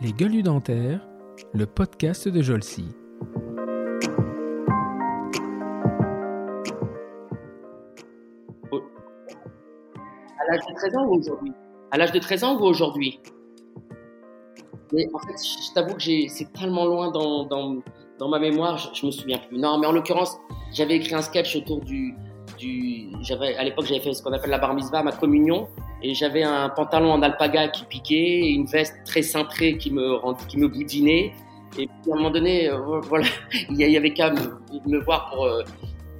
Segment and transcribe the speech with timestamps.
[0.00, 1.06] Les gueules dentaires,
[1.52, 2.86] le podcast de Jolcy.
[10.38, 11.52] À l'âge de 13 ans ou aujourd'hui?
[11.90, 13.20] À l'âge de 13 ans ou aujourd'hui?
[14.92, 19.06] Mais en fait, je t'avoue que c'est tellement loin dans, dans, ma mémoire, je, je,
[19.06, 19.58] me souviens plus.
[19.58, 20.38] Non, mais en l'occurrence,
[20.72, 22.14] j'avais écrit un sketch autour du,
[22.58, 23.10] du
[23.58, 25.68] à l'époque j'avais fait ce qu'on appelle la bar mitzvah, ma communion,
[26.02, 30.18] et j'avais un pantalon en alpaga qui piquait, et une veste très cintrée qui me
[30.48, 31.32] qui me boudinait.
[31.78, 33.26] Et puis à un moment donné, euh, voilà,
[33.70, 35.62] il y avait qu'à me, voir pour euh,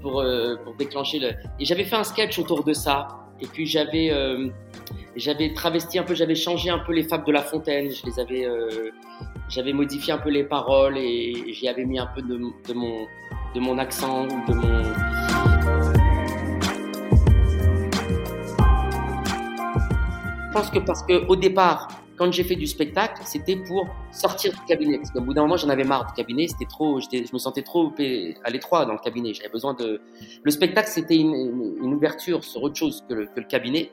[0.03, 1.29] pour, euh, pour déclencher le.
[1.59, 3.09] Et j'avais fait un sketch autour de ça.
[3.41, 4.13] Et puis j'avais
[5.17, 7.91] j'avais travesti un peu, j'avais changé un peu les fables de La Fontaine.
[7.91, 8.47] Je les avais
[9.49, 13.07] j'avais modifié un peu les paroles et j'y avais mis un peu de, de mon
[13.55, 15.30] de mon accent, de mon
[20.51, 21.87] Je pense que parce que au départ,
[22.17, 24.99] quand j'ai fait du spectacle, c'était pour sortir du cabinet.
[24.99, 26.49] Parce qu'au bout d'un moment, j'en avais marre du cabinet.
[26.49, 27.93] C'était trop, je me sentais trop
[28.45, 29.33] à l'étroit dans le cabinet.
[29.33, 30.01] J'avais besoin de.
[30.43, 33.93] Le spectacle, c'était une, ouverture sur autre chose que le, que le cabinet.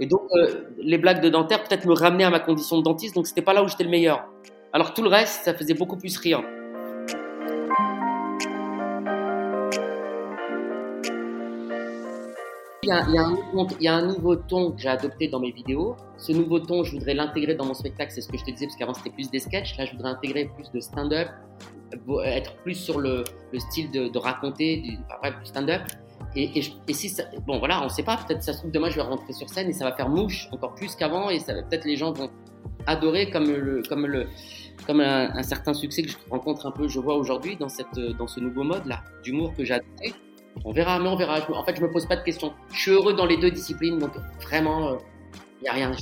[0.00, 3.14] Et donc, euh, les blagues de dentaire peut-être me ramenaient à ma condition de dentiste.
[3.14, 4.24] Donc, c'était pas là où j'étais le meilleur.
[4.72, 6.42] Alors, tout le reste, ça faisait beaucoup plus rire.
[12.84, 15.94] Il y, a, un, nouveau ton que j'ai adopté dans mes vidéos.
[16.18, 18.10] Ce nouveau ton, je voudrais l'intégrer dans mon spectacle.
[18.10, 19.78] C'est ce que je te disais, parce qu'avant c'était plus des sketchs.
[19.78, 21.28] Là, je voudrais intégrer plus de stand-up,
[22.24, 23.22] être plus sur le,
[23.52, 25.82] le style de, raconter, du, enfin, du stand-up.
[26.34, 26.60] Et,
[26.92, 28.16] si ça, bon voilà, on sait pas.
[28.16, 30.48] Peut-être ça se trouve demain, je vais rentrer sur scène et ça va faire mouche
[30.50, 31.30] encore plus qu'avant.
[31.30, 32.30] Et peut-être les gens vont
[32.88, 34.26] adorer comme le, comme le,
[34.88, 37.68] comme un, certain succès que je rencontre un peu, je vois aujourd'hui dans
[38.18, 40.14] dans ce nouveau mode là d'humour que j'ai adopté.
[40.64, 41.38] On verra, mais on verra.
[41.52, 42.52] En fait, je me pose pas de questions.
[42.72, 44.98] Je suis heureux dans les deux disciplines, donc vraiment, il euh,
[45.62, 45.92] n'y a rien.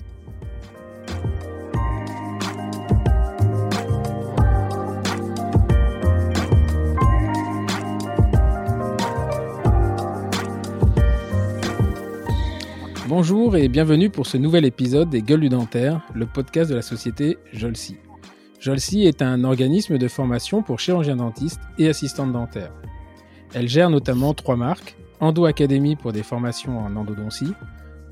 [13.08, 16.83] Bonjour et bienvenue pour ce nouvel épisode des Gueules du Dentaire, le podcast de la
[16.83, 17.96] société Jolsi.
[18.60, 22.72] Jolsi est un organisme de formation pour chirurgiens dentistes et assistantes dentaires.
[23.55, 27.52] Elle gère notamment trois marques Endo Academy pour des formations en endodontie,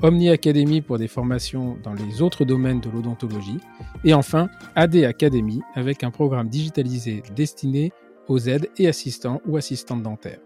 [0.03, 3.59] Omni Academy pour des formations dans les autres domaines de l'odontologie,
[4.04, 7.93] et enfin AD Academy avec un programme digitalisé destiné
[8.28, 10.41] aux aides et assistants ou assistantes dentaires.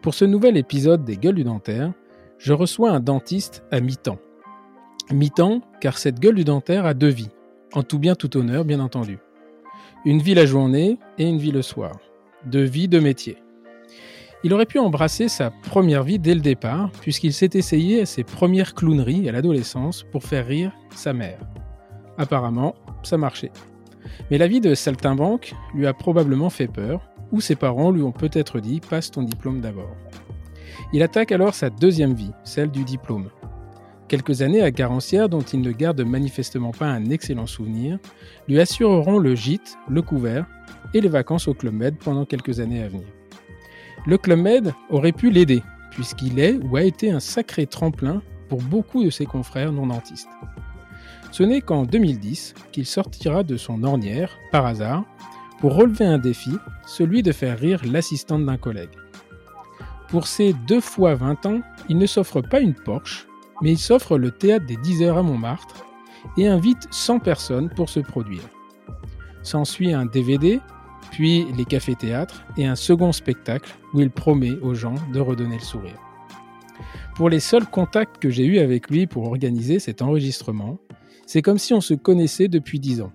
[0.00, 1.92] Pour ce nouvel épisode des Gueules du dentaire,
[2.38, 4.18] je reçois un dentiste à mi-temps.
[5.12, 7.30] Mi-temps car cette gueule du dentaire a deux vies,
[7.74, 9.18] en tout bien tout honneur bien entendu.
[10.04, 11.92] Une vie la journée et une vie le soir.
[12.46, 13.36] Deux vies, deux métiers.
[14.44, 18.22] Il aurait pu embrasser sa première vie dès le départ, puisqu'il s'est essayé à ses
[18.22, 21.40] premières clowneries à l'adolescence pour faire rire sa mère.
[22.18, 23.50] Apparemment, ça marchait.
[24.30, 27.00] Mais la vie de saltimbanque lui a probablement fait peur,
[27.32, 29.96] ou ses parents lui ont peut-être dit passe ton diplôme d'abord.
[30.92, 33.30] Il attaque alors sa deuxième vie, celle du diplôme.
[34.06, 37.98] Quelques années à Garancière dont il ne garde manifestement pas un excellent souvenir,
[38.46, 40.46] lui assureront le gîte, le couvert
[40.94, 43.17] et les vacances au Club Med pendant quelques années à venir.
[44.08, 48.62] Le Club Med aurait pu l'aider, puisqu'il est ou a été un sacré tremplin pour
[48.62, 50.30] beaucoup de ses confrères non dentistes.
[51.30, 55.04] Ce n'est qu'en 2010 qu'il sortira de son ornière, par hasard,
[55.60, 56.52] pour relever un défi,
[56.86, 58.96] celui de faire rire l'assistante d'un collègue.
[60.08, 63.26] Pour ses deux fois 20 ans, il ne s'offre pas une Porsche,
[63.60, 65.84] mais il s'offre le théâtre des 10 heures à Montmartre
[66.38, 68.48] et invite 100 personnes pour se produire.
[69.42, 70.60] S'ensuit un DVD
[71.10, 75.62] puis les cafés-théâtres et un second spectacle où il promet aux gens de redonner le
[75.62, 75.98] sourire.
[77.16, 80.78] Pour les seuls contacts que j'ai eus avec lui pour organiser cet enregistrement,
[81.26, 83.12] c'est comme si on se connaissait depuis dix ans.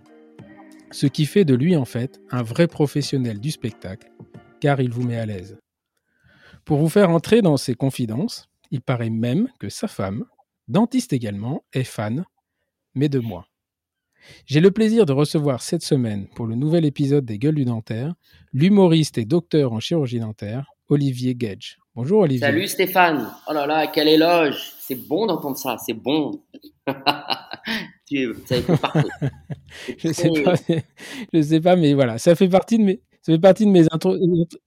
[0.91, 4.11] Ce qui fait de lui en fait un vrai professionnel du spectacle,
[4.59, 5.57] car il vous met à l'aise.
[6.65, 10.25] Pour vous faire entrer dans ses confidences, il paraît même que sa femme,
[10.67, 12.25] dentiste également, est fan,
[12.95, 13.47] mais de moi.
[14.45, 18.13] J'ai le plaisir de recevoir cette semaine, pour le nouvel épisode des Gueules du Dentaire,
[18.53, 21.79] l'humoriste et docteur en chirurgie dentaire, Olivier Gage.
[21.95, 22.45] Bonjour Olivier.
[22.45, 23.29] Salut Stéphane.
[23.47, 24.73] Oh là là, quel éloge.
[24.79, 26.43] C'est bon d'entendre ça, c'est bon.
[26.87, 29.07] ça été parfait.
[29.97, 30.55] je sais pas,
[31.33, 33.85] je sais pas, mais voilà, ça fait partie de mes, ça fait partie de mes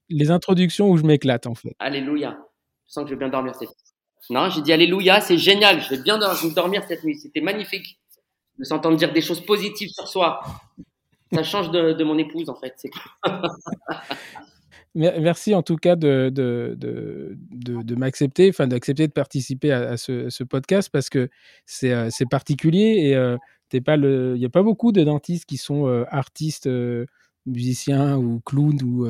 [0.09, 1.75] les introductions où je m'éclate en fait.
[1.79, 2.39] Alléluia.
[2.87, 3.75] Je sens que je vais bien dormir cette nuit.
[4.31, 5.81] Non, j'ai dit Alléluia, c'est génial.
[5.81, 7.19] Je vais bien dormir cette nuit.
[7.19, 7.99] C'était magnifique
[8.59, 10.41] de s'entendre dire des choses positives sur soi.
[11.33, 12.75] Ça change de, mon épouse, en fait.
[14.95, 17.37] Merci en tout cas de, de, de,
[17.83, 21.29] de, m'accepter, enfin d'accepter de participer à, ce, ce, podcast parce que
[21.67, 23.11] c'est particulier et
[23.73, 26.67] il n'y a pas beaucoup de dentistes qui sont artistes
[27.47, 29.09] musiciens ou clowns ou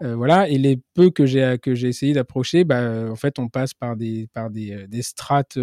[0.00, 0.48] voilà.
[0.48, 3.96] Et les peu que j'ai que j'ai essayé d'approcher bah en fait on passe par
[3.96, 5.58] des par des, des strates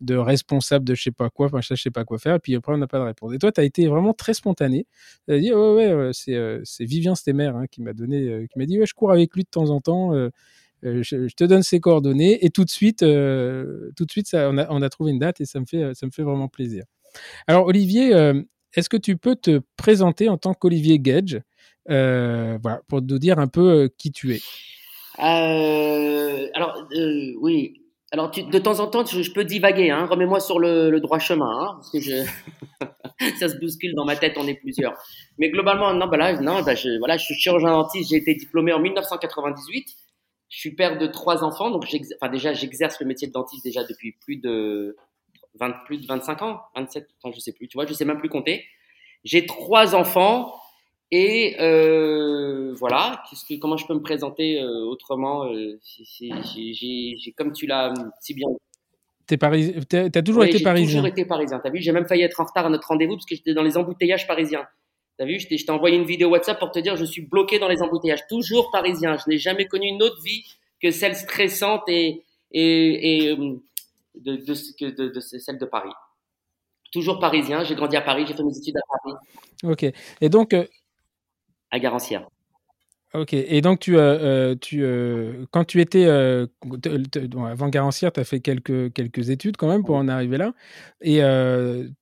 [0.00, 2.36] de responsables de je sais pas quoi enfin je sais pas quoi faire.
[2.36, 3.32] Et puis après on n'a pas de réponse.
[3.34, 4.86] Et toi tu as été vraiment très spontané.
[5.28, 8.78] Tu as dit ouais c'est c'est Vivien Stemmer hein, qui m'a donné qui m'a dit
[8.78, 10.12] ouais je cours avec lui de temps en temps
[10.82, 12.44] je, te donne ses coordonnées.
[12.44, 15.40] Et tout de suite tout de suite ça on a, on a trouvé une date
[15.40, 16.84] et ça me fait ça me fait vraiment plaisir.
[17.46, 18.42] Alors Olivier, euh,
[18.74, 21.34] est-ce que tu peux te présenter en tant qu'Olivier Gage?
[21.34, 21.40] euh,
[21.88, 24.40] voilà, pour nous dire un peu euh, qui tu es
[25.18, 26.86] Alors
[27.40, 27.80] oui,
[28.12, 30.06] alors de temps en temps je, peux divaguer, hein.
[30.06, 31.98] remets-moi sur le, droit chemin, hein, parce que
[33.38, 34.94] ça se bouscule dans ma tête, on est plusieurs.
[35.38, 38.34] Mais globalement, non, bah là, non, bah je, voilà, je suis chirurgien dentiste, j'ai été
[38.34, 39.86] diplômé en 1998.
[40.48, 41.86] Je suis père de trois enfants, donc
[42.32, 44.96] déjà j'exerce le métier de dentiste déjà depuis plus de
[45.60, 48.18] 20, plus de 25 ans, 27 ans, je sais plus, tu vois, je sais même
[48.18, 48.64] plus compter.
[49.22, 50.59] J'ai trois enfants
[51.12, 57.66] et euh, voilà, que, comment je peux me présenter euh, autrement euh, J'ai, comme tu
[57.66, 58.48] l'as si bien.
[59.26, 59.74] T'es paris...
[59.88, 60.88] T'as toujours été parisien.
[60.88, 61.60] J'ai toujours été parisien.
[61.62, 63.62] T'as vu, j'ai même failli être en retard à notre rendez-vous parce que j'étais dans
[63.62, 64.66] les embouteillages parisiens.
[65.18, 67.68] T'as vu, je t'ai envoyé une vidéo WhatsApp pour te dire je suis bloqué dans
[67.68, 68.26] les embouteillages.
[68.28, 69.16] Toujours parisien.
[69.16, 70.44] Je n'ai jamais connu une autre vie
[70.80, 72.22] que celle stressante et,
[72.52, 73.36] et, et
[74.14, 75.92] de, de, de, celle de Paris.
[76.92, 79.16] Toujours parisien, j'ai grandi à Paris, j'ai fait mes études à Paris.
[79.64, 79.92] Ok.
[80.20, 80.54] Et donc.
[81.72, 82.28] Euh, à Garancière.
[83.12, 83.32] Ok.
[83.32, 86.06] Et donc, tu, euh, tu, euh, quand tu étais.
[86.06, 90.52] avant Garancière, tu as fait quelques, quelques études quand même pour en arriver là.
[91.00, 91.20] Et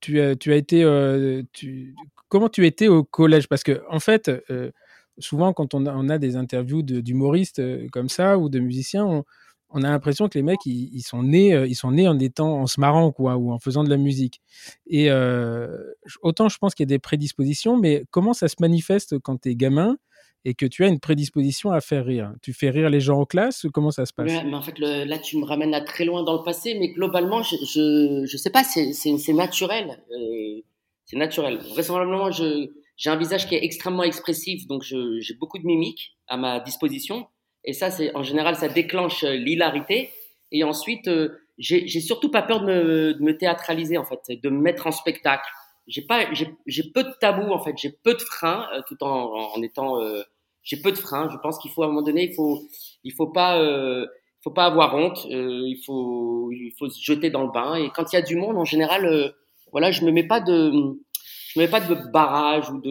[0.00, 1.43] tu, tu as été.
[1.53, 1.94] Tu,
[2.29, 3.49] comment tu étais au collège?
[3.49, 4.31] Parce que, en fait.
[5.20, 7.61] Souvent, quand on a, des interviews d'humoristes
[7.91, 9.25] comme ça ou de musiciens,
[9.70, 12.61] on a l'impression que les mecs ils, sont nés euh, ils sont nés en étant
[12.61, 14.41] en se marrant quoi ou en faisant de la musique.
[14.87, 15.69] Et euh,
[16.23, 19.50] autant je pense qu'il y a des prédispositions mais comment ça se manifeste quand tu
[19.50, 19.97] es gamin
[20.44, 22.32] et que tu as une prédisposition à faire rire?
[22.43, 24.31] Tu fais rire les gens en classe comment ça se passe?
[24.44, 27.43] Mais en fait là tu me ramènes à très loin dans le passé mais globalement
[27.43, 30.62] je je sais pas c'est naturel euh,
[31.05, 31.59] c'est naturel.
[31.73, 36.61] Vraisemblablement j'ai un visage qui est extrêmement expressif donc j'ai beaucoup de mimiques à ma
[36.61, 37.26] disposition
[37.64, 40.10] et ça, c'est en général, ça déclenche euh, l'hilarité.
[40.52, 44.87] Et ensuite, euh, j'ai surtout pas peur de me, théâtraliser en fait, de me mettre
[44.87, 45.49] en spectacle.
[45.87, 49.99] J'ai peu de tabous en fait, j'ai peu de freins, euh, tout en, étant,
[50.62, 51.28] j'ai peu de freins.
[51.31, 52.62] Je pense qu'il faut à un moment donné, il faut,
[53.05, 53.60] il faut pas,
[54.43, 55.26] faut pas avoir honte.
[55.28, 57.75] il faut, il faut se jeter dans le bain.
[57.75, 59.34] Et quand il y a du monde, en général,
[59.72, 60.22] voilà, je me mets
[61.58, 62.90] me mets pas de barrage ou de,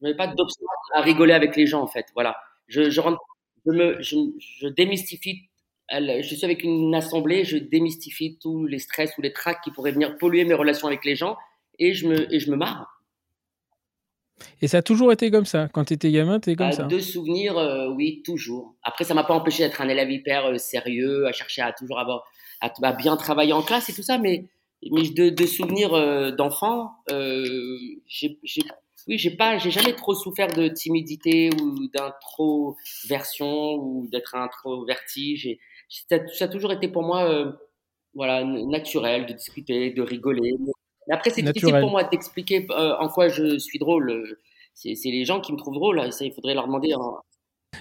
[0.00, 2.06] je me mets pas d'obstacle à rigoler avec les gens en fait.
[2.14, 2.36] Voilà,
[2.66, 2.90] je,
[3.68, 4.16] je, me, je,
[4.60, 5.48] je démystifie
[5.90, 9.92] je suis avec une assemblée, je démystifie tous les stress ou les tracts qui pourraient
[9.92, 11.36] venir polluer mes relations avec les gens
[11.78, 13.02] et je me, et je me marre.
[14.62, 16.84] Et ça a toujours été comme ça Quand tu étais gamin, tu comme euh, ça
[16.84, 18.76] De souvenirs, euh, oui, toujours.
[18.82, 21.98] Après, ça m'a pas empêché d'être un élève hyper euh, sérieux, à chercher à toujours
[21.98, 22.24] avoir,
[22.60, 24.44] à, à, bien travailler en classe et tout ça, mais,
[24.92, 28.38] mais de, de souvenirs d'enfant, j'ai
[29.08, 35.58] oui, j'ai pas, j'ai jamais trop souffert de timidité ou d'introversion ou d'être introverti.
[35.88, 37.52] Ça, ça a toujours été pour moi, euh,
[38.14, 40.52] voilà, naturel de discuter, de rigoler.
[41.08, 44.36] Mais après, c'est difficile pour moi d'expliquer euh, en quoi je suis drôle.
[44.74, 46.12] C'est les gens qui me trouvent drôle.
[46.12, 46.94] Ça, il faudrait leur demander.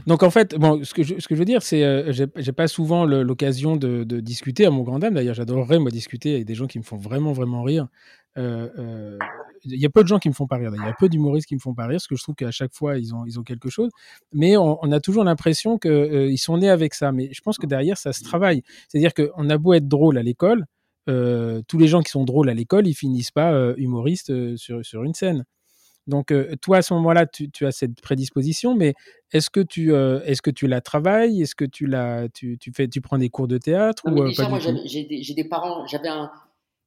[0.05, 2.51] Donc en fait, bon, ce que je, ce que je veux dire, c'est euh, j'ai
[2.51, 5.13] pas souvent l'occasion de, de, discuter à mon grand dame.
[5.13, 7.87] D'ailleurs, j'adorerais moi discuter avec des gens qui me font vraiment vraiment rire.
[8.37, 9.17] Euh, euh,
[9.63, 10.71] il y a peu de gens qui me font pas rire.
[10.75, 12.51] Il y a peu d'humoristes qui me font pas rire, parce que je trouve qu'à
[12.51, 13.89] chaque fois ils ont ils ont quelque chose.
[14.31, 17.11] Mais on, a toujours l'impression qu'ils euh, ils sont nés avec ça.
[17.11, 18.61] Mais je pense que derrière ça se travaille.
[18.87, 20.65] C'est-à-dire qu'on a beau être drôle à l'école,
[21.05, 25.13] tous les gens qui sont drôles à l'école, ils finissent pas humoristes sur, sur une
[25.13, 25.45] scène.
[26.05, 28.93] Donc, toi, à ce moment-là, tu, tu, as cette prédisposition, mais
[29.31, 31.41] est-ce que tu, est-ce que tu la travailles?
[31.41, 34.49] Est-ce que tu la, tu, tu, fais, tu prends des cours de théâtre ou déjà,
[34.49, 35.85] moi, j'ai des, des, parents.
[35.87, 36.29] J'avais un,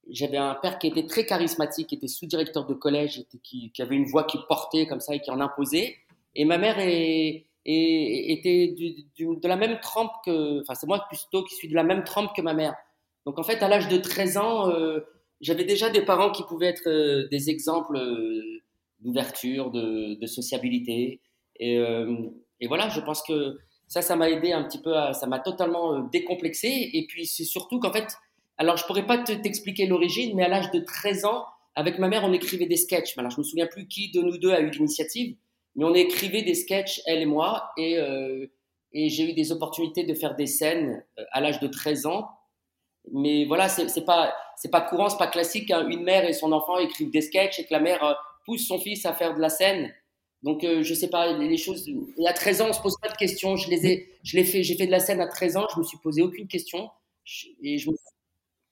[0.08, 4.06] j'avais un père qui était très charismatique, qui était sous-directeur de collège, qui, avait une
[4.06, 5.96] voix qui portait comme ça et qui en imposait.
[6.34, 11.68] Et ma mère était de la même trempe que, enfin c'est moi plutôt qui suis
[11.68, 12.74] de la même trempe que ma mère.
[13.26, 15.00] Donc en fait à l'âge de 13 ans, euh,
[15.40, 18.42] j'avais déjà des parents qui pouvaient être euh, des exemples euh,
[19.00, 21.20] d'ouverture, de, de, sociabilité.
[21.56, 21.76] Et,
[22.60, 25.38] et, voilà, je pense que ça, ça m'a aidé un petit peu, à, ça m'a
[25.38, 26.90] totalement décomplexé.
[26.92, 28.16] Et puis c'est surtout qu'en fait
[28.60, 32.24] alors, je pourrais pas t'expliquer l'origine, mais à l'âge de 13 ans, avec ma mère,
[32.24, 33.16] on écrivait des sketchs.
[33.16, 35.34] Alors, je me souviens plus qui de nous deux a eu l'initiative,
[35.76, 38.52] mais on écrivait des sketchs, elle et moi, et, euh,
[38.92, 42.28] et j'ai eu des opportunités de faire des scènes euh, à l'âge de 13 ans.
[43.10, 45.70] Mais voilà, c'est pas, c'est pas courant, c'est pas classique.
[45.70, 45.88] Hein.
[45.88, 48.12] Une mère et son enfant écrivent des sketchs et que la mère euh,
[48.44, 49.90] pousse son fils à faire de la scène.
[50.42, 51.88] Donc, euh, je sais pas, les, choses.
[52.26, 53.56] À 13 ans, on se pose pas de questions.
[53.56, 55.66] Je les ai, je fait, j'ai fait de la scène à 13 ans.
[55.74, 56.90] Je me suis posé aucune question.
[57.62, 57.96] et je me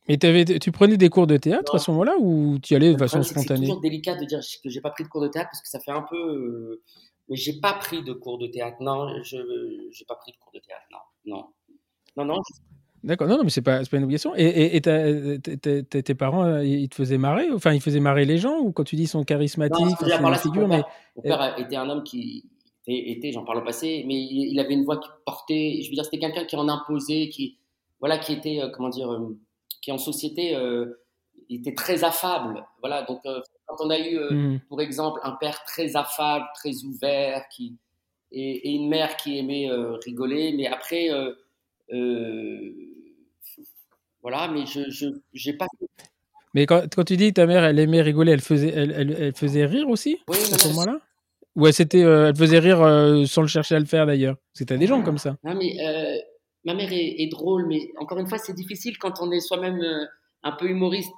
[0.08, 2.92] mais avais, tu prenais des cours de théâtre à ce moment-là ou tu y allais
[2.92, 5.28] de façon spontanée C'est toujours délicat de dire que j'ai pas pris de cours de
[5.28, 6.16] théâtre parce que ça fait un peu.
[6.16, 6.82] Euh,
[7.28, 8.78] mais j'ai pas pris de cours de théâtre.
[8.80, 9.36] Non, je
[9.92, 10.84] j'ai pas pris de cours de théâtre.
[10.90, 11.44] Non, non,
[12.16, 12.42] non, non.
[13.04, 14.32] D'accord, non, non, mais c'est pas, pas une obligation.
[14.36, 17.48] Et, et, tes parents, euh, ils te faisaient marrer?
[17.52, 20.34] Enfin, ils faisaient marrer les gens Ou quand tu dis qu'ils sont charismatiques, c'est une
[20.34, 20.82] figure, mon, mais...
[21.14, 22.44] mon père était un homme qui
[22.88, 25.80] était, j'en parle au passé, mais il, avait une voix qui portait.
[25.82, 27.58] Je veux dire, c'était quelqu'un qui en imposait, qui,
[28.00, 29.10] voilà, qui était, euh, comment dire,
[29.80, 31.00] qui en société euh,
[31.50, 32.64] était très affable.
[32.80, 34.60] Voilà, donc euh, quand on a eu, mmh.
[34.68, 37.76] pour exemple, un père très affable, très ouvert, qui
[38.30, 39.68] et, une mère qui aimait
[40.04, 41.08] rigoler, mais après,
[44.22, 45.66] voilà, mais je j'ai pas.
[46.54, 49.34] Mais quand, quand, tu dis que ta mère, elle aimait rigoler, elle faisait, elle, elle,
[49.34, 50.98] faisait rire aussi oui, à ce moment-là?
[51.56, 52.78] Ou elle, elle faisait rire
[53.26, 54.36] sans le chercher à le faire d'ailleurs?
[54.52, 55.36] C'était des gens comme ça.
[55.44, 55.76] Non, mais
[56.64, 60.04] ma mère est, drôle, mais encore une fois, c'est difficile quand on est soi-même euh,
[60.42, 61.12] un peu humoriste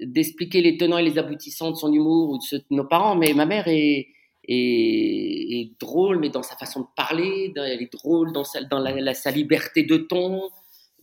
[0.00, 3.16] d'expliquer les tenants et les aboutissants de son humour ou de, ceux de nos parents.
[3.16, 4.08] Mais ma mère est,
[4.46, 9.14] est, drôle, mais dans sa façon de parler, elle est drôle dans sa, dans la,
[9.14, 10.50] sa liberté de ton,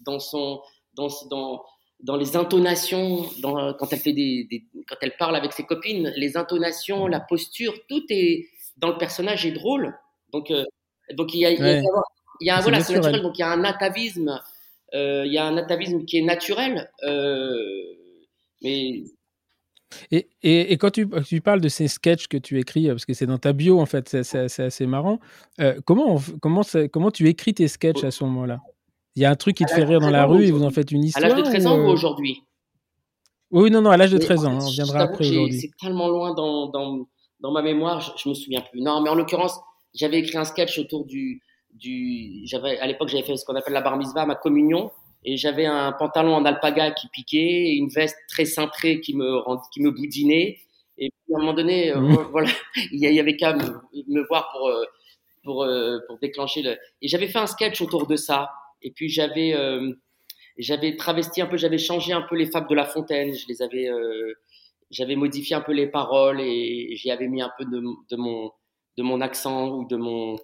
[0.02, 0.62] dans son,
[0.94, 1.64] dans, dans,
[2.02, 4.48] dans les intonations, dans, quand elle fait des,
[4.88, 8.48] quand elle parle avec ses copines, les intonations, la posture, tout est
[8.78, 9.98] dans le personnage est drôle.
[10.32, 10.66] Donc, euh,
[11.14, 11.82] donc il y a, il y a
[12.44, 13.22] il y a, voilà, naturel.
[13.22, 14.40] Donc il y a un atavisme,
[14.94, 17.58] euh, il y a un atavisme qui est naturel, euh,
[18.62, 19.04] mais.
[20.10, 23.14] Et, et, et, quand tu, tu, parles de ces sketchs que tu écris, parce que
[23.14, 25.20] c'est dans ta bio en fait, c'est assez marrant.
[25.62, 28.60] Euh, comment, comment, comment tu écris tes sketchs à ce moment-là?
[29.16, 30.72] Il y a un truc qui te fait rire dans la rue et vous en
[30.72, 32.42] faites une histoire À l'âge de 13 ans ou aujourd'hui
[33.52, 34.58] Oui, non, non, à l'âge de 13 ans.
[34.60, 35.60] On viendra après aujourd'hui.
[35.60, 37.08] C'est tellement loin dans, dans,
[37.40, 38.82] dans, ma mémoire, je, je me souviens plus.
[38.82, 39.60] Non, mais en l'occurrence,
[39.94, 43.74] j'avais écrit un sketch autour du, du, j'avais, à l'époque, j'avais fait ce qu'on appelle
[43.74, 44.92] la bar mitzvah, ma communion,
[45.26, 49.42] et j'avais un pantalon en alpaga qui piquait, et une veste très cintrée qui me,
[49.74, 50.60] qui me boudinait.
[50.98, 52.28] Et puis, à un moment donné, euh, mmh.
[52.32, 52.50] voilà,
[52.92, 54.84] il y avait qu'à me, voir pour, euh,
[55.44, 56.78] pour, euh, pour déclencher le.
[57.02, 58.52] Et j'avais fait un sketch autour de ça.
[58.82, 59.56] Et puis, j'avais,
[60.58, 63.34] j'avais travesti un peu, j'avais changé un peu les fables de La Fontaine.
[63.34, 63.90] Je les avais,
[64.92, 68.52] j'avais modifié un peu les paroles et j'y avais mis un peu de, de mon,
[68.98, 70.36] de mon accent ou de mon,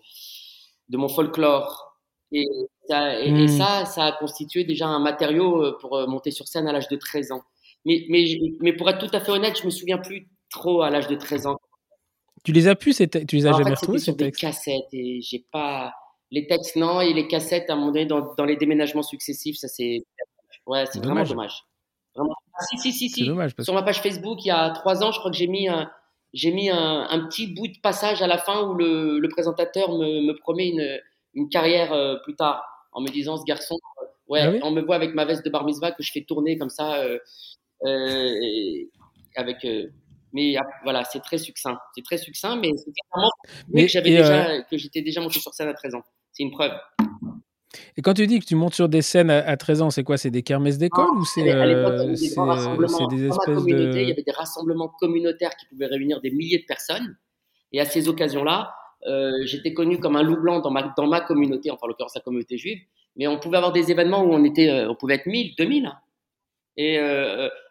[0.89, 1.97] de mon folklore.
[2.31, 2.45] Et,
[2.87, 3.47] ça, et, hmm.
[3.47, 6.87] ça, ça a constitué déjà un matériau euh, pour euh, monter sur scène à l'âge
[6.87, 7.41] de 13 ans.
[7.85, 8.25] Mais, mais,
[8.61, 11.15] mais pour être tout à fait honnête, je me souviens plus trop à l'âge de
[11.15, 11.57] 13 ans.
[12.43, 15.93] Tu les as pu, tu les as jamais retrouvés sur des cassettes et j'ai pas
[16.31, 19.57] les textes non et les cassettes à un moment donné dans, dans les déménagements successifs,
[19.57, 20.05] ça c'est
[20.67, 21.63] ouais, c'est vraiment dommage.
[22.15, 22.35] Vraiment.
[22.53, 23.25] Ah, si si si si.
[23.25, 25.67] Dommage Sur ma page Facebook, il y a trois ans, je crois que j'ai mis
[25.67, 25.89] un,
[26.33, 29.91] j'ai mis un, un, petit bout de passage à la fin où le, le présentateur
[29.91, 30.99] me, me, promet une,
[31.33, 34.81] une carrière euh, plus tard en me disant ce garçon, euh, ouais, ah on me
[34.81, 37.19] voit avec ma veste de bar mitzvah que je fais tourner comme ça euh,
[37.85, 38.33] euh
[39.35, 39.65] avec.
[40.33, 41.79] mais voilà, c'est très succinct.
[41.95, 42.91] C'est très succinct, mais c'est
[43.69, 46.03] mais, que j'avais déjà, que j'étais déjà monté sur scène à 13 ans.
[46.31, 46.73] C'est une preuve.
[47.97, 50.17] Et quand tu dis que tu montes sur des scènes à, 13 ans, c'est quoi?
[50.17, 53.99] C'est des kermesses d'école ou c'est euh, des, espèces de...
[53.99, 57.15] Il y avait des rassemblements communautaires qui pouvaient réunir des milliers de personnes.
[57.71, 58.73] Et à ces occasions-là,
[59.07, 62.15] euh, j'étais connu comme un loup blanc dans ma, dans ma communauté, enfin en l'occurrence
[62.15, 62.79] la communauté juive.
[63.15, 65.91] Mais on pouvait avoir des événements où on était, euh, on pouvait être 1000, 2000.
[66.77, 66.97] Et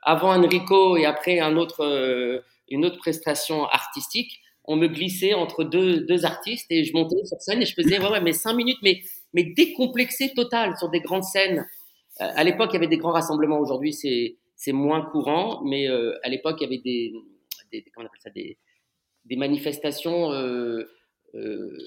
[0.03, 4.39] avant Enrico et après un autre, une autre prestation artistique,
[4.69, 7.99] on me glissait entre deux, deux artistes et je montais sur scène et je faisais
[7.99, 9.01] ouais ouais mais cinq minutes mais
[9.33, 11.67] mais décomplexé total sur des grandes scènes.
[12.21, 13.59] Euh, à l'époque, il y avait des grands rassemblements.
[13.59, 17.13] Aujourd'hui, c'est c'est moins courant, mais euh, à l'époque, il y avait des,
[17.73, 18.59] des, comment on appelle ça, des,
[19.25, 20.83] des manifestations euh,
[21.35, 21.79] euh,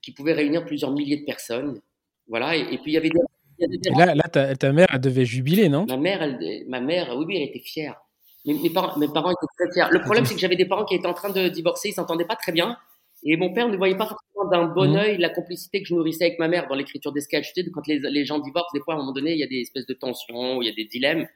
[0.00, 1.80] qui pouvaient réunir plusieurs milliers de personnes.
[2.28, 2.56] Voilà.
[2.56, 5.86] Et, puis il y avait des, là, là ta, ta, mère, elle devait jubiler, non?
[5.86, 8.00] Ma mère, elle, ma mère, oui, oui, elle était fière.
[8.46, 9.90] Mes, mes, parents, mes parents étaient très fiers.
[9.90, 12.24] Le problème, c'est que j'avais des parents qui étaient en train de divorcer, ils s'entendaient
[12.24, 12.78] pas très bien.
[13.22, 14.96] Et mon père ne voyait pas forcément d'un bon mmh.
[14.96, 17.52] œil la complicité que je nourrissais avec ma mère dans l'écriture des sketchs.
[17.52, 19.44] Tu sais, quand les, les, gens divorcent, des fois, à un moment donné, il y
[19.44, 21.26] a des espèces de tensions, il y a des dilemmes.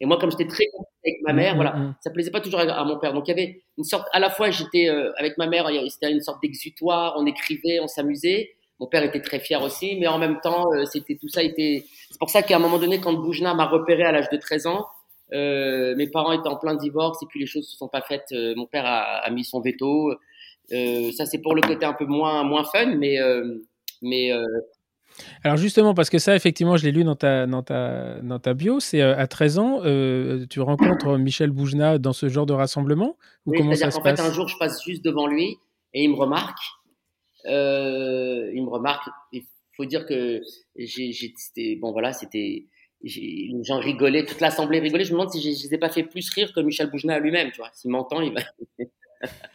[0.00, 0.64] Et moi, comme j'étais très
[1.04, 3.12] avec ma mère, mmh, voilà, mmh, ça plaisait pas toujours à, mon père.
[3.12, 6.10] Donc il y avait une sorte, à la fois, j'étais euh, avec ma mère, c'était
[6.10, 8.56] une sorte d'exutoire, on écrivait, on s'amusait.
[8.78, 11.84] Mon père était très fier aussi, mais en même temps, euh, c'était tout ça était.
[12.10, 14.66] C'est pour ça qu'à un moment donné, quand Boujna m'a repéré à l'âge de 13
[14.66, 14.86] ans,
[15.32, 18.26] euh, mes parents étaient en plein divorce et puis les choses se sont pas faites.
[18.32, 20.12] Euh, mon père a, a mis son veto
[20.70, 23.18] ça, c'est pour le côté un peu moins, moins fun, mais,
[24.02, 24.32] mais
[25.44, 28.52] alors justement, parce que ça, effectivement, je l'ai lu dans ta, dans ta, dans ta
[28.52, 29.80] bio, c'est à 13 ans,
[30.50, 34.26] tu rencontres Michel Boujna dans ce genre de rassemblement ou comment ça se passe fait,
[34.26, 35.56] un jour, je passe juste devant lui
[35.94, 36.58] et il me remarque.
[37.46, 39.08] Euh, il me remarque.
[39.32, 39.44] Il
[39.76, 40.40] faut dire que
[40.76, 42.66] j'ai, bon voilà, c'était,
[43.02, 45.04] les gens rigolaient, toute l'assemblée rigolait.
[45.04, 47.18] Je me demande si je, ne les ai pas fait plus rire que Michel Boujna
[47.18, 47.50] lui-même.
[47.50, 48.40] Tu vois, s'il m'entend, il va,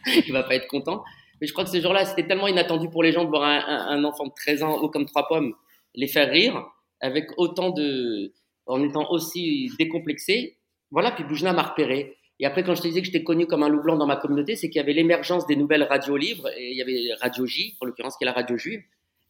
[0.26, 1.02] il va pas être content.
[1.40, 4.04] Mais je crois que ce jour-là, c'était tellement inattendu pour les gens de voir un,
[4.04, 5.54] enfant de 13 ans haut comme trois pommes
[5.94, 6.64] les faire rire
[7.00, 8.32] avec autant de,
[8.66, 10.56] en étant aussi décomplexé.
[10.90, 12.16] Voilà, puis Boujna m'a repéré.
[12.38, 14.16] Et après, quand je te disais que j'étais connu comme un loup blanc dans ma
[14.16, 17.46] communauté, c'est qu'il y avait l'émergence des nouvelles radios libres, et il y avait Radio
[17.46, 18.82] J, en l'occurrence, qui est la radio juive.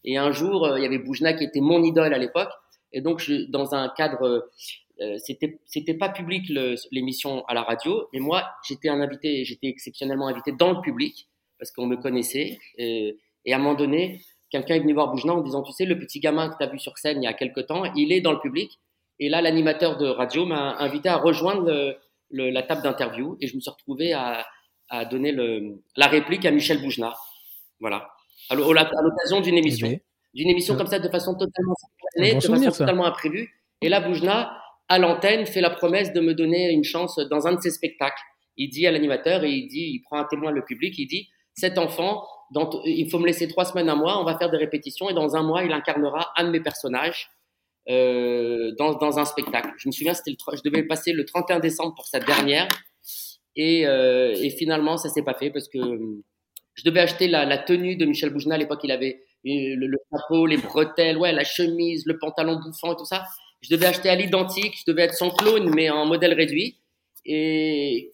[0.04, 2.50] Et un jour, euh, il y avait Boujna qui était mon idole à l'époque.
[2.92, 4.48] Et donc, dans un cadre,
[5.02, 6.50] euh, c'était, c'était pas public
[6.90, 11.28] l'émission à la radio, mais moi, j'étais un invité, j'étais exceptionnellement invité dans le public,
[11.58, 12.58] parce qu'on me connaissait.
[12.78, 15.84] Et, et, à un moment donné, quelqu'un est venu voir Boujna en disant, tu sais,
[15.84, 18.12] le petit gamin que tu as vu sur scène il y a quelques temps, il
[18.12, 18.78] est dans le public.
[19.18, 21.96] Et là, l'animateur de radio m'a invité à rejoindre
[22.30, 24.46] le, la table d'interview et je me suis retrouvé à,
[24.88, 27.14] à donner le, la réplique à Michel Boujna.
[27.80, 28.10] Voilà.
[28.50, 29.88] À l'occasion d'une émission.
[29.90, 30.02] Eh
[30.34, 31.74] d'une émission comme ça, de façon totalement
[32.16, 33.50] de façon totalement imprévue.
[33.82, 34.61] Et là, Boujna,
[34.92, 38.22] à l'antenne, fait la promesse de me donner une chance dans un de ses spectacles.
[38.58, 41.78] Il dit à l'animateur il dit, il prend un témoin le public, il dit, cet
[41.78, 42.22] enfant,
[42.84, 45.34] il faut me laisser trois semaines à mois, on va faire des répétitions et dans
[45.34, 47.30] un mois, il incarnera un de mes personnages
[47.88, 49.70] euh, dans, dans, un spectacle.
[49.78, 52.68] Je me souviens, c'était le, je devais passer le 31 décembre pour sa dernière
[53.56, 55.78] et, euh, et finalement, ça s'est pas fait parce que
[56.74, 58.56] je devais acheter la, la tenue de Michel Boujna.
[58.56, 62.60] À l'époque, il avait euh, le, le, chapeau, les bretelles, ouais, la chemise, le pantalon
[62.62, 63.24] bouffant et tout ça.
[63.62, 66.78] Je devais acheter à l'identique, je devais être son clone, mais en modèle réduit.
[67.24, 68.12] Et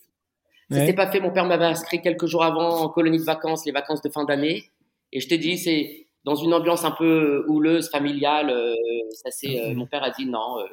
[0.70, 1.20] ça s'est pas fait.
[1.20, 4.24] Mon père m'avait inscrit quelques jours avant en colonie de vacances, les vacances de fin
[4.24, 4.70] d'année.
[5.12, 8.50] Et je te dis, c'est dans une ambiance un peu houleuse, familiale.
[8.50, 8.74] Euh,
[9.12, 10.64] ça c'est, euh, mon père a dit non, euh,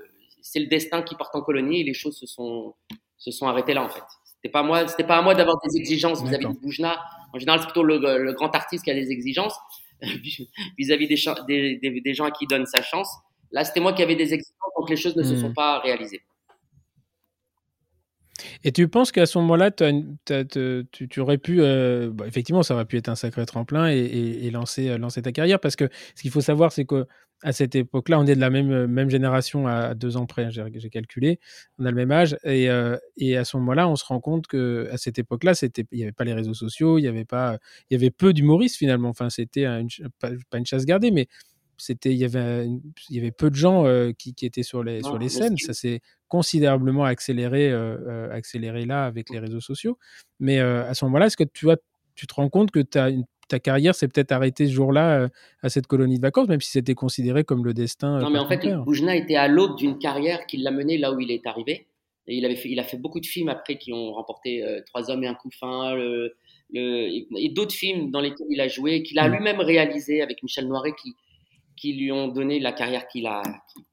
[0.42, 2.74] c'est le destin qui porte en colonie et les choses se sont
[3.18, 4.04] se sont arrêtées là en fait.
[4.26, 7.02] C'était pas moi, c'était pas à moi d'avoir des exigences vis-à-vis de Boujna.
[7.34, 9.58] En général, c'est plutôt le, grand artiste qui a des exigences
[10.78, 13.10] vis-à-vis des, des, des, gens à qui il donne sa chance.
[13.56, 15.54] Là, c'était moi qui avais des exigences, donc les choses ne se sont mmh.
[15.54, 16.22] pas réalisées.
[18.66, 22.98] Et tu penses qu'à ce moment-là, tu, aurais pu, euh, bah, effectivement, ça aurait pu
[22.98, 26.42] être un sacré tremplin et, lancer, euh, lancer ta carrière parce que ce qu'il faut
[26.42, 30.26] savoir, c'est qu'à cette époque-là, on est de la même, même génération à, deux ans
[30.26, 31.40] près, j'ai calculé,
[31.80, 34.48] on a le même âge et, euh, et à ce moment-là, on se rend compte
[34.48, 37.58] que à cette époque-là, il n'y avait pas les réseaux sociaux, il y avait pas,
[37.90, 39.08] il y avait peu d'humoristes finalement.
[39.08, 39.66] Enfin, c'était
[40.20, 41.30] pas, pas, une chasse gardée, mais
[41.78, 42.68] c'était il y avait
[43.10, 45.58] il y avait peu de gens euh, qui, qui, étaient sur les sur les scènes.
[45.58, 49.98] ça s'est considérablement accéléré euh, euh, accéléré là avec les réseaux sociaux.
[50.40, 51.78] Mais à ce moment-là est-ce que tu vois
[52.16, 53.10] tu te rends compte que ta,
[53.50, 55.30] ta carrière s'est peut-être arrêtée ce jour-là
[55.62, 58.48] à cette colonie de vacances même si c'était considéré comme le destin non mais en
[58.48, 61.88] fait Boujna était à l'aube d'une carrière qui l'a mené là où il est arrivé.
[62.28, 65.12] Et il avait fait, il a fait beaucoup de films après qui ont remporté Trois
[65.12, 66.36] hommes et un coup fin le,
[66.74, 67.08] le,
[67.38, 69.32] et d'autres films dans lesquels il a joué qu'il a mmh.
[69.32, 71.16] lui-même réalisé avec Michel Noiret qui
[71.76, 73.42] qui lui ont donné la carrière qu'il a,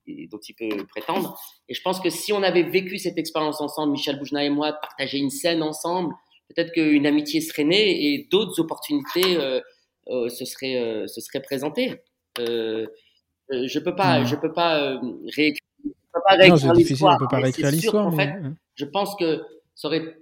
[0.06, 1.38] dont il peut prétendre.
[1.68, 4.72] Et je pense que si on avait vécu cette expérience ensemble, Michel Boujna et moi,
[4.72, 6.14] partager une scène ensemble,
[6.48, 9.60] peut-être qu'une amitié serait née et d'autres opportunités euh,
[10.08, 11.96] euh, se, seraient, euh, se seraient présentées.
[12.38, 15.00] Je peux pas, je peux pas
[15.36, 15.60] réécrire.
[15.84, 17.18] Je peux pas réécrire l'histoire.
[17.18, 18.06] peut pas réécrire l'histoire.
[18.06, 18.32] En fait,
[18.74, 19.42] je pense que
[19.74, 20.16] ça aurait,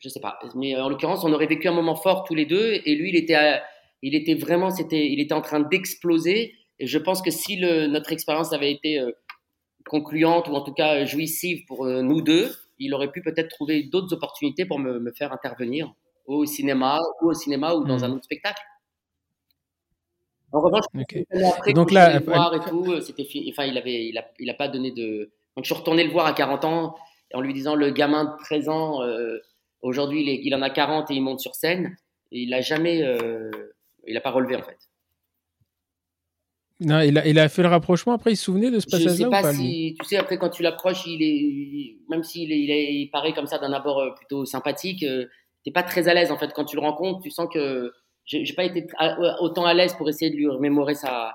[0.00, 2.80] je sais pas, mais en l'occurrence, on aurait vécu un moment fort tous les deux
[2.84, 3.60] et lui, il était,
[4.02, 7.86] il était vraiment, c'était, il était en train d'exploser et je pense que si le,
[7.86, 9.12] notre expérience avait été euh,
[9.86, 13.84] concluante ou en tout cas jouissive pour euh, nous deux, il aurait pu peut-être trouver
[13.84, 15.92] d'autres opportunités pour me, me, faire intervenir
[16.26, 18.04] au cinéma ou au cinéma ou dans hmm.
[18.04, 18.62] un autre spectacle.
[20.52, 20.84] En revanche,
[21.44, 24.48] après, donc là, le voir et tout, euh, c'était enfin il avait il a, il
[24.48, 26.94] a pas donné de donc je suis retourné le voir à 40 ans
[27.34, 29.00] en lui disant le gamin de présent
[29.82, 31.96] aujourd'hui il, il, en a 40 et il monte sur scène
[32.32, 33.04] et il a jamais
[34.06, 34.87] il a pas relevé en fait.
[36.80, 39.12] Non, il a, il a fait le rapprochement après, il se souvenait de ce passage-là
[39.12, 42.60] Je sais pas, si, tu sais, après quand tu l'approches, il est, même s'il est,
[42.60, 45.26] il, est, il paraît comme ça d'un abord euh, plutôt sympathique, euh,
[45.64, 47.20] t'es pas très à l'aise en fait quand tu le rencontres.
[47.20, 47.92] Tu sens que
[48.24, 48.86] j'ai pas été
[49.40, 51.34] autant à l'aise pour essayer de lui remémorer sa,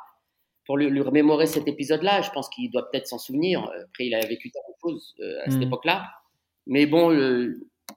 [0.65, 2.21] pour lui, lui remémorer cet épisode-là.
[2.21, 3.63] Je pense qu'il doit peut-être s'en souvenir.
[3.63, 5.63] Après, il a vécu tellement de choses euh, à cette hmm.
[5.63, 6.05] époque-là.
[6.67, 7.11] Mais bon,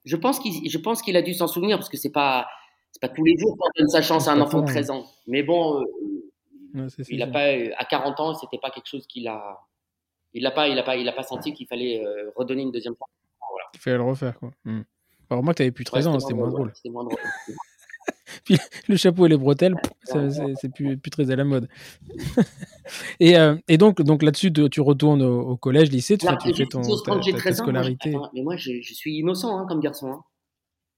[0.05, 2.49] je pense qu'il, je pense qu'il a dû s'en souvenir parce que c'est pas,
[2.91, 5.07] c'est pas tous les jours qu'on donne sa chance à un enfant de 13 ans.
[5.29, 5.85] Mais bon
[7.09, 9.61] il a pas, à 40 ans, c'était pas quelque chose qu'il a.
[10.35, 12.73] Il n'a pas, il a pas, il a pas senti qu'il fallait euh, redonner une
[12.73, 13.09] deuxième fois.
[13.75, 14.51] Il fallait le refaire, quoi.
[14.65, 14.83] Hmm.
[15.31, 16.71] Alors, moi, tu avais plus 13 ans, c'était moins drôle.
[16.75, 17.19] C'était moins drôle.
[18.45, 18.59] Puis
[18.89, 21.69] le chapeau et les bretelles, c'est plus, plus très à la mode.
[23.21, 27.53] et, euh, et, donc, donc là-dessus, tu retournes au, collège, lycée, tu, fais ton, ta,
[27.53, 28.15] scolarité.
[28.35, 30.13] mais moi, je, suis innocent hein, comme garçon.
[30.13, 30.25] Hein.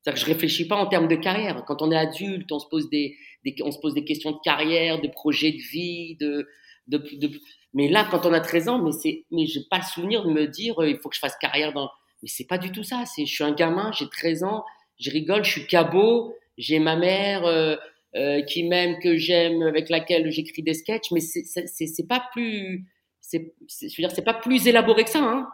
[0.02, 1.64] C'est-à-dire que je réfléchis pas en termes de carrière.
[1.66, 4.38] Quand on est adulte, on se pose des, des on se pose des questions de
[4.44, 6.48] carrière, de projets de vie, de,
[6.86, 7.30] de, de...
[7.74, 10.30] mais là, quand on a 13 ans, mais c'est, mais j'ai pas le souvenir de
[10.30, 11.90] me dire, euh, il faut que je fasse carrière dans.
[12.22, 13.04] Mais c'est pas du tout ça.
[13.06, 14.64] C'est, je suis un gamin, j'ai 13 ans,
[14.98, 17.76] je rigole, je suis cabot, j'ai ma mère euh,
[18.16, 22.86] euh, qui m'aime, que j'aime, avec laquelle j'écris des sketchs, mais c'est, c'est, pas plus,
[23.20, 25.22] c'est, je veux dire, c'est pas plus élaboré que ça.
[25.22, 25.48] Hein.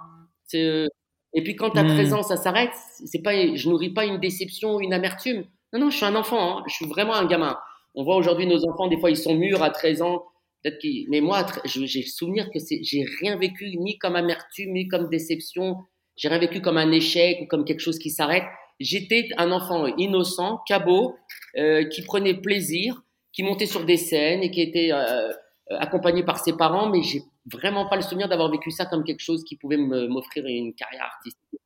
[0.47, 0.87] C'est,
[1.35, 2.73] et puis quand tu as 13 ans, ça s'arrête.
[3.05, 5.45] C'est pas, je nourris pas une déception, une amertume.
[5.73, 6.59] Non, non, je suis un enfant.
[6.59, 6.65] Hein.
[6.69, 7.59] Je suis vraiment un gamin.
[7.97, 10.25] On voit aujourd'hui nos enfants, des fois, ils sont mûrs à 13 ans.
[10.63, 15.77] Peut-être mais moi, j'ai souvenir que j'ai rien vécu ni comme amertume, ni comme déception.
[16.17, 18.45] J'ai rien vécu comme un échec ou comme quelque chose qui s'arrête.
[18.81, 21.17] J'étais un enfant innocent, cabot,
[21.59, 25.33] euh, qui prenait plaisir, qui montait sur des scènes et qui était euh,
[25.71, 29.21] accompagné par ses parents, mais j'ai vraiment pas le souvenir d'avoir vécu ça comme quelque
[29.21, 31.61] chose qui pouvait m'offrir une carrière artistique.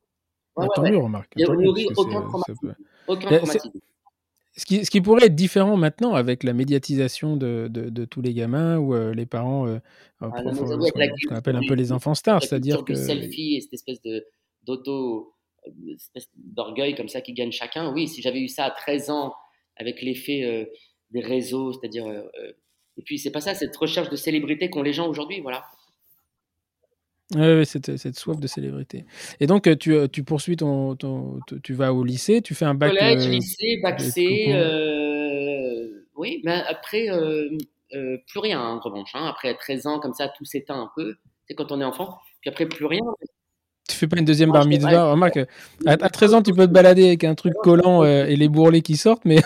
[0.55, 1.33] Ouais, tant mieux, remarque.
[3.07, 3.79] aucun traumatisme.
[4.57, 8.21] Ce qui, ce qui, pourrait être différent maintenant avec la médiatisation de, de, de tous
[8.21, 9.77] les gamins ou euh, les parents, euh,
[10.19, 14.01] ah, ce qu'on appelle un peu les enfants stars, c'est-à-dire que selfie et cette espèce
[14.01, 14.25] de
[14.63, 15.33] d'auto,
[15.65, 15.71] euh,
[16.35, 17.93] d'orgueil comme ça qui gagne chacun.
[17.93, 19.33] Oui, si j'avais eu ça à 13 ans
[19.77, 20.69] avec l'effet
[21.11, 22.05] des réseaux, c'est-à-dire
[22.99, 25.63] et puis, c'est pas ça, cette recherche de célébrité qu'ont les gens aujourd'hui, voilà.
[27.33, 29.05] Oui, cette, cette, soif de célébrité.
[29.39, 32.65] Et donc, euh, tu, euh, tu poursuis ton, ton, Tu vas au lycée, tu fais
[32.65, 32.89] un bac.
[32.89, 34.47] Collège, euh, lycée, bac C.
[34.49, 37.07] Euh, oui, mais après,
[37.89, 39.11] plus rien, en revanche.
[39.13, 39.25] Hein.
[39.27, 41.15] Après 13 ans, comme ça, tout s'éteint un peu.
[41.47, 42.17] C'est quand on est enfant.
[42.41, 43.05] Puis après, plus rien.
[43.87, 45.11] Tu fais pas une deuxième bar mitzvah?
[45.11, 45.39] Remarque,
[45.85, 48.97] à, 13 ans, tu peux te balader avec un truc collant et les bourrelets qui
[48.97, 49.37] sortent, mais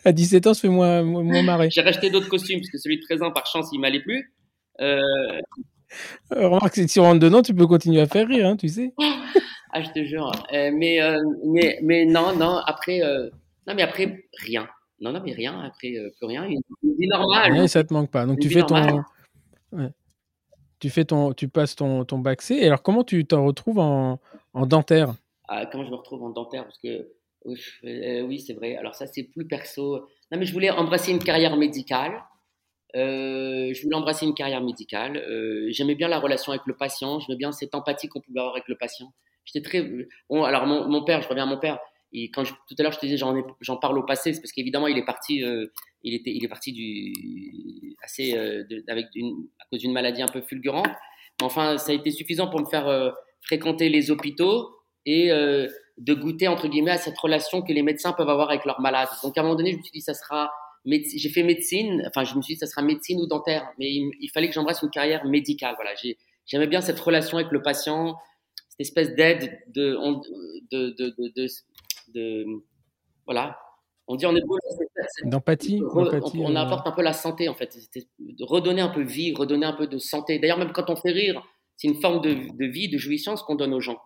[0.04, 1.70] à 17 ans, ça fait moins, moins marrer.
[1.70, 4.32] J'ai racheté d'autres costumes parce que celui de 13 ans, par chance, il m'allait plus.
[4.80, 5.40] Euh...
[6.30, 8.92] remarque, si tu rentres dedans, tu peux continuer à faire rire, hein, tu sais.
[9.72, 10.30] ah, je te jure.
[10.52, 13.00] Euh, mais, euh, mais, mais non, non, après,
[13.66, 14.68] non, mais après, rien.
[15.00, 15.58] Non, non, mais rien.
[15.60, 16.44] Après, plus rien.
[16.44, 17.52] Une, vie normale.
[17.52, 18.26] Ouais, ça te manque pas.
[18.26, 19.02] Donc, tu fais ton.
[19.72, 19.88] Ouais.
[20.78, 22.54] Tu, fais ton, tu passes ton, ton bac C.
[22.54, 24.18] Et alors, comment tu t'en retrouves en,
[24.54, 25.14] en dentaire?
[25.48, 26.64] Ah, Comment je me retrouve en dentaire?
[26.64, 27.08] Parce que
[27.46, 28.76] euh, oui, c'est vrai.
[28.76, 30.06] Alors ça, c'est plus perso.
[30.30, 32.22] Non, mais je voulais embrasser une carrière médicale.
[32.96, 35.16] Euh, je voulais embrasser une carrière médicale.
[35.16, 37.20] Euh, j'aimais bien la relation avec le patient.
[37.20, 39.12] J'aimais bien cette empathie qu'on pouvait avoir avec le patient.
[39.44, 39.90] J'étais très.
[40.28, 41.78] Bon, alors mon, père, je reviens à mon père.
[42.12, 43.24] Et quand tout à l'heure je te disais
[43.60, 45.44] j'en parle au passé, c'est parce qu'évidemment il est parti,
[46.02, 48.34] il était, il est parti du assez
[48.88, 50.88] avec une, à cause d'une maladie un peu fulgurante.
[51.40, 54.76] Mais enfin, ça a été suffisant pour me faire fréquenter les hôpitaux
[55.06, 55.30] et
[56.00, 59.08] de goûter entre guillemets à cette relation que les médecins peuvent avoir avec leurs malades.
[59.22, 60.50] Donc à un moment donné, je me suis dit ça sera
[60.86, 64.30] j'ai fait médecine, enfin je me suis dit ça sera médecine ou dentaire, mais il,
[64.32, 65.74] fallait que j'embrasse une carrière médicale.
[65.76, 65.90] Voilà,
[66.46, 68.16] j'aimais bien cette relation avec le patient,
[68.70, 69.98] cette espèce d'aide de
[70.70, 71.46] de, de, de,
[72.14, 72.46] de,
[73.26, 73.58] voilà.
[74.08, 74.32] On dit en
[75.24, 75.82] d'empathie.
[75.92, 77.76] On, apporte un peu la santé en fait,
[78.18, 80.38] de redonner un peu vie, redonner un peu de santé.
[80.38, 81.42] D'ailleurs même quand on fait rire,
[81.76, 84.00] c'est une forme de, de vie, de jouissance qu'on donne aux gens.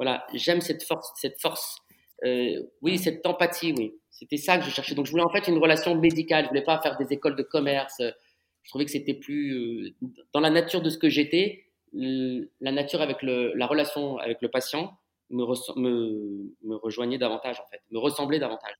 [0.00, 1.76] Voilà, j'aime cette force, cette force,
[2.24, 3.92] euh, oui, cette empathie, oui.
[4.08, 4.94] C'était ça que je cherchais.
[4.94, 6.44] Donc, je voulais en fait une relation médicale.
[6.44, 8.00] Je voulais pas faire des écoles de commerce.
[8.00, 9.94] Je trouvais que c'était plus euh,
[10.32, 11.66] dans la nature de ce que j'étais.
[11.92, 14.96] La nature avec le, la relation avec le patient
[15.28, 15.44] me,
[15.76, 18.72] me, me, rejoignait davantage en fait, me ressemblait davantage.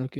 [0.00, 0.18] Ok.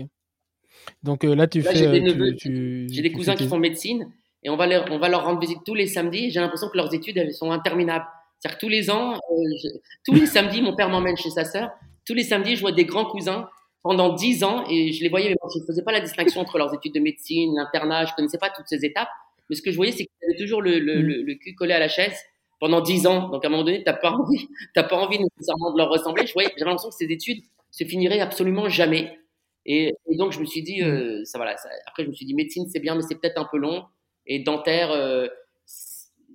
[1.03, 1.75] Donc euh, là, tu fais.
[1.75, 5.61] J'ai des, cousins qui font médecine et on va, leur, on va leur rendre visite
[5.64, 6.31] tous les samedis.
[6.31, 8.05] J'ai l'impression que leurs études elles sont interminables.
[8.42, 9.68] C'est-à-dire tous les ans, euh,
[10.05, 11.70] tous les samedis, mon père m'emmène chez sa sœur.
[12.05, 13.48] Tous les samedis, je vois des grands cousins
[13.85, 16.59] pendant dix ans et je les voyais, mais je ne faisais pas la distinction entre
[16.59, 19.09] leurs études de médecine, l'internat, je connaissais pas toutes ces étapes.
[19.48, 21.26] Mais ce que je voyais, c'est qu'ils avaient toujours le, le, mm.
[21.26, 22.16] le, cul collé à la chaise
[22.59, 23.28] pendant dix ans.
[23.28, 25.88] Donc à un moment donné, tu n'as pas envie, t'as pas envie nécessairement de leur
[25.88, 26.26] ressembler.
[26.26, 29.18] Je voyais, j'avais l'impression que ces études se finiraient absolument jamais.
[29.66, 31.24] Et, donc je me suis dit, euh, mm.
[31.26, 31.55] ça voilà.
[31.87, 33.85] après je me suis dit médecine c'est bien, mais c'est peut-être un peu long.
[34.26, 35.28] Et dentaire, euh,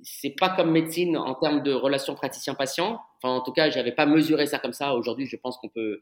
[0.10, 3.00] c'est pas comme médecine en termes de relation praticien-patient.
[3.22, 4.94] Enfin, en tout cas, j'avais pas mesuré ça comme ça.
[4.96, 6.00] Aujourd'hui, je pense qu'on peut,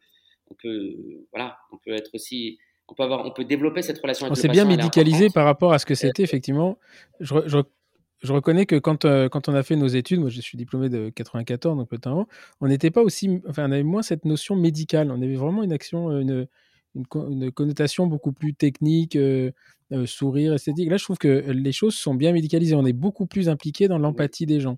[0.50, 0.94] on peut,
[1.34, 4.28] voilà, on peut être aussi, on peut avoir, on peut développer cette relation.
[4.28, 6.78] Avec on s'est bien médicalisé par rapport à ce que c'était effectivement.
[7.20, 10.58] Je, je, reconnais que quand, euh, quand on a fait nos études, moi je suis
[10.58, 12.28] diplômé de 94, donc peut-être avant,
[12.62, 15.12] on n'était pas aussi, enfin, on avait moins cette notion médicale.
[15.12, 16.46] On avait vraiment une action, euh,
[16.96, 19.16] une, une, connotation beaucoup plus technique.
[19.16, 19.52] Euh,
[19.92, 20.90] euh, sourire, esthétique.
[20.90, 22.74] Là, je trouve que les choses sont bien médicalisées.
[22.74, 24.78] On est beaucoup plus impliqué dans l'empathie des gens.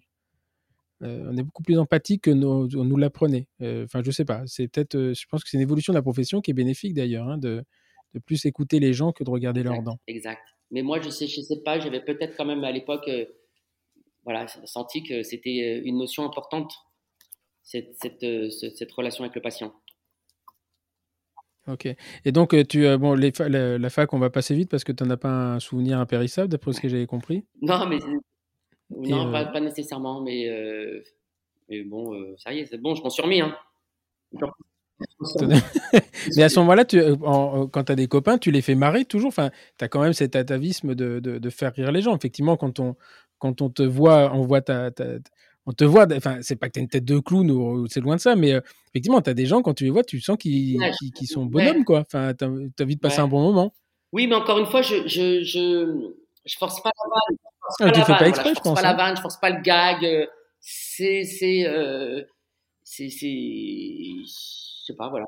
[1.01, 3.47] Euh, on est beaucoup plus empathique que nos, on nous l'apprenait.
[3.61, 4.43] Euh, enfin, je sais pas.
[4.47, 4.97] C'est peut-être.
[4.97, 7.63] je pense que c'est une évolution de la profession qui est bénéfique d'ailleurs, hein, de,
[8.13, 9.97] de plus écouter les gens que de regarder leurs dents.
[10.07, 10.43] Exact.
[10.71, 13.25] Mais moi, je sais, je sais pas, j'avais peut-être quand même à l'époque, euh,
[14.25, 16.73] voilà, senti que c'était une notion importante,
[17.63, 19.73] cette, cette, cette relation avec le patient.
[21.67, 21.87] Ok.
[22.23, 25.03] Et donc, euh, tu, bon, les la, fac, on va passer vite parce que tu
[25.03, 27.99] n'en as pas un souvenir impérissable, d'après ce que j'avais compris Non, mais
[28.89, 31.03] non, euh, pas, nécessairement, mais, euh,
[31.69, 33.41] mais bon, ça y est, c'est bon, je m'en suis remis.
[33.41, 33.55] Hein.
[36.35, 39.27] mais à ce moment-là, quand tu as des copains, tu les fais marrer toujours.
[39.27, 42.15] Enfin, tu as quand même cet atavisme de, de, de, faire rire les gens.
[42.15, 42.95] Effectivement, quand on,
[43.37, 45.05] quand on te voit, on voit ta, ta,
[45.67, 47.99] on te voit, enfin, c'est pas que tu as une tête de clown ou c'est
[47.99, 50.21] loin de ça, mais euh, effectivement, tu as des gens, quand tu les vois, tu
[50.21, 50.79] sens qu'ils
[51.27, 51.99] sont bonhommes, quoi.
[51.99, 53.73] Enfin, tu as, envie de passer un bon moment.
[54.13, 56.13] Oui, mais encore une fois, je, je, je,
[56.45, 57.37] je force pas la vanne.
[57.81, 58.63] Ah, tu fais pas exprès, je, pense.
[58.63, 59.07] Je force pas la hein.
[59.07, 60.05] vanne, je force pas le gag.
[60.05, 60.25] Euh,
[60.61, 62.23] c'est, c'est, euh,
[62.85, 65.25] c'est, je sais pas, voilà.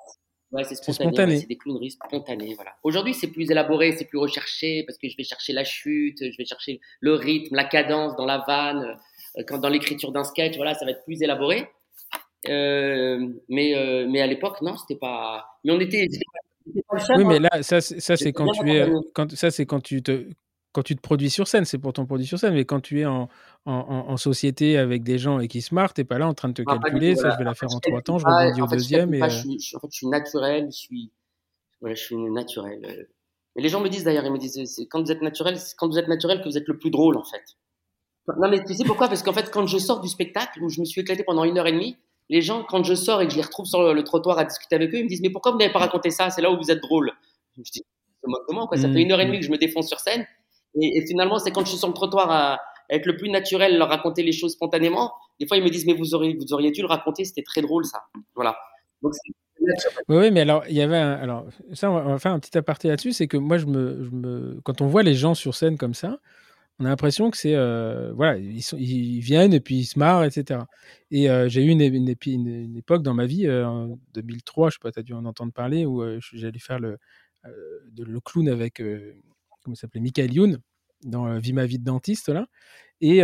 [0.51, 1.41] Ouais, c'est spontané.
[1.41, 2.71] c'est des clowneries spontanées, voilà.
[2.83, 6.37] Aujourd'hui, c'est plus élaboré, c'est plus recherché parce que je vais chercher la chute, je
[6.37, 8.97] vais chercher le rythme, la cadence dans la vanne.
[9.37, 11.69] Euh, quand dans l'écriture d'un sketch, voilà, ça va être plus élaboré.
[12.47, 15.45] Euh, mais, euh, mais à l'époque, non, c'était pas.
[15.63, 16.07] Mais on était.
[17.15, 20.25] oui, mais là, ça, ça c'est quand tu es, quand, ça c'est quand tu te,
[20.71, 22.53] quand tu te produis sur scène, c'est pour ton produit sur scène.
[22.53, 23.27] Mais quand tu es en,
[23.65, 26.49] en, en société avec des gens et qui se marrent, t'es pas là en train
[26.49, 27.15] de te ah, calculer.
[27.15, 29.13] ça, je vais la faire en trois temps, je rebondis au deuxième.
[29.13, 31.11] Et, je, suis, en fait, je suis naturel, je suis,
[31.81, 33.07] voilà, je suis naturel.
[33.55, 35.89] Mais les gens me disent d'ailleurs, ils me disent, quand vous êtes naturel, c'est quand
[35.89, 37.43] vous êtes naturel que vous êtes le plus drôle en fait.
[38.37, 39.07] Non, mais tu sais pourquoi?
[39.07, 41.57] Parce qu'en fait, quand je sors du spectacle, où je me suis éclaté pendant une
[41.57, 41.97] heure et demie,
[42.29, 44.75] les gens, quand je sors et que je les retrouve sur le trottoir à discuter
[44.75, 46.29] avec eux, ils me disent Mais pourquoi vous n'avez pas raconté ça?
[46.29, 47.11] C'est là où vous êtes drôle.
[47.57, 47.83] Je dis
[48.47, 48.77] Comment quoi?
[48.77, 50.25] Ça fait une heure et demie que je me défonce sur scène.
[50.79, 52.59] Et, finalement, c'est quand je suis sur le trottoir à,
[52.91, 55.13] être le plus naturel, leur raconter les choses spontanément.
[55.39, 57.61] Des fois, ils me disent Mais vous auriez, vous auriez dû le raconter, c'était très
[57.61, 58.03] drôle ça.
[58.35, 58.57] Voilà.
[59.01, 59.13] Donc,
[59.61, 62.57] oui, oui, mais alors, il y avait un, alors, ça, on va faire un petit
[62.57, 65.53] aparté là-dessus, c'est que moi, je me, je me, quand on voit les gens sur
[65.55, 66.19] scène comme ça,
[66.79, 70.61] on a l'impression que c'est euh, voilà, ils, viennent et puis ils se marrent, etc.
[71.11, 74.79] Et euh, j'ai eu une, une, époque dans ma vie, euh, en 2003, je sais
[74.81, 76.01] pas, tu as dû en entendre parler, où
[76.33, 76.97] j'allais faire le,
[77.43, 78.81] le clown avec,
[79.61, 80.59] comment s'appelait, Michael Youn,
[81.03, 82.47] dans Vie ma vie de dentiste, là.
[83.01, 83.19] Et,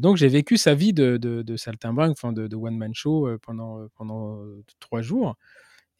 [0.00, 3.86] donc j'ai vécu sa vie de, de, de saltimbanque, enfin de, de one-man show pendant,
[3.94, 4.40] pendant
[4.80, 5.36] trois jours.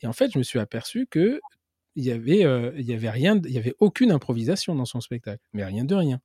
[0.02, 1.40] Et en fait, je me suis aperçu que
[1.96, 2.40] il y avait,
[2.76, 5.94] il y avait rien, il y avait aucune improvisation dans son spectacle, mais rien de
[5.94, 6.20] rien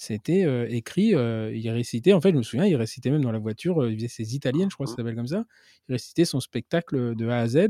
[0.00, 3.90] c'était écrit, il récitait, en fait, je me souviens, il récitait même dans la voiture,
[3.90, 4.96] il faisait ses italiennes, je crois que ça mmh.
[4.96, 5.44] s'appelle comme ça.
[5.88, 7.68] Il récitait son spectacle de A à Z.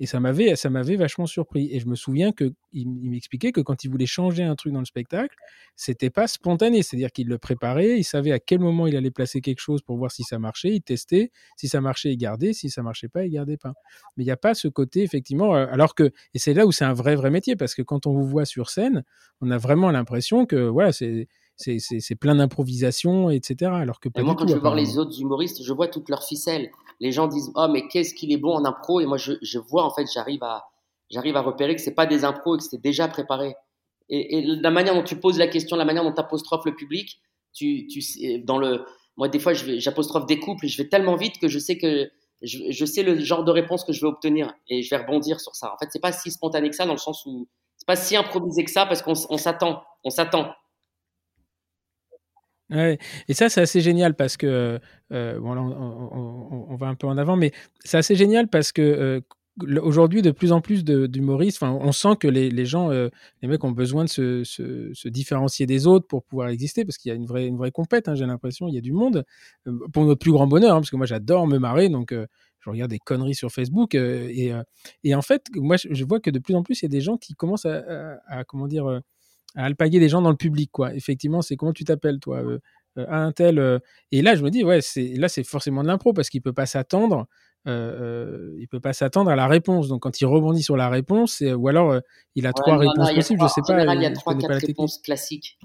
[0.00, 1.68] et ça m'avait, ça m'avait vachement surpris.
[1.72, 4.78] Et je me souviens qu'il il, m'expliquait que quand il voulait changer un truc dans
[4.78, 5.34] le spectacle,
[5.74, 6.82] c'était pas spontané.
[6.82, 9.96] C'est-à-dire qu'il le préparait, il savait à quel moment il allait placer quelque chose pour
[9.96, 11.30] voir si ça marchait, il testait.
[11.56, 12.52] Si ça marchait, il gardait.
[12.52, 13.72] Si ça marchait pas, il gardait pas.
[14.16, 16.84] Mais il n'y a pas ce côté, effectivement, alors que, et c'est là où c'est
[16.84, 19.04] un vrai, vrai métier, parce que quand on vous voit sur scène,
[19.40, 23.72] on a vraiment l'impression que, voilà, c'est, c'est plein d'improvisation, etc.
[23.74, 26.70] Alors que moi, quand je voir les autres humoristes, je vois toutes leurs ficelles.
[27.00, 29.00] Les gens disent oh mais qu'est-ce qu'il est bon en impro?
[29.00, 30.68] Et moi je, je vois en fait j'arrive à
[31.10, 33.54] j'arrive à repérer que c'est pas des impros et que c'était déjà préparé.
[34.10, 37.20] Et, la manière dont tu poses la question, la manière dont tu apostrophes le public,
[37.52, 38.84] tu, tu dans le
[39.16, 42.10] moi des fois j'apostrophe des couples et je vais tellement vite que je sais que
[42.40, 45.40] je, je, sais le genre de réponse que je vais obtenir et je vais rebondir
[45.40, 45.74] sur ça.
[45.74, 48.16] En fait, c'est pas si spontané que ça dans le sens où c'est pas si
[48.16, 50.52] improvisé que ça parce qu'on s'attend, on s'attend.
[52.70, 52.98] Ouais.
[53.28, 54.78] Et ça, c'est assez génial parce que,
[55.12, 57.52] euh, bon, là, on, va un peu en avant, mais
[57.82, 59.20] c'est assez génial parce que euh,
[59.80, 63.08] aujourd'hui, de plus en plus d'humoristes, on sent que les, les gens, euh,
[63.40, 67.08] les mecs ont besoin de se, se, différencier des autres pour pouvoir exister parce qu'il
[67.08, 69.24] y a une vraie, une vraie compète, hein, j'ai l'impression, il y a du monde.
[69.92, 72.90] pour notre plus grand bonheur, hein, parce que moi, j'adore me marrer, donc je regarde
[72.90, 74.52] des conneries sur Facebook et,
[75.04, 77.00] et en fait, moi, je vois que de plus en plus, il y a des
[77.00, 79.00] gens qui commencent à, à comment dire
[79.58, 80.94] à alpaguer des gens dans le public, quoi.
[80.94, 82.60] Effectivement, c'est comment tu t'appelles, toi euh,
[82.96, 83.58] euh, un tel.
[83.58, 83.80] Euh,
[84.12, 86.52] et là, je me dis, ouais, c'est là, c'est forcément de l'impro parce qu'il peut
[86.52, 87.26] pas s'attendre.
[87.66, 89.88] il peut pas s'attendre à la réponse.
[89.88, 92.00] Donc, quand il rebondit sur la réponse, ou alors
[92.36, 93.94] il a trois réponses possibles, je sais pas.
[93.94, 95.58] il y a trois, quatre réponses classiques.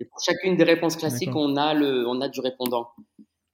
[0.00, 2.90] Et pour chacune des réponses classiques, on a le, on a du répondant.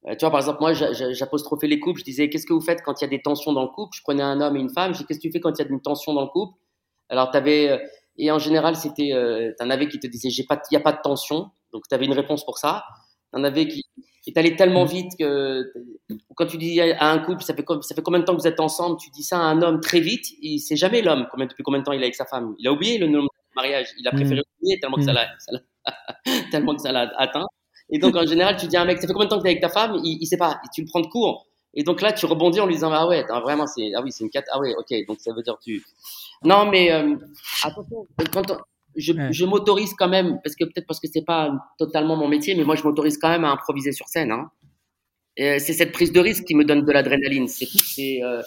[0.04, 2.00] tu vois, par exemple, moi, j'apostrophais les couples.
[2.00, 3.96] Je disais, qu'est-ce que vous faites quand il y a des tensions dans le couple?
[3.96, 4.92] Je prenais un homme et une femme.
[4.92, 6.58] Je dis, qu'est-ce que tu fais quand il y a une tension dans le couple?
[7.08, 7.80] Alors, tu avais
[8.20, 10.80] et en général, c'était, euh, t'en avais qui te disaient, j'ai pas, il y a
[10.80, 11.50] pas de tension.
[11.72, 12.84] Donc, tu avais une réponse pour ça.
[13.32, 13.84] T'en avais qui,
[14.26, 15.72] est allé tellement vite que
[16.36, 18.46] quand tu dis à un couple, ça fait, ça fait combien de temps que vous
[18.46, 21.46] êtes ensemble, tu dis ça à un homme très vite, il sait jamais l'homme, combien,
[21.46, 22.54] depuis combien de temps il est avec sa femme.
[22.58, 23.88] Il a oublié le nom de mariage.
[23.98, 24.60] Il a préféré mm.
[24.60, 25.26] oublier tellement que ça l'a,
[26.50, 27.46] tellement que ça l'a atteint.
[27.88, 29.42] Et donc, en général, tu dis à un mec, ça fait combien de temps que
[29.42, 29.98] tu es avec ta femme?
[30.04, 30.60] Il, il sait pas.
[30.64, 31.46] Et tu le prends de court.
[31.74, 34.24] Et donc là, tu rebondis en lui disant, ah ouais, vraiment, c'est, ah oui, c'est
[34.24, 35.84] une 4, ah ouais, ok, donc ça veut dire tu.
[36.42, 37.14] Non, mais euh,
[37.62, 38.56] attention, quand
[38.96, 42.54] je, je m'autorise quand même, parce que peut-être parce que c'est pas totalement mon métier,
[42.54, 44.32] mais moi je m'autorise quand même à improviser sur scène.
[44.32, 44.50] Hein.
[45.36, 47.48] C'est cette prise de risque qui me donne de l'adrénaline.
[47.48, 48.42] C'est, c'est, euh,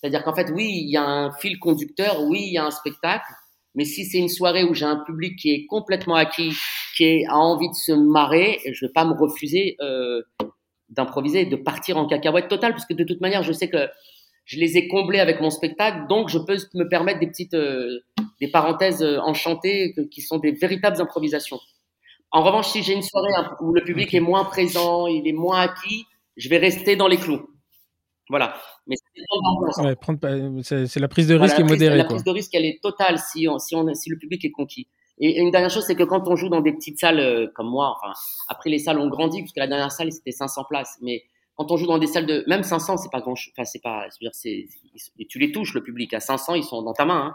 [0.00, 2.70] c'est-à-dire qu'en fait, oui, il y a un fil conducteur, oui, il y a un
[2.70, 3.26] spectacle,
[3.74, 6.52] mais si c'est une soirée où j'ai un public qui est complètement acquis,
[6.96, 10.22] qui a envie de se marrer, je vais pas me refuser euh,
[10.90, 13.88] d'improviser, de partir en cacahuète totale, parce que de toute manière, je sais que
[14.44, 18.00] je les ai comblés avec mon spectacle, donc je peux me permettre des petites, euh,
[18.40, 21.60] des parenthèses euh, enchantées qui sont des véritables improvisations.
[22.30, 25.60] En revanche, si j'ai une soirée où le public est moins présent, il est moins
[25.60, 27.50] acquis, je vais rester dans les clous.
[28.30, 28.54] Voilà.
[28.86, 28.96] Mais
[30.62, 31.96] c'est la prise de risque qui est modérée.
[31.96, 34.88] La prise de risque, elle est totale si, si, on, si le public est conquis.
[35.20, 37.68] Et une dernière chose, c'est que quand on joue dans des petites salles euh, comme
[37.68, 38.12] moi, enfin,
[38.48, 41.24] après les salles ont grandi, puisque la dernière salle c'était 500 places, mais
[41.56, 44.06] quand on joue dans des salles de même 500, c'est pas grand, enfin c'est pas,
[44.20, 44.66] dire, c'est,
[45.28, 47.26] tu les touches le public à 500, ils sont dans ta main.
[47.26, 47.34] Hein.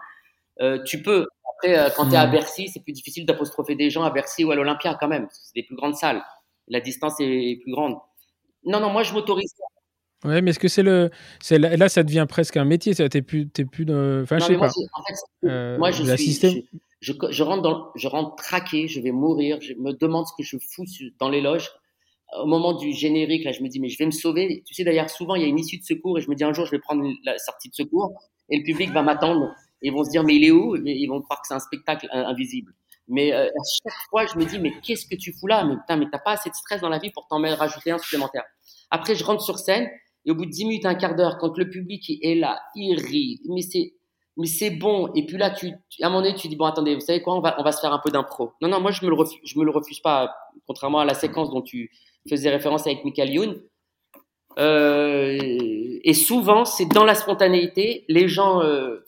[0.61, 1.27] Euh, tu peux.
[1.55, 2.31] Après, euh, quand tu es à hmm.
[2.31, 5.55] Bercy, c'est plus difficile d'apostropher des gens à Bercy ou à l'Olympia quand même, c'est
[5.55, 6.23] des plus grandes salles.
[6.69, 7.97] La distance est plus grande.
[8.65, 9.53] Non, non, moi je m'autorise
[10.23, 11.09] Ouais, mais est-ce que c'est le,
[11.41, 14.67] c'est là, ça devient presque un métier, t'es plus, t'es plus, enfin, je sais pas.
[14.67, 16.67] En fait, euh, moi, je suis,
[17.01, 20.43] je, je, rentre dans, je rentre traqué, je vais mourir, je me demande ce que
[20.43, 20.85] je fous
[21.19, 21.69] dans les loges.
[22.41, 24.63] Au moment du générique, là, je me dis, mais je vais me sauver.
[24.65, 26.43] Tu sais, d'ailleurs, souvent, il y a une issue de secours et je me dis,
[26.43, 28.13] un jour, je vais prendre la sortie de secours
[28.49, 29.53] et le public va m'attendre.
[29.81, 30.75] Ils vont se dire, mais il est où?
[30.77, 32.73] Ils vont croire que c'est un spectacle invisible.
[33.09, 35.65] Mais euh, à chaque fois, je me dis, mais qu'est-ce que tu fous là?
[35.65, 37.97] Mais putain, mais t'as pas assez de stress dans la vie pour t'en rajouter un
[37.97, 38.45] supplémentaire.
[38.89, 39.89] Après, je rentre sur scène
[40.25, 42.95] et au bout de 10 minutes, un quart d'heure, quand le public est là, il
[42.99, 43.93] rit, mais c'est,
[44.37, 45.11] mais c'est bon.
[45.15, 47.41] Et puis là, à un moment donné, tu dis, bon, attendez, vous savez quoi, on
[47.41, 48.53] va, on va se faire un peu d'impro.
[48.61, 50.33] Non, non, moi, je me me le refuse pas,
[50.65, 51.91] contrairement à la séquence dont tu
[52.29, 53.61] faisais référence avec Michael Youn.
[54.59, 55.37] Euh,
[56.03, 59.03] et souvent, c'est dans la spontanéité, les gens, euh,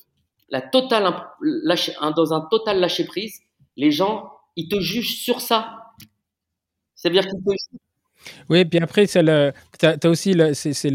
[0.50, 1.14] la totale,
[2.16, 3.42] dans un total lâcher prise,
[3.78, 5.78] les gens, ils te jugent sur ça.
[6.96, 7.80] C'est-à-dire qu'ils te jugent
[8.50, 10.92] oui, puis après, tu as, as, aussi c'est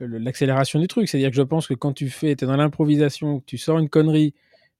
[0.00, 1.08] l'accélération du truc.
[1.08, 3.78] C'est-à-dire que je pense que quand tu fais, tu es dans l'improvisation, que tu sors
[3.78, 4.34] une connerie,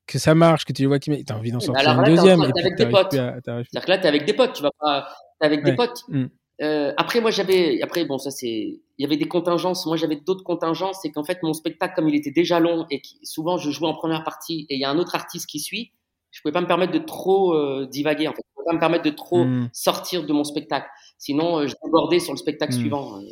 [0.07, 2.42] que ça marche, que tu vois qui tu as envie d'en sortir une deuxième.
[2.42, 3.12] Et avec des potes.
[3.12, 5.09] C'est-à-dire que là, tu es avec des potes, tu vas pas.
[5.40, 6.04] Avec des potes.
[6.09, 6.26] Mmh.
[6.62, 7.83] Euh, après, moi, j'avais.
[7.83, 8.80] Après, bon, ça, c'est.
[8.96, 9.87] Il y avait des contingences.
[9.87, 10.98] Moi, j'avais d'autres contingences.
[11.02, 13.94] C'est qu'en fait, mon spectacle, comme il était déjà long et souvent, je jouais en
[13.94, 15.92] première partie et il y a un autre artiste qui suit,
[16.30, 18.28] je pouvais pas me permettre de trop euh, divaguer.
[18.28, 19.70] En fait, pas me permettre de trop mmh.
[19.72, 20.88] sortir de mon spectacle.
[21.18, 22.79] Sinon, euh, je débordais sur le spectacle mmh.
[22.79, 23.18] suivant.
[23.18, 23.22] Euh,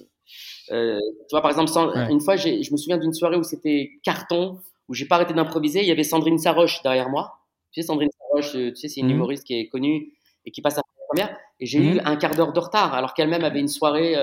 [0.71, 1.71] euh, tu vois, par exemple,
[2.11, 5.81] une fois, je me souviens d'une soirée où c'était carton, où j'ai pas arrêté d'improviser.
[5.81, 7.41] Il y avait Sandrine Saroche derrière moi.
[7.73, 10.13] Tu sais, Sandrine Saroche, tu sais, c'est une humoriste qui est connue
[10.45, 11.37] et qui passe à la première.
[11.61, 14.15] Et j'ai eu un quart d'heure de retard, alors qu'elle-même avait une soirée.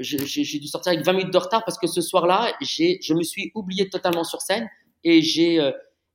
[0.00, 3.52] j'ai dû sortir avec 20 minutes de retard parce que ce soir-là, je me suis
[3.54, 4.68] oublié totalement sur scène
[5.04, 5.60] et j'ai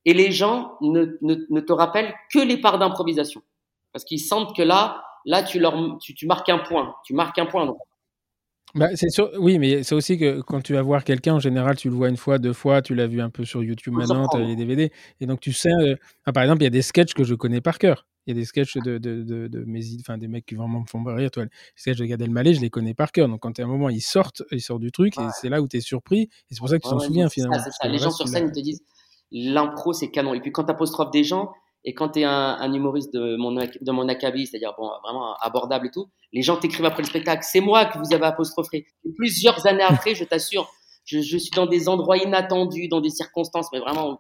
[0.08, 3.42] et les gens ne, ne, te rappellent que les parts d'improvisation.
[3.98, 6.94] Parce qu'ils sentent que là, là tu, leur, tu, tu, marques un point.
[7.04, 7.74] Tu marques un point.
[8.76, 11.76] Bah, c'est sûr, oui, mais c'est aussi que quand tu vas voir quelqu'un, en général,
[11.78, 14.28] tu le vois une fois, deux fois, tu l'as vu un peu sur YouTube maintenant,
[14.28, 14.92] tu as les DVD.
[15.20, 15.96] Et donc, tu sais, euh,
[16.32, 18.06] par exemple, il y a des sketchs que je connais par cœur.
[18.28, 20.82] Il y a des sketchs de, de, de, de mes, enfin, des mecs qui vraiment
[20.82, 21.32] me font rire.
[21.32, 23.28] Toi, les sketchs de Gad Elmaleh, je les connais par cœur.
[23.28, 25.68] Donc, quand à un moment, ils sortent, ils sortent du truc, et c'est là où
[25.68, 26.30] tu es surpris.
[26.52, 27.58] Et c'est pour ça que tu t'en souviens finalement.
[27.58, 28.84] Ça, Les gens sur scène, ils te disent
[29.32, 30.34] l'impro, c'est canon.
[30.34, 31.52] Et puis quand tu apostrophes des gens,
[31.88, 35.88] et quand tu es un, humoriste de mon, de mon acabit, c'est-à-dire bon, vraiment abordable
[35.88, 38.86] et tout, les gens t'écrivent après le spectacle, c'est moi que vous avez apostrophé.
[39.06, 40.70] Et plusieurs années après, je t'assure,
[41.06, 44.20] je, je, suis dans des endroits inattendus, dans des circonstances, mais vraiment,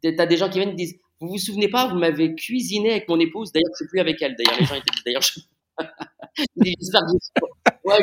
[0.00, 2.92] tu as, des gens qui viennent et disent, vous vous souvenez pas, vous m'avez cuisiné
[2.92, 4.36] avec mon épouse, d'ailleurs, je suis plus avec elle.
[4.36, 5.40] D'ailleurs, les gens disent, d'ailleurs, je...
[6.64, 7.40] j'espère que
[7.84, 7.96] ouais,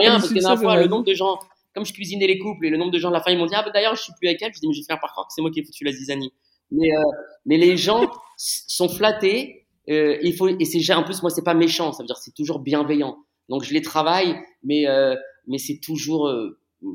[0.00, 1.38] rien, parce que la fois, le nombre de gens
[1.74, 3.46] comme je cuisinais les couples et le nombre de gens de la fin ils m'ont
[3.46, 4.52] dit ah bah, d'ailleurs je suis plus avec elle.
[4.54, 6.32] Je dis mais je vais faire par contre c'est moi qui ai foutu la zizanie
[6.72, 7.02] mais euh,
[7.44, 11.54] mais les gens sont flattés euh, il faut et c'est en plus moi c'est pas
[11.54, 15.14] méchant ça veut dire c'est toujours bienveillant donc je les travaille mais euh,
[15.46, 16.32] mais c'est toujours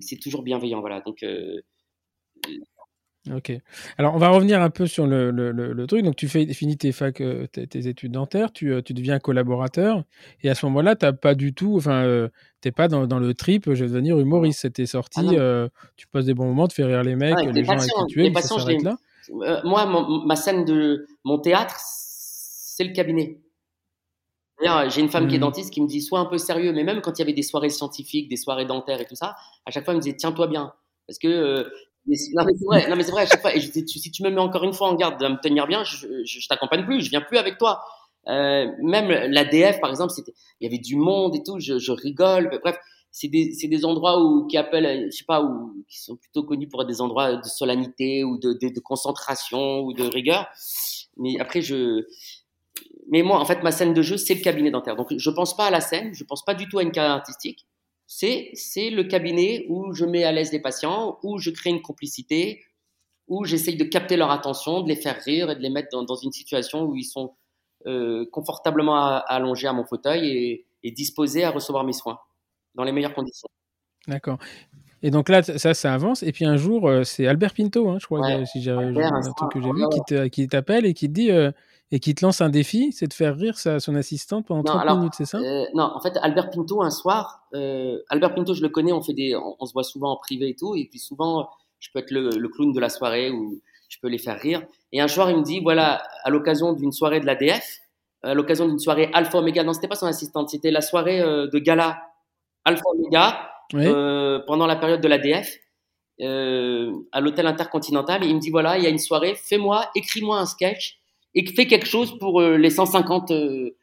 [0.02, 1.24] c'est toujours bienveillant voilà donc
[3.34, 3.52] Ok.
[3.98, 6.02] Alors, on va revenir un peu sur le, le, le, truc.
[6.02, 10.04] Donc, tu fais, finis tes, fac, tes, études dentaires, tu, tu, deviens collaborateur.
[10.44, 12.30] Et à ce moment-là, tu pas du tout, enfin, euh,
[12.62, 14.62] tu n'es pas dans, dans, le trip, je vais devenir humoriste.
[14.62, 15.68] C'était sorti, ah
[15.98, 18.06] tu passes des bons moments, tu fais rire les mecs, ah, les gens avec qui
[18.08, 18.96] tu es, ça s'arrête là.
[19.30, 19.86] Moi,
[20.26, 23.40] ma scène de mon théâtre, c'est le cabinet.
[24.90, 25.42] J'ai une femme qui est mmh.
[25.42, 27.44] dentiste qui me dit sois un peu sérieux, mais même quand il y avait des
[27.44, 30.48] soirées scientifiques, des soirées dentaires et tout ça, à chaque fois, elle me disait tiens-toi
[30.48, 30.74] bien.
[31.08, 31.70] Parce que
[32.08, 34.24] non, mais c'est vrai, non, mais c'est vrai, à chaque fois, et je, si tu
[34.24, 36.86] me mets encore une fois en garde de me tenir bien, je, je, je t'accompagne
[36.86, 37.82] plus, je viens plus avec toi.
[38.28, 42.60] Euh, même l'ADF, par exemple, il y avait du monde et tout, je, je rigole,
[42.62, 42.78] bref.
[43.12, 46.68] C'est des, des endroits où, qui appellent, je sais pas, où, qui sont plutôt connus
[46.68, 50.48] pour des endroits de solennité ou de, de, de concentration ou de rigueur.
[51.18, 52.06] Mais après, je,
[53.10, 54.96] mais moi, en fait, ma scène de jeu, c'est le cabinet dentaire.
[54.96, 57.14] Donc, je pense pas à la scène, je pense pas du tout à une carrière
[57.14, 57.66] artistique.
[58.06, 61.82] C'est, c'est le cabinet où je mets à l'aise les patients, où je crée une
[61.82, 62.64] complicité,
[63.28, 66.04] où j'essaye de capter leur attention, de les faire rire et de les mettre dans,
[66.04, 67.34] dans une situation où ils sont
[67.86, 72.20] euh, confortablement allongés à mon fauteuil et, et disposés à recevoir mes soins
[72.78, 73.50] dans les meilleures conditions.
[74.08, 74.38] D'accord.
[75.04, 76.24] Et donc là, ça, ça avance.
[76.24, 78.72] Et puis un jour, euh, c'est Albert Pinto, hein, je crois, Ouais, que- si j'ai
[78.72, 79.86] Albert, un truc que j'ai soir, vu,
[80.18, 81.52] ouais, qui t'appelle et qui te dit euh,
[81.92, 84.72] et qui te lance un défi, c'est de faire rire sa, son assistante pendant Non,
[84.72, 85.38] 30 alors, minutes, c'est ça?
[85.38, 89.02] Euh, non, en fait, Albert Pinto, un soir, euh, Albert Pinto, je le connais, on
[89.02, 91.48] fait des, on, on se voit souvent en privé et tout, et puis souvent,
[91.80, 94.64] je peux être le, le clown de la soirée ou je peux les faire rire.
[94.92, 97.80] Et un soir, il me dit, voilà, à l'occasion d'une soirée de l'ADF,
[98.24, 101.48] à l'occasion d'une soirée Alpha Omega, non, c'était pas son assistante, c'était la soirée euh,
[101.48, 102.02] de gala
[102.68, 103.84] Alpha Omega Oui.
[103.86, 105.58] euh, pendant la période de l'ADF.
[106.20, 109.88] Euh, à l'hôtel intercontinental et il me dit voilà il y a une soirée fais-moi
[109.94, 110.98] écris-moi un sketch
[111.36, 113.78] et fais quelque chose pour euh, les 150 euh,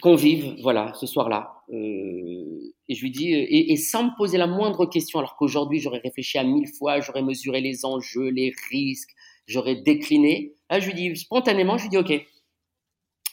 [0.00, 1.62] convives, voilà, ce soir-là.
[1.70, 6.00] Et je lui dis, et, et sans me poser la moindre question, alors qu'aujourd'hui j'aurais
[6.00, 9.10] réfléchi à mille fois, j'aurais mesuré les enjeux, les risques,
[9.46, 10.54] j'aurais décliné.
[10.68, 12.26] Là, je lui dis spontanément, je lui dis ok.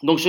[0.04, 0.20] Donc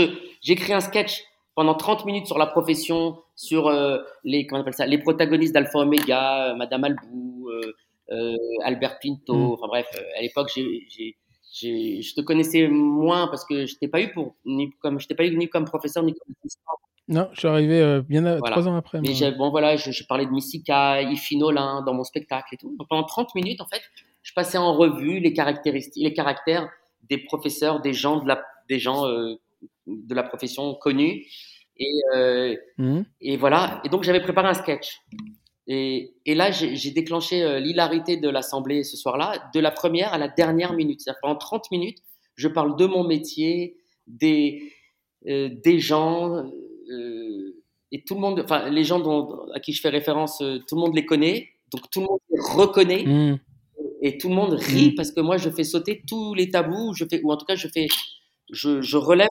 [0.40, 1.22] j'écris un sketch
[1.54, 5.54] pendant 30 minutes sur la profession, sur euh, les comment on appelle ça, les protagonistes
[5.54, 7.48] d'Alpha Omega, euh, Madame Albou,
[8.12, 9.52] euh, Albert Pinto, Mm.
[9.52, 9.86] enfin bref,
[10.18, 11.16] à l'époque j'ai
[11.52, 15.14] je te connaissais moins parce que je t'ai pas eu pour ni comme je t'ai
[15.14, 16.72] pas eu ni comme professeur ni comme assistant.
[17.08, 18.54] Non, je suis arrivé euh, bien à- Voilà.
[18.54, 19.00] trois ans après.
[19.00, 19.30] Mais moi.
[19.32, 22.76] bon voilà, je, je parlais de Missika, Ifi Nolin dans mon spectacle et tout.
[22.78, 23.82] Donc pendant 30 minutes en fait,
[24.22, 26.68] je passais en revue les caractéristiques, les caractères
[27.08, 29.34] des professeurs, des gens de la, des gens euh,
[29.88, 31.26] de la profession connus.
[31.80, 33.04] Et, euh, Mhm.
[33.22, 33.80] et voilà.
[33.84, 35.00] Et donc j'avais préparé un sketch.
[35.66, 40.18] Et, et là, j'ai déclenché euh, l'hilarité de l'assemblée ce soir-là, de la première à
[40.18, 41.00] la dernière minute.
[41.00, 41.98] C'est-à-dire pendant 30 minutes,
[42.34, 43.76] je parle de mon métier,
[44.06, 44.72] des,
[45.28, 46.34] euh, des gens,
[46.90, 47.56] euh,
[47.92, 50.80] et tout le monde, enfin les gens dont, à qui je fais référence, tout le
[50.80, 53.38] monde les connaît, donc tout le monde les reconnaît Mhm.
[54.02, 54.94] et tout le monde rit Mm.
[54.96, 57.54] parce que moi je fais sauter tous les tabous, je fais, ou en tout cas
[57.56, 57.86] je fais,
[58.50, 59.28] je, je relève.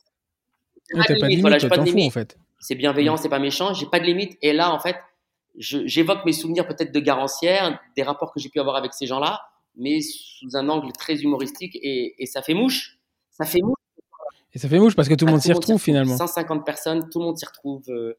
[0.94, 2.12] Ouais, t'as pas de limite, voilà, j'ai toi, pas de t'en fous en limite.
[2.14, 2.38] fait.
[2.58, 4.36] C'est bienveillant, c'est pas méchant, j'ai pas de limite.
[4.42, 4.96] Et là, en fait,
[5.56, 9.40] j'évoque mes souvenirs peut-être de garancière, des rapports que j'ai pu avoir avec ces gens-là,
[9.76, 12.98] mais sous un angle très humoristique et, et ça fait mouche.
[13.30, 13.76] Ça fait mouche.
[14.52, 16.16] Et ça fait mouche parce que tout le Ah, monde s'y retrouve finalement.
[16.16, 17.84] 150 personnes, tout le monde s'y retrouve.
[17.88, 18.14] euh.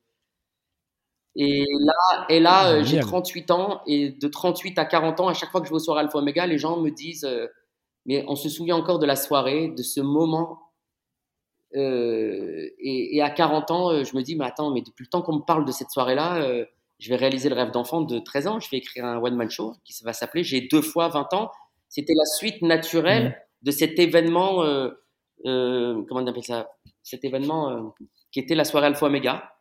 [1.35, 3.05] Et là, et là euh, j'ai Génial.
[3.05, 5.79] 38 ans et de 38 à 40 ans, à chaque fois que je vais au
[5.79, 7.47] soirée Alpha Omega, les gens me disent euh,
[8.05, 10.59] Mais on se souvient encore de la soirée, de ce moment.
[11.75, 15.09] Euh, et, et à 40 ans, euh, je me dis Mais attends, mais depuis le
[15.09, 16.65] temps qu'on me parle de cette soirée-là, euh,
[16.99, 18.59] je vais réaliser le rêve d'enfant de 13 ans.
[18.59, 21.51] Je vais écrire un one-man show qui va s'appeler J'ai deux fois 20 ans.
[21.89, 23.33] C'était la suite naturelle Mhm.
[23.63, 24.63] de cet événement.
[24.63, 24.91] euh,
[25.43, 26.69] comment on appelle ça?
[27.03, 27.95] Cet événement
[28.31, 29.51] qui était la soirée Alpha Omega.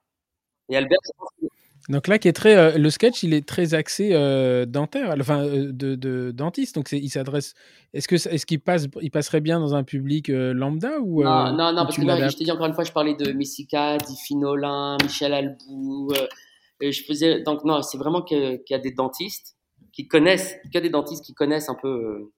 [0.68, 1.46] Et Albert, je pense que-
[1.88, 5.44] Donc là, qui est très, euh, le sketch, il est très axé euh, dentaire, enfin
[5.44, 6.74] euh, de, de dentiste.
[6.74, 7.54] Donc c'est- il s'adresse.
[7.94, 11.74] Est-ce que est-ce qu'il passe, il passerait bien dans un public lambda ou non, non,
[11.74, 14.96] parce que là, je t'ai dit encore une fois, je parlais de Messika, d'Ifi Nolin,
[15.02, 16.12] Michel Albou.
[16.80, 19.56] je faisais donc non, c'est vraiment qu'il y a des dentistes
[19.92, 22.30] qui connaissent, qu'il y a des dentistes qui connaissent un peu,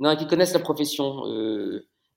[0.00, 1.22] non, qui connaissent la profession,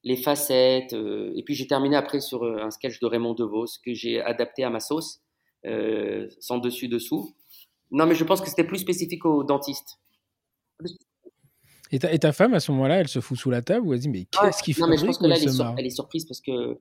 [0.03, 0.93] les facettes.
[0.93, 4.69] et puis j'ai terminé après sur un sketch de Raymond DeVos que j'ai adapté à
[4.71, 5.19] ma sauce,
[5.65, 7.35] euh, sans dessus dessous.
[7.91, 9.99] Non, mais je pense que c'était plus spécifique aux dentistes.
[11.91, 13.93] Et ta, et ta femme, à ce moment-là, elle se fout sous la table ou
[13.93, 15.75] elle dit Mais qu'est-ce qu'il fait Non, mais je pense que là, elle est, sur-
[15.77, 16.79] elle est surprise parce que.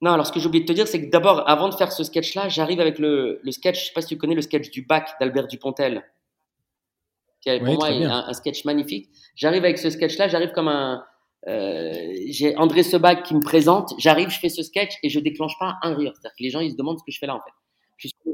[0.00, 1.90] Non, alors ce que j'ai oublié de te dire, c'est que d'abord, avant de faire
[1.90, 4.70] ce sketch-là, j'arrive avec le, le sketch, je sais pas si tu connais le sketch
[4.70, 6.04] du bac d'Albert Dupontel,
[7.40, 9.08] qui est pour Oui, moi est un sketch magnifique.
[9.34, 11.04] J'arrive avec ce sketch-là, j'arrive comme un.
[11.48, 11.92] euh,
[12.28, 15.74] j'ai André Sebac qui me présente, j'arrive, je fais ce sketch et je déclenche pas
[15.82, 16.12] un rire.
[16.14, 17.50] C'est-à-dire que les gens, ils se demandent ce que je fais là en fait.
[17.98, 18.32] Je suis sur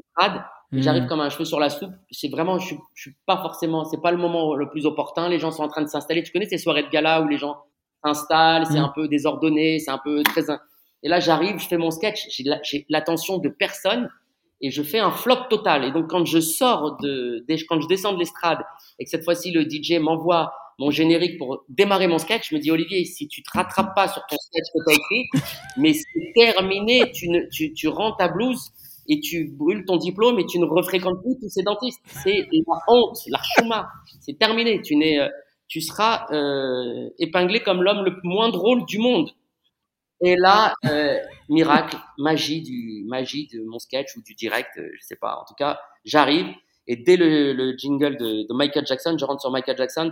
[0.73, 0.83] Mhm.
[0.83, 1.93] J'arrive comme un cheveu sur la soupe.
[2.11, 5.29] C'est vraiment, je suis, je suis pas forcément, c'est pas le moment le plus opportun.
[5.29, 6.23] Les gens sont en train de s'installer.
[6.23, 7.57] Tu connais ces soirées de gala où les gens
[8.05, 8.85] s'installent, c'est Mm.
[8.85, 10.51] un peu désordonné, c'est un peu très.
[10.51, 10.61] in-
[11.03, 14.09] Et là, j'arrive, je fais mon sketch, j'ai la- j'ai l'attention de personne
[14.61, 15.85] et je fais un flop total.
[15.85, 18.61] Et donc, quand je sors de, dès- quand je descends de l'estrade
[18.99, 22.61] et que cette fois-ci le DJ m'envoie mon générique pour démarrer mon sketch, je me
[22.61, 25.29] dis Olivier, si tu te rattrapes pas sur ton sketch que tu as écrit,
[25.77, 28.73] mais c'est terminé, tu, ne, tu, tu rends ta blouse
[29.09, 32.01] et tu brûles ton diplôme et tu ne refréquentes plus tous ces dentistes.
[32.07, 33.89] C'est la honte, la chouma.
[34.21, 34.81] C'est terminé.
[34.83, 35.29] Tu, euh,
[35.69, 39.31] tu seras euh, épinglé comme l'homme le moins drôle du monde.
[40.21, 45.17] Et là, euh, miracle, magie du magie de mon sketch ou du direct, je sais
[45.17, 45.37] pas.
[45.41, 46.47] En tout cas, j'arrive
[46.87, 50.11] et dès le, le jingle de, Michael Jackson, je rentre sur Michael Jackson,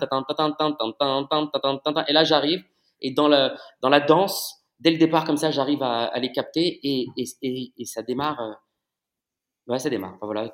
[2.08, 2.64] et là j'arrive
[3.02, 6.80] et dans la dans la danse, dès le départ comme ça, j'arrive à, les capter
[6.82, 8.40] et ça démarre.
[9.68, 10.14] Ouais, ça démarre.
[10.16, 10.52] Enfin, voilà,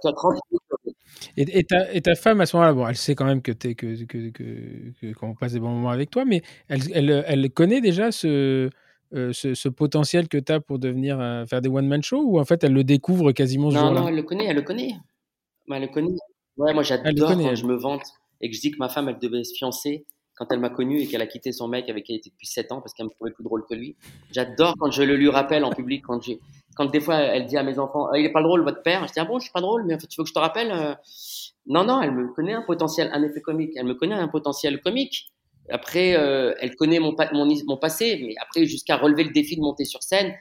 [1.37, 3.53] et, et, ta, et, ta, femme, à ce moment-là, bon, elle sait quand même que
[3.53, 7.51] tu que, que, que, qu'on passe des bons moments avec toi, mais elle, elle, elle
[7.51, 8.71] connaît déjà ce,
[9.15, 12.39] euh, ce, ce, potentiel que tu as pour devenir euh, faire des one-man shows ou
[12.39, 14.93] en fait elle le découvre quasiment ce Non, non, elle le connaît, elle le connaît.
[15.71, 16.17] Elle le connaît.
[16.57, 18.03] Ouais, moi j'adore quand je me vante
[18.41, 20.05] et que je dis que ma femme, elle devait se fiancer
[20.35, 22.47] quand elle m'a connu et qu'elle a quitté son mec avec qui elle était depuis
[22.47, 23.97] 7 ans parce qu'elle me trouvait plus drôle que lui.
[24.31, 26.39] J'adore quand je le lui rappelle en public, quand j'ai,
[26.79, 29.07] quand des fois elle dit à mes enfants, ah, il est pas drôle votre père.
[29.09, 30.35] Je dis ah bon, je suis pas drôle, mais en fait, tu veux que je
[30.35, 30.95] te rappelle euh...
[31.66, 33.72] Non, non, elle me connaît un potentiel, un effet comique.
[33.74, 35.33] Elle me connaît un potentiel comique.
[35.68, 39.61] Après, euh, elle connaît mon, mon, mon, passé, mais après jusqu'à relever le défi de
[39.61, 40.35] monter sur scène.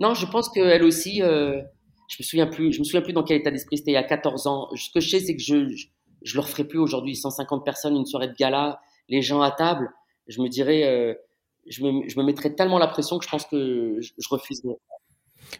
[0.00, 1.22] Non, je pense qu'elle aussi.
[1.22, 1.62] Euh,
[2.08, 2.72] je me souviens plus.
[2.72, 4.68] Je me souviens plus dans quel état d'esprit c'était il y a 14 ans.
[4.74, 5.86] Ce que je sais, c'est que je, je,
[6.22, 7.14] je le referai plus aujourd'hui.
[7.14, 9.90] 150 personnes, une soirée de gala les gens à table,
[10.28, 11.18] je me dirais,
[11.66, 14.76] je, me, je me mettrais tellement la pression que je pense que je, je refuserais.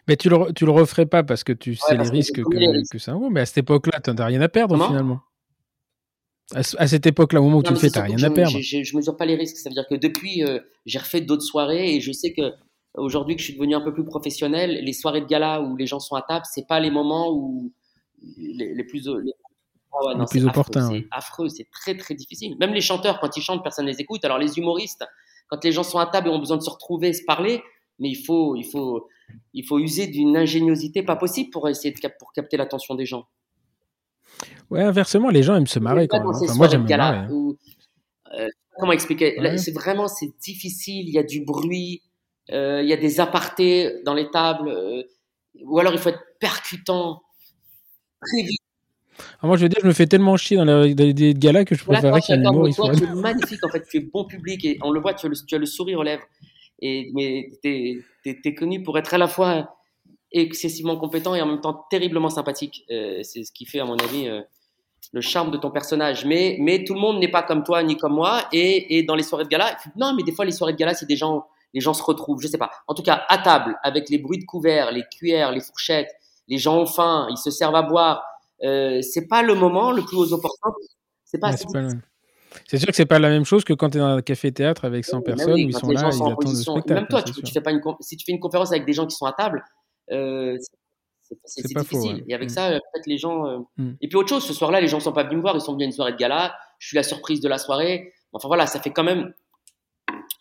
[0.07, 2.91] Mais tu le, tu le referais pas parce que tu sais les risques que, risques
[2.93, 3.29] que, ça vaut.
[3.29, 4.87] Mais à cette époque-là, tu n'as rien à perdre Comment?
[4.87, 5.19] finalement.
[6.53, 8.57] À, à, cette époque-là, au moment où tu le fais, tu n'as rien à perdre.
[8.59, 9.57] Je ne mesure pas les risques.
[9.57, 12.51] Ça veut dire que depuis, euh, j'ai refait d'autres soirées et je sais que
[12.95, 15.87] aujourd'hui que je suis devenu un peu plus professionnel, les soirées de gala où les
[15.87, 17.71] gens sont à table, c'est pas les moments où
[18.37, 19.33] les, les plus les,
[19.93, 20.89] Oh ouais, non, plus opportun.
[20.89, 22.55] C'est affreux, c'est très très difficile.
[22.59, 24.23] Même les chanteurs, quand ils chantent, personne ne les écoute.
[24.23, 25.05] Alors les humoristes,
[25.49, 27.61] quand les gens sont à table et ont besoin de se retrouver, se parler,
[27.99, 29.07] mais il faut, il faut,
[29.53, 33.05] il faut user d'une ingéniosité pas possible pour essayer de cap pour capter l'attention des
[33.05, 33.27] gens.
[34.69, 36.27] Ouais, inversement, les gens aiment se marrer quand même.
[36.27, 37.17] Enfin, moi, j'aime marrer.
[37.17, 37.27] Hein.
[37.31, 37.57] Où,
[38.33, 39.39] euh, comment expliquer?
[39.39, 39.57] Ouais.
[39.57, 41.07] C'est vraiment, c'est difficile.
[41.07, 42.01] Il y a du bruit,
[42.51, 45.03] euh, il y a des apartés dans les tables, euh,
[45.63, 47.21] ou alors il faut être percutant,
[48.21, 48.61] très vite
[49.39, 51.65] alors moi, je veux dire, je me fais tellement chier dans les, dans les galas
[51.65, 52.51] que je préférerais qu'il y ait un.
[52.51, 53.83] Toi, tu es magnifique, en fait.
[53.89, 55.99] Tu es bon public et on le voit, tu as le, tu as le sourire
[55.99, 56.23] aux lèvres.
[56.81, 59.75] Et, mais tu es, es, connu pour être à la fois
[60.31, 62.85] excessivement compétent et en même temps terriblement sympathique.
[62.89, 64.41] Euh, c'est ce qui fait, à mon avis, euh,
[65.13, 66.25] le charme de ton personnage.
[66.25, 68.43] Mais, mais tout le monde n'est pas comme toi ni comme moi.
[68.51, 70.93] Et, et dans les soirées de gala, non, mais des fois, les soirées de gala,
[70.93, 72.71] c'est des gens, les gens se retrouvent, je sais pas.
[72.87, 76.11] En tout cas, à table, avec les bruits de couverts, les cuillères, les fourchettes,
[76.47, 78.23] les gens ont faim, ils se servent à boire
[78.63, 80.69] euh, c'est pas le moment le plus opportun.
[81.25, 81.51] C'est pas.
[82.67, 84.85] C'est sûr que c'est pas la même chose que quand tu es dans un café-théâtre
[84.85, 86.93] avec 100 personnes oui, où ils sont là, ils attendent le spectacle.
[86.93, 89.07] Même toi, tu, tu, fais pas une, si tu fais une conférence avec des gens
[89.07, 89.63] qui sont à table,
[90.11, 90.57] euh,
[91.45, 91.85] c'est difficile.
[91.85, 92.23] Faux, ouais.
[92.27, 92.53] Et avec mm.
[92.53, 93.47] ça, peut-être les gens.
[93.47, 93.59] Euh...
[93.77, 93.91] Mm.
[94.01, 95.73] Et puis autre chose, ce soir-là, les gens sont pas venus me voir, ils sont
[95.73, 96.55] venus à une soirée de gala.
[96.79, 98.13] Je suis la surprise de la soirée.
[98.33, 99.33] Enfin voilà, ça fait quand même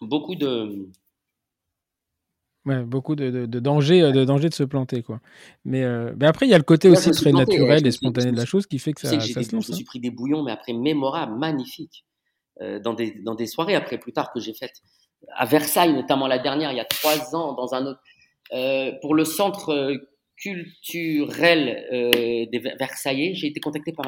[0.00, 0.88] beaucoup de
[2.66, 3.58] Ouais, beaucoup de, de, euh, de
[4.24, 5.20] danger de se planter, quoi.
[5.64, 8.32] Mais, euh, mais après, il y a le côté aussi très planté, naturel et spontané
[8.32, 9.66] de la chose qui fait que ça, que ça se lance.
[9.66, 12.04] Je me suis pris des bouillons, mais après mémorables, magnifiques,
[12.61, 14.82] euh, dans, des, dans des soirées après plus tard que j'ai faites
[15.34, 18.00] à Versailles, notamment la dernière, il y a trois ans, dans un autre,
[18.52, 19.94] euh, pour le centre
[20.36, 24.06] culturel des Versaillais, j'ai été contacté par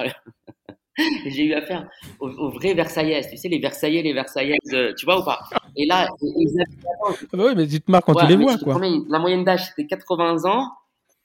[1.27, 1.89] j'ai eu affaire
[2.21, 5.41] aux, aux vrais Versaillais, tu sais, les Versaillais, les Versaillaises, euh, tu vois ou pas?
[5.77, 6.65] Et là, ils
[7.01, 8.79] ah bah oui, mais marques quand ouais, tu les vois, quoi.
[9.09, 10.71] la moyenne d'âge, c'était 80 ans.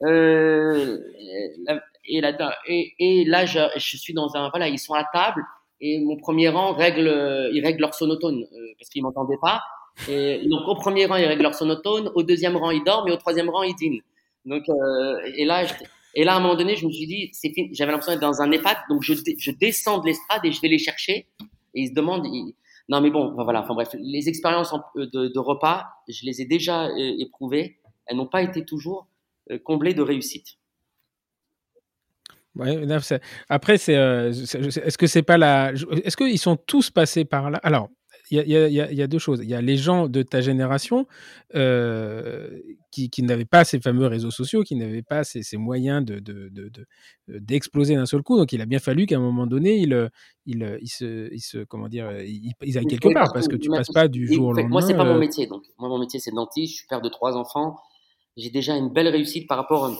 [0.03, 0.97] Euh,
[2.05, 4.49] et, là, et, et là je, je, suis dans un.
[4.49, 5.43] Voilà, ils sont à table
[5.81, 9.61] et mon premier rang règle, ils règlent leur sonotone euh, parce qu'ils m'entendaient pas.
[10.07, 13.11] Et donc au premier rang, ils règlent leur sonotone, au deuxième rang, ils dorment et
[13.11, 14.01] au troisième rang, ils dînent.
[14.45, 15.65] Donc, euh, et là,
[16.17, 17.31] et là, à un moment donné, je me suis dit,
[17.73, 20.79] J'avais l'impression d'être dans un EHPAD, donc je, descends de l'estrade et je vais les
[20.79, 21.27] chercher.
[21.75, 22.25] Et ils se demandent,
[22.89, 23.61] non mais bon, voilà.
[23.61, 27.77] Enfin bref, les expériences de, de, repas, je les ai déjà euh, éprouvées.
[28.07, 29.07] Elles n'ont pas été toujours
[29.51, 30.57] euh, comblées de réussite.
[32.55, 32.75] Ouais,
[33.47, 35.71] après, c'est, euh, est-ce que c'est pas la,
[36.03, 37.59] est-ce qu'ils sont tous passés par là?
[37.61, 37.91] Alors,
[38.31, 39.39] il y, y, y, a deux choses.
[39.43, 41.07] Il y a les gens de ta génération
[41.55, 42.59] euh,
[42.91, 46.19] qui, qui n'avaient pas ces fameux réseaux sociaux, qui n'avaient pas ces, ces moyens de,
[46.19, 46.71] de, de,
[47.27, 48.37] d'exploser d'un seul coup.
[48.37, 50.09] Donc, il a bien fallu qu'à un moment donné, il,
[50.45, 53.69] il, il, se, il se, comment dire, ils il aillent quelque part, parce que tu
[53.69, 54.69] passes pas du jour au lendemain.
[54.69, 55.47] Moi, c'est pas mon euh métier.
[55.47, 56.73] Donc, moi, mon métier, c'est dentiste.
[56.73, 57.77] Je suis père de trois enfants.
[58.35, 59.85] J'ai déjà une belle réussite par rapport.
[59.85, 59.91] À...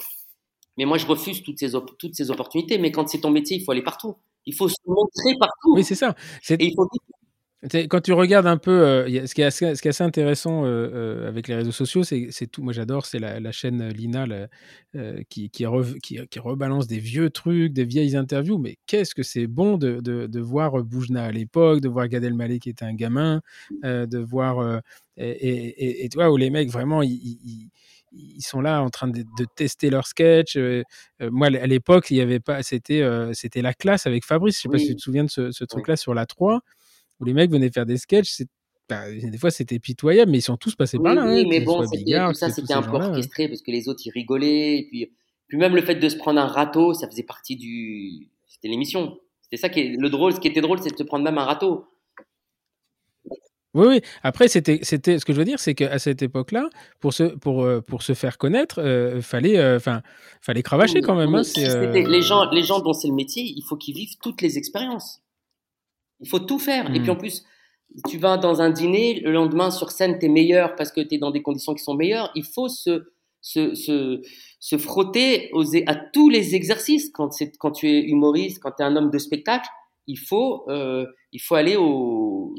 [0.77, 2.77] Mais moi, je refuse toutes ces, toutes ces opportunités.
[2.77, 4.15] Mais quand c'est ton métier, il faut aller partout.
[4.45, 5.73] Il faut se montrer partout.
[5.75, 6.15] Oui, c'est ça.
[6.49, 6.87] Et il faut
[7.89, 10.65] quand tu regardes un peu, euh, ce, qui est assez, ce, qui est assez, intéressant
[10.65, 12.63] euh, euh, avec les réseaux sociaux, c'est tout.
[12.63, 14.25] Moi, j'adore, c'est la, chaîne Lina
[15.29, 15.65] qui, qui,
[16.01, 18.57] qui, rebalance des vieux trucs, des vieilles interviews.
[18.57, 22.23] Mais qu'est-ce que c'est bon de, de, de, voir Boujna à l'époque, de voir Gad
[22.23, 23.41] Elmaleh qui était un gamin,
[23.83, 24.81] de voir
[25.17, 27.69] et, et, et, tu vois où les mecs vraiment ils,
[28.11, 29.23] ils sont là en train de,
[29.55, 30.57] tester leur sketch.
[31.19, 33.03] moi, à l'époque, il y avait pas, c'était,
[33.33, 34.57] c'était la classe avec Fabrice.
[34.57, 36.61] Je sais pas si tu te souviens de ce, truc-là sur la 3
[37.19, 38.43] où les mecs venaient faire des sketchs.
[38.89, 41.25] Bah, des fois, c'était pitoyable, mais ils sont tous passés par là.
[41.25, 44.11] Oui, hein, mais bon, tout ça, c'était un peu orchestré parce que les autres, ils
[44.11, 44.79] rigolaient.
[44.79, 45.11] Et puis,
[45.47, 48.29] puis même le fait de se prendre un râteau, ça faisait partie du.
[48.47, 49.17] C'était l'émission.
[49.41, 50.33] C'était ça qui est le drôle.
[50.33, 51.85] Ce qui était drôle, c'est de se prendre même un râteau.
[53.73, 54.01] Oui, oui.
[54.23, 57.63] Après, c'était, c'était, ce que je veux dire, c'est qu'à cette époque-là, pour se, pour,
[57.63, 59.79] euh, pour se faire connaître, euh, fallait, euh,
[60.41, 61.35] fallait cravacher quand même.
[61.35, 64.57] Hein, les gens, les gens dont c'est le métier, il faut qu'ils vivent toutes les
[64.57, 65.21] expériences.
[66.19, 66.93] Il faut tout faire.
[66.95, 67.19] Et puis en mmh.
[67.19, 67.43] plus,
[68.09, 71.15] tu vas dans un dîner, le lendemain sur scène, tu es meilleur parce que tu
[71.15, 72.31] es dans des conditions qui sont meilleures.
[72.35, 73.11] Il faut se,
[73.41, 74.21] se, se,
[74.59, 77.09] se frotter aux, à tous les exercices.
[77.13, 79.69] Quand, quand tu es humoriste, quand tu es un homme de spectacle,
[80.07, 82.55] il faut, euh, il faut aller au,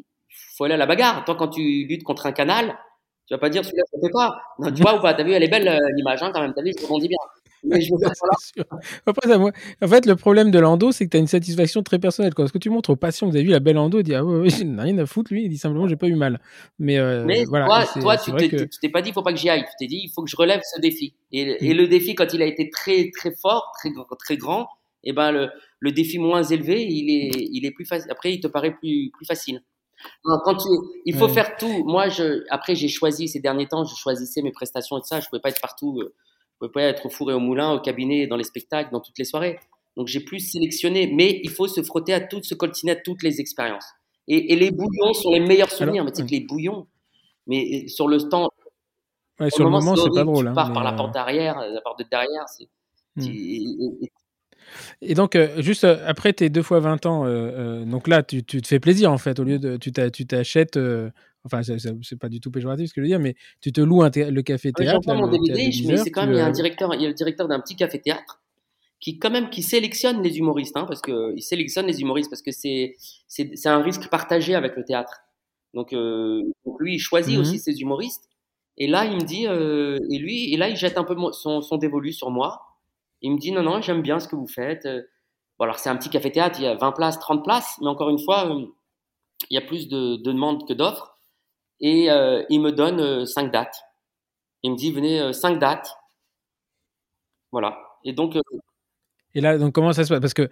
[0.57, 1.25] faut aller à la bagarre.
[1.25, 2.79] Toi, quand tu luttes contre un canal,
[3.27, 4.41] tu vas pas dire celui-là, ça fait pas.
[4.59, 5.15] Non, tu vois ou pas?
[5.15, 6.55] T'as vu, elle est belle euh, l'image hein, quand même.
[6.55, 7.19] T'as vu, je rebondis bien.
[7.65, 7.93] Mais je
[9.83, 12.35] en fait, le problème de Lando, c'est que tu as une satisfaction très personnelle.
[12.35, 14.15] Quand que tu montres aux patients que vous avez vu la belle Lando, il dit
[14.15, 16.41] Ah ouais, ouais n'a rien à foutre, lui, il dit simplement J'ai pas eu mal.
[16.79, 19.65] Mais, euh, voilà, toi, toi tu t'es pas dit Il faut pas que j'y aille.
[19.65, 21.15] Tu t'es dit Il faut que je relève ce défi.
[21.33, 24.69] Et, et, le défi, quand il a été très, très fort, très, très grand,
[25.05, 25.49] et eh ben le,
[25.79, 28.11] le défi moins élevé, il est, il est plus facile.
[28.11, 29.63] Après, il te paraît plus, plus facile.
[30.23, 30.69] Quand tu,
[31.07, 31.85] il faut faire tout.
[31.85, 35.21] Moi, je, après, j'ai choisi ces derniers temps, je choisissais mes prestations et tout ça.
[35.21, 36.01] Je pouvais pas être partout.
[36.01, 36.15] Euh,
[36.59, 39.19] pouvez pas être au four et au moulin, au cabinet, dans les spectacles, dans toutes
[39.19, 39.59] les soirées.
[39.97, 43.23] Donc j'ai plus sélectionné, mais il faut se frotter à toutes, se coltiner à toutes
[43.23, 43.87] les expériences.
[44.31, 46.05] Et, les bouillons sont les meilleurs souvenirs.
[46.05, 46.87] mais tu sais que les bouillons,
[47.47, 48.51] mais sur le temps,
[49.51, 50.49] sur le moment, c'est pas drôle.
[50.49, 52.45] Tu pars par la euh, porte arrière, la porte de derrière.
[53.17, 53.23] Hmm.
[55.01, 57.25] Et, donc, euh, juste euh, après tes deux fois 20 ans,
[57.85, 59.77] donc là, tu, tu, te fais plaisir en fait, au lieu de.
[59.77, 60.79] Tu t'achètes
[61.45, 64.03] Enfin, c'est pas du tout péjoratif ce que je veux dire, mais tu te loues
[64.03, 65.01] le café théâtre.
[65.05, 67.09] J'entends mon DVD, mais c'est quand même, il y a un directeur, il y a
[67.09, 68.43] le directeur d'un petit café théâtre
[69.01, 72.43] qui quand même qui sélectionne les humoristes, hein, parce que il sélectionne les humoristes parce
[72.43, 72.97] que c'est
[73.28, 75.20] c'est un risque partagé avec le théâtre.
[75.74, 76.43] Donc, euh,
[76.80, 78.28] lui, il choisit mmh aussi ses humoristes.
[78.78, 81.61] Et là, il me dit, euh, et lui, et là, il jette un peu son,
[81.61, 82.62] son dévolu sur moi.
[83.22, 84.89] Il me dit, non, non, j'aime bien ce que vous faites.
[85.59, 87.89] Bon, alors c'est un petit café théâtre, il y a 20 places, 30 places, mais
[87.89, 88.66] encore une fois, euh,
[89.51, 91.18] il y a plus de, de demandes que d'offres
[91.81, 93.76] et euh, il me donne euh, cinq dates.
[94.62, 95.97] Il me dit venez euh, cinq dates.
[97.53, 97.79] Voilà.
[98.05, 98.37] Et donc.
[99.35, 100.20] et là, donc comment ça se passe?
[100.20, 100.49] Parce que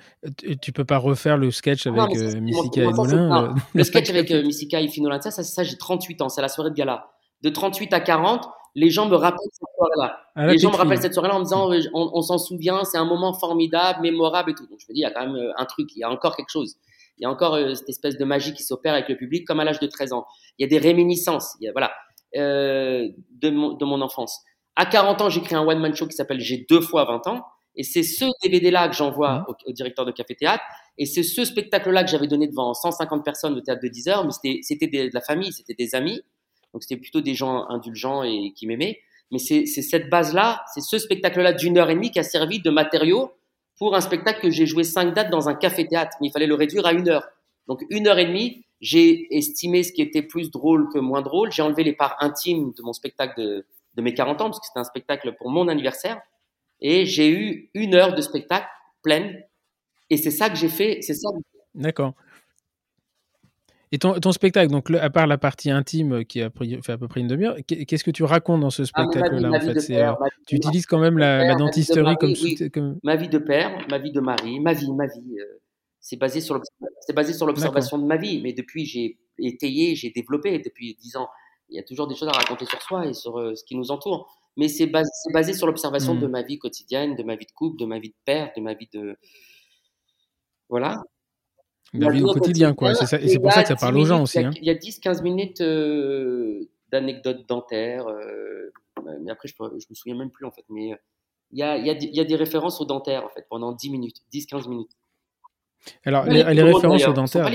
[0.60, 3.54] tu peux pas refaire le sketch avec Missika et Nolin.
[3.74, 6.70] le sketch avec Missika et Finolin, ça, ça, ça j'ai 38 ans, c'est la soirée
[6.70, 7.10] de gala.
[7.42, 10.20] De 38 à 40, les gens me rappellent cette soirée-là.
[10.34, 12.98] Ah, les gens me rappellent cette soirée-là en me disant on, on s'en souvient, c'est
[12.98, 14.66] un moment formidable, mémorable et tout.
[14.66, 16.36] Donc je me dis, il y a quand même un truc, il y a encore
[16.36, 16.76] quelque chose
[17.18, 19.60] il y a encore euh, cette espèce de magie qui s'opère avec le public, comme
[19.60, 20.26] à l'âge de 13 ans.
[20.58, 21.92] Il y a des réminiscences, il y a, voilà,
[22.36, 24.42] euh, de, mon, de mon enfance.
[24.76, 27.44] À 40 ans, j'écris un one-man show qui s'appelle J'ai deux fois 20 ans.
[27.78, 29.44] Et c'est ce DVD-là que j'envoie mmh.
[29.66, 30.64] au, directeur de Café Théâtre.
[30.98, 34.24] Et c'est ce spectacle-là que j'avais donné devant 150 personnes au théâtre de 10 heures.
[34.24, 36.22] Mais c'était de la famille, c'était des amis.
[36.72, 38.98] Donc c'était plutôt des gens indulgents et qui m'aimaient.
[39.30, 42.70] Mais c'est cette base-là, c'est ce spectacle-là d'une heure et demie qui a servi de
[42.70, 43.32] matériau
[43.78, 46.54] pour un spectacle que j'ai joué cinq dates dans un café-théâtre, mais il fallait le
[46.54, 47.26] réduire à une heure.
[47.68, 51.52] Donc une heure et demie, j'ai estimé ce qui était plus drôle que moins drôle.
[51.52, 54.66] J'ai enlevé les parts intimes de mon spectacle de, de mes 40 ans, parce que
[54.66, 56.20] c'était un spectacle pour mon anniversaire.
[56.80, 58.68] Et j'ai eu une heure de spectacle
[59.02, 59.42] pleine.
[60.10, 60.98] Et c'est ça que j'ai fait.
[61.00, 61.28] C'est ça.
[61.74, 62.14] D'accord.
[63.92, 66.98] Et ton, ton, spectacle, donc à part la partie intime qui a pris, fait à
[66.98, 69.90] peu près une demi-heure, qu'est-ce que tu racontes dans ce ah, spectacle-là en fait?
[69.94, 70.12] euh,
[70.46, 72.16] Tu utilises quand même la, dentisterie
[72.72, 75.38] comme, Ma vie de père, ma vie de mari, ma vie, ma vie.
[75.38, 75.60] Euh,
[76.00, 81.16] c'est basé sur l'observation de ma vie, mais depuis j'ai étayé, j'ai développé depuis dix
[81.16, 81.28] ans.
[81.68, 83.76] Il y a toujours des choses à raconter sur soi et sur euh, ce qui
[83.76, 84.28] nous entoure.
[84.56, 86.20] Mais c'est basé, basé, sur l'observation mmh.
[86.20, 88.62] de ma vie quotidienne, de ma vie de couple, de ma vie de père, de
[88.62, 89.16] ma vie de
[90.68, 91.02] voilà.
[91.94, 92.92] La vie au quotidien, quoi.
[92.92, 94.40] et c'est pour ça que ça parle aux gens aussi.
[94.40, 95.22] Il y a, 10-15 hein.
[95.22, 98.06] minutes euh, d'anecdotes dentaires.
[98.08, 98.72] Euh,
[99.20, 100.64] mais après, je, ne me souviens même plus, en fait.
[100.68, 100.92] Mais
[101.52, 103.90] il y a, y, a, y a, des références aux dentaires, en fait, pendant 10
[103.90, 104.90] minutes, 10-15 minutes.
[106.04, 107.48] Alors, les, références aux dentaires.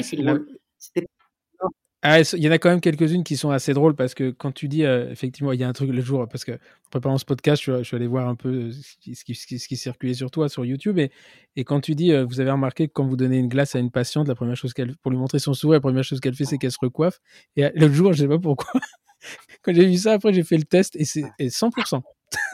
[2.04, 4.52] Ah, il y en a quand même quelques-unes qui sont assez drôles parce que quand
[4.52, 7.20] tu dis, euh, effectivement, il y a un truc le jour, parce que en préparant
[7.20, 9.78] ce podcast, je, suis allé voir un peu euh, ce qui, ce, qui, ce qui,
[9.78, 10.98] circulait sur toi sur YouTube.
[10.98, 11.12] Et,
[11.56, 13.80] et quand tu dis, euh, vous avez remarqué que quand vous donnez une glace à
[13.80, 16.34] une patiente, la première chose qu'elle, pour lui montrer son sourire, la première chose qu'elle
[16.34, 17.20] fait, c'est qu'elle se recoiffe.
[17.56, 18.72] Et le jour, je sais pas pourquoi,
[19.62, 21.98] quand j'ai vu ça, après, j'ai fait le test et c'est 100%.
[21.98, 22.02] Ouais,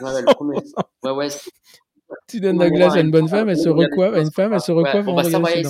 [0.12, 0.58] ouais, le premier.
[1.04, 1.28] ouais, ouais.
[2.28, 4.60] Tu donnes la glace à une bonne femme, elle se recoiffe, à une femme, elle
[4.60, 5.06] se recoiffe.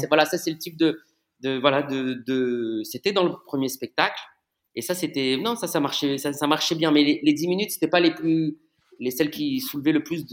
[0.09, 0.99] Voilà, ça c'est le type de,
[1.41, 2.83] de voilà, de, de...
[2.85, 4.21] c'était dans le premier spectacle.
[4.75, 6.91] Et ça, c'était non, ça, ça marchait, ça, ça marchait bien.
[6.91, 8.59] Mais les, les 10 minutes, c'était pas les plus,
[9.01, 10.25] les celles qui soulevaient le plus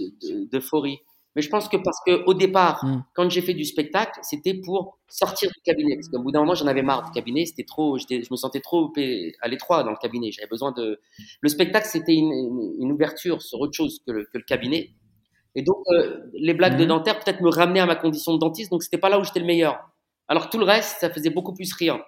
[0.52, 1.00] d'euphorie.
[1.36, 3.04] Mais je pense que parce que au départ, mm.
[3.14, 5.96] quand j'ai fait du spectacle, c'était pour sortir du cabinet.
[5.96, 7.46] Parce qu'au bout d'un moment, j'en avais marre du cabinet.
[7.46, 8.92] C'était trop, je me sentais trop
[9.42, 10.32] à l'étroit dans le cabinet.
[10.32, 11.00] J'avais besoin de.
[11.42, 12.32] Le spectacle, c'était une,
[12.80, 14.92] une, ouverture sur autre chose que le, que le cabinet.
[15.56, 16.90] Et donc, euh, les blagues de mm.
[16.90, 18.72] dentaire peut-être me ramenaient à ma condition de dentiste.
[18.72, 19.78] Donc, c'était pas là où j'étais le meilleur.
[20.28, 22.00] Alors tout le reste, ça faisait beaucoup plus rire.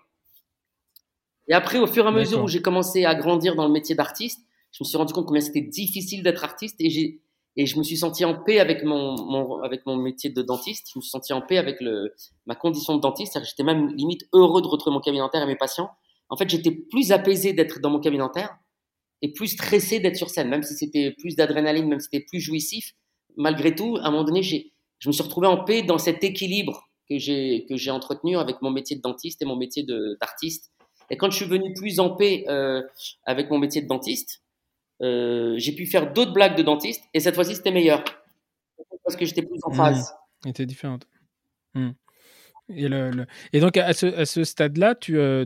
[1.47, 3.95] Et après, au fur et à mesure où j'ai commencé à grandir dans le métier
[3.95, 4.41] d'artiste,
[4.71, 7.21] je me suis rendu compte combien c'était difficile d'être artiste et j'ai
[7.59, 10.89] et je me suis senti en paix avec mon, mon, avec mon métier de dentiste.
[10.93, 12.13] Je me suis senti en paix avec le,
[12.45, 13.39] ma condition de dentiste.
[13.43, 15.89] J'étais même limite heureux de retrouver mon cabinet dentaire et mes patients.
[16.29, 18.55] En fait, j'étais plus apaisé d'être dans mon cabinet dentaire
[19.23, 22.39] et plus stressé d'être sur scène, même si c'était plus d'adrénaline, même si c'était plus
[22.39, 22.93] jouissif.
[23.37, 26.23] Malgré tout, à un moment donné, j'ai, je me suis retrouvé en paix dans cet
[26.23, 29.83] équilibre que j'ai que j'ai entretenu avec mon métier de dentiste et mon métier
[30.19, 30.71] d'artiste
[31.09, 32.81] et quand je suis venu plus en paix euh,
[33.25, 34.43] avec mon métier de dentiste,
[35.01, 38.03] euh, j'ai pu faire d'autres blagues de dentiste et cette fois-ci c'était meilleur
[39.03, 39.75] parce que j'étais plus en mmh.
[39.75, 40.13] phase.
[40.45, 40.49] Mmh.
[40.49, 41.07] Était différente.
[41.75, 41.91] Mmh.
[42.69, 45.45] Et, le, et, donc à ce, à ce stade-là, tu, euh,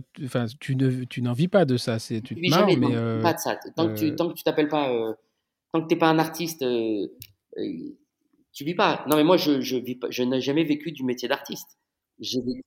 [0.59, 3.21] tu ne, tu n'en vis pas de ça, c'est tu te marres, jamais, mais euh,
[3.21, 3.59] pas de ça.
[3.75, 4.91] Tant que tu, tant que tu t'appelles pas,
[5.71, 6.65] tant que t'es pas un artiste,
[8.53, 9.03] tu vis pas.
[9.07, 11.77] Non mais moi je, je vis pas, je n'ai jamais vécu du métier d'artiste.
[12.19, 12.61] J'ai vécu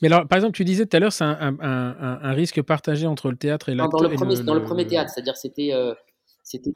[0.00, 3.06] mais alors, par exemple, tu disais tout à l'heure, c'est un, un, un, risque partagé
[3.06, 4.00] entre le théâtre et l'acteur.
[4.00, 5.94] Dans, le premier, dans le premier théâtre, c'est-à-dire c'était, euh,
[6.42, 6.72] c'était.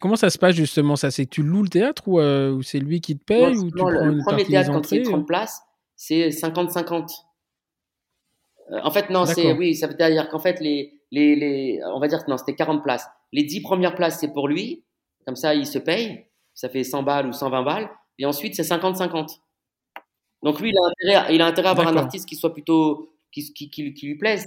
[0.00, 0.96] Comment ça se passe justement?
[0.96, 3.70] Ça C'est tu loues le théâtre ou, euh, ou c'est lui qui te paye ou
[3.70, 5.60] tu le, prends le premier théâtre, quand c'est 30 places,
[5.96, 7.10] c'est 50-50.
[8.70, 12.00] Euh, en fait, non, c'est oui, ça veut dire qu'en fait, les, les, les, on
[12.00, 13.06] va dire que non, c'était 40 places.
[13.32, 14.84] Les 10 premières places, c'est pour lui,
[15.24, 18.62] comme ça, il se paye, ça fait 100 balles ou 120 balles, et ensuite, c'est
[18.62, 19.38] 50-50.
[20.42, 23.12] Donc lui, il a intérêt, il a intérêt à avoir un artiste qui soit plutôt
[23.30, 24.46] qui, qui, qui, lui plaise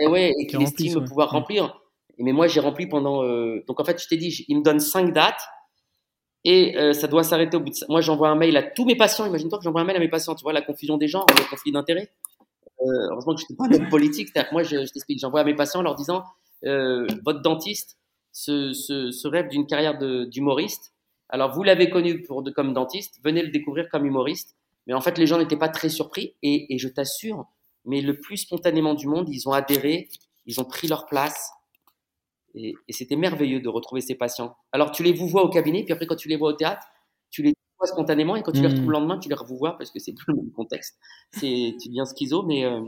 [0.00, 1.80] et ouais et qui estime pouvoir remplir.
[2.18, 3.24] Mais moi, j'ai rempli pendant.
[3.24, 5.40] Euh, donc en fait, je t'ai dit, il me donne cinq dates
[6.44, 7.76] et euh, ça doit s'arrêter au bout de.
[7.88, 9.26] Moi, j'envoie un mail à tous mes patients.
[9.26, 10.34] Imagine-toi que j'envoie un mail à mes patients.
[10.34, 12.10] Tu vois la confusion des gens, le conflit d'intérêts.
[12.80, 14.32] Euh, heureusement que je n'étais pas un homme politique.
[14.32, 15.20] Que moi, je, je t'explique.
[15.20, 16.24] J'envoie à mes patients en leur disant
[16.62, 17.98] votre dentiste
[18.32, 20.93] se rêve d'une carrière d'humoriste.
[21.34, 24.54] Alors vous l'avez connu pour de, comme dentiste, venez le découvrir comme humoriste.
[24.86, 26.36] Mais en fait, les gens n'étaient pas très surpris.
[26.44, 27.46] Et, et je t'assure,
[27.84, 30.08] mais le plus spontanément du monde, ils ont adhéré,
[30.46, 31.50] ils ont pris leur place.
[32.54, 34.54] Et, et c'était merveilleux de retrouver ces patients.
[34.70, 36.86] Alors, tu les vous vois au cabinet, puis après, quand tu les vois au théâtre,
[37.30, 39.90] tu les vois spontanément, et quand tu les retrouves le lendemain, tu les revois parce
[39.90, 41.00] que c'est plus le même contexte.
[41.32, 42.64] C'est, tu deviens schizo, mais.
[42.64, 42.80] Euh...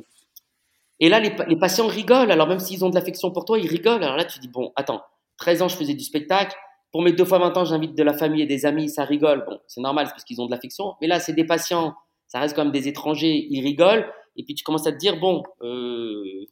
[1.00, 2.30] Et là, les, les, patients rigolent.
[2.30, 4.04] Alors, même s'ils ont de l'affection pour toi, ils rigolent.
[4.04, 5.02] Alors là, tu dis, bon, attends,
[5.38, 6.56] 13 ans, je faisais du spectacle.
[6.96, 9.44] Pour mes deux fois 20 ans, j'invite de la famille et des amis, ça rigole.
[9.46, 10.94] Bon, c'est normal, c'est parce qu'ils ont de l'affection.
[11.02, 11.94] Mais là, c'est des patients,
[12.26, 14.10] ça reste comme des étrangers, ils rigolent.
[14.34, 16.46] Et puis tu commences à te dire, bon, euh,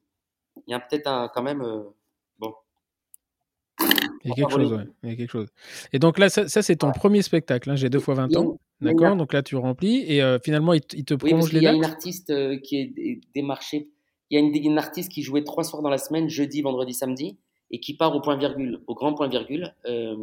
[0.66, 1.84] il y a peut-être un, quand même, euh,
[2.38, 2.52] bon.
[3.80, 4.84] Il y a quelque chose, ouais.
[5.02, 5.48] Il y a quelque chose.
[5.94, 7.70] Et donc là, ça, c'est ton premier spectacle.
[7.70, 7.76] Hein.
[7.76, 8.58] J'ai deux fois 20 ans.
[8.82, 9.16] D'accord?
[9.16, 11.62] Donc là, tu remplis et euh, finalement, il, te prolonge les dates.
[11.62, 13.88] Il y a une artiste qui est démarchée.
[14.28, 16.92] Il y a une, une, artiste qui jouait trois soirs dans la semaine, jeudi, vendredi,
[16.92, 17.38] samedi
[17.74, 19.74] et qui part au point virgule, au grand point virgule.
[19.86, 20.16] Euh,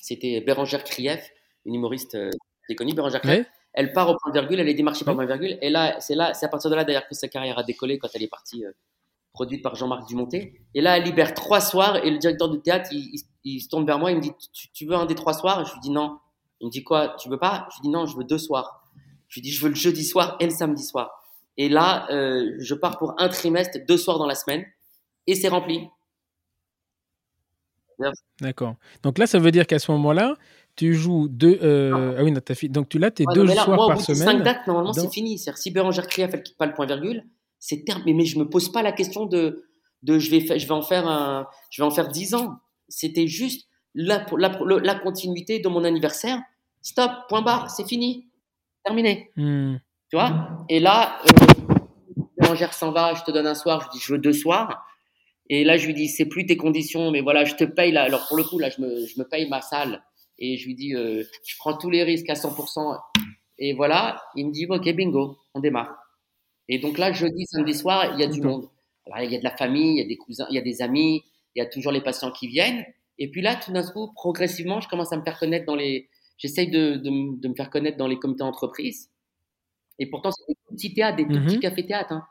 [0.00, 1.32] c'était Bérangère Krief,
[1.64, 2.30] une humoriste euh,
[2.68, 3.44] est connue, Bérangère Krief.
[3.72, 6.32] Elle part au point virgule, elle est démarchée par point virgule, et là, c'est là,
[6.32, 8.64] c'est à partir de là d'ailleurs que sa carrière a décollé quand elle est partie,
[8.64, 8.70] euh,
[9.32, 10.60] produite par Jean-Marc Dumonté.
[10.74, 13.98] Et là, elle libère trois soirs, et le directeur du théâtre, il, se tourne vers
[13.98, 14.30] moi, il me dit,
[14.72, 15.64] tu, veux un des trois soirs?
[15.64, 16.18] Je lui dis non.
[16.60, 17.16] Il me dit quoi?
[17.18, 17.66] Tu veux pas?
[17.72, 18.84] Je lui dis non, je veux deux soirs.
[19.26, 21.10] Je lui dis je veux le jeudi soir et le samedi soir.
[21.56, 24.64] Et là, je pars pour un trimestre, deux soirs dans la semaine,
[25.26, 25.88] et c'est rempli.
[28.40, 28.76] D'accord.
[29.02, 30.36] Donc là, ça veut dire qu'à ce moment-là,
[30.76, 31.58] tu joues deux.
[31.62, 32.32] Euh, ah oui.
[32.68, 34.22] Donc tu l'as tes deux soirs moi, par semaine.
[34.22, 35.38] Cinq dates, normalement, c'est fini.
[35.38, 37.24] Si Bérangère Krief, elle quitte pas le point virgule,
[37.58, 38.14] c'est terminé.
[38.14, 39.64] Mais je me pose pas la question de,
[40.02, 42.58] de je, vais, je vais en faire un, je vais en faire dix ans.
[42.88, 46.40] C'était juste la, la, la, continuité de mon anniversaire.
[46.82, 48.28] Stop, point barre, c'est fini,
[48.84, 49.30] terminé.
[49.36, 49.76] Hmm.
[50.08, 50.64] Tu vois?
[50.68, 51.74] Et là, euh,
[52.38, 54.86] Bérangère s'en va, je te donne un soir, je dis je veux deux soirs.
[55.50, 58.04] Et là, je lui dis, c'est plus tes conditions, mais voilà, je te paye là.
[58.04, 60.02] Alors pour le coup, là, je me, je me paye ma salle
[60.38, 62.96] et je lui dis, euh, je prends tous les risques à 100%.
[63.58, 65.96] Et voilà, il me dit, ok, bingo, on démarre.
[66.68, 68.68] Et donc là, jeudi, samedi soir, il y a du monde.
[69.06, 70.62] Alors, il y a de la famille, il y a des cousins, il y a
[70.62, 71.22] des amis,
[71.56, 72.84] il y a toujours les patients qui viennent.
[73.18, 76.08] Et puis là, tout d'un coup, progressivement, je commence à me faire connaître dans les.
[76.38, 79.10] J'essaye de, de, de, me faire connaître dans les comités d'entreprise.
[80.00, 81.62] Et pourtant, c'est des petits théâtres, des tout petits Mhm.
[81.62, 82.12] cafés-théâtres.
[82.12, 82.26] hein.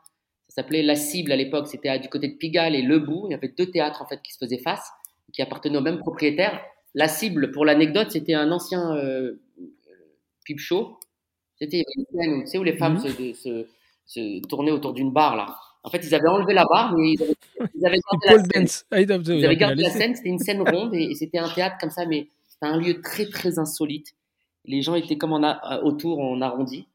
[0.50, 1.68] Ça s'appelait La Cible à l'époque.
[1.68, 3.26] C'était du côté de Pigalle et Lebout.
[3.28, 4.90] Il y avait deux théâtres en fait qui se faisaient face,
[5.32, 6.60] qui appartenaient au même propriétaire.
[6.94, 9.40] La Cible, pour l'anecdote, c'était un ancien euh,
[10.44, 10.98] pipe show.
[11.58, 13.00] C'était une scène où, tu sais, où les femmes Mhm.
[13.00, 13.66] se, se,
[14.06, 15.56] se tournaient autour d'une barre là.
[15.84, 17.36] En fait, ils avaient enlevé la barre, mais ils avaient,
[17.74, 18.66] ils avaient gardé la scène.
[19.38, 21.90] Ils avaient gardé la scène, c'était une scène ronde et, et c'était un théâtre comme
[21.90, 24.08] ça, mais c'était un lieu très très insolite.
[24.66, 26.86] Les gens étaient comme en a, autour en arrondi,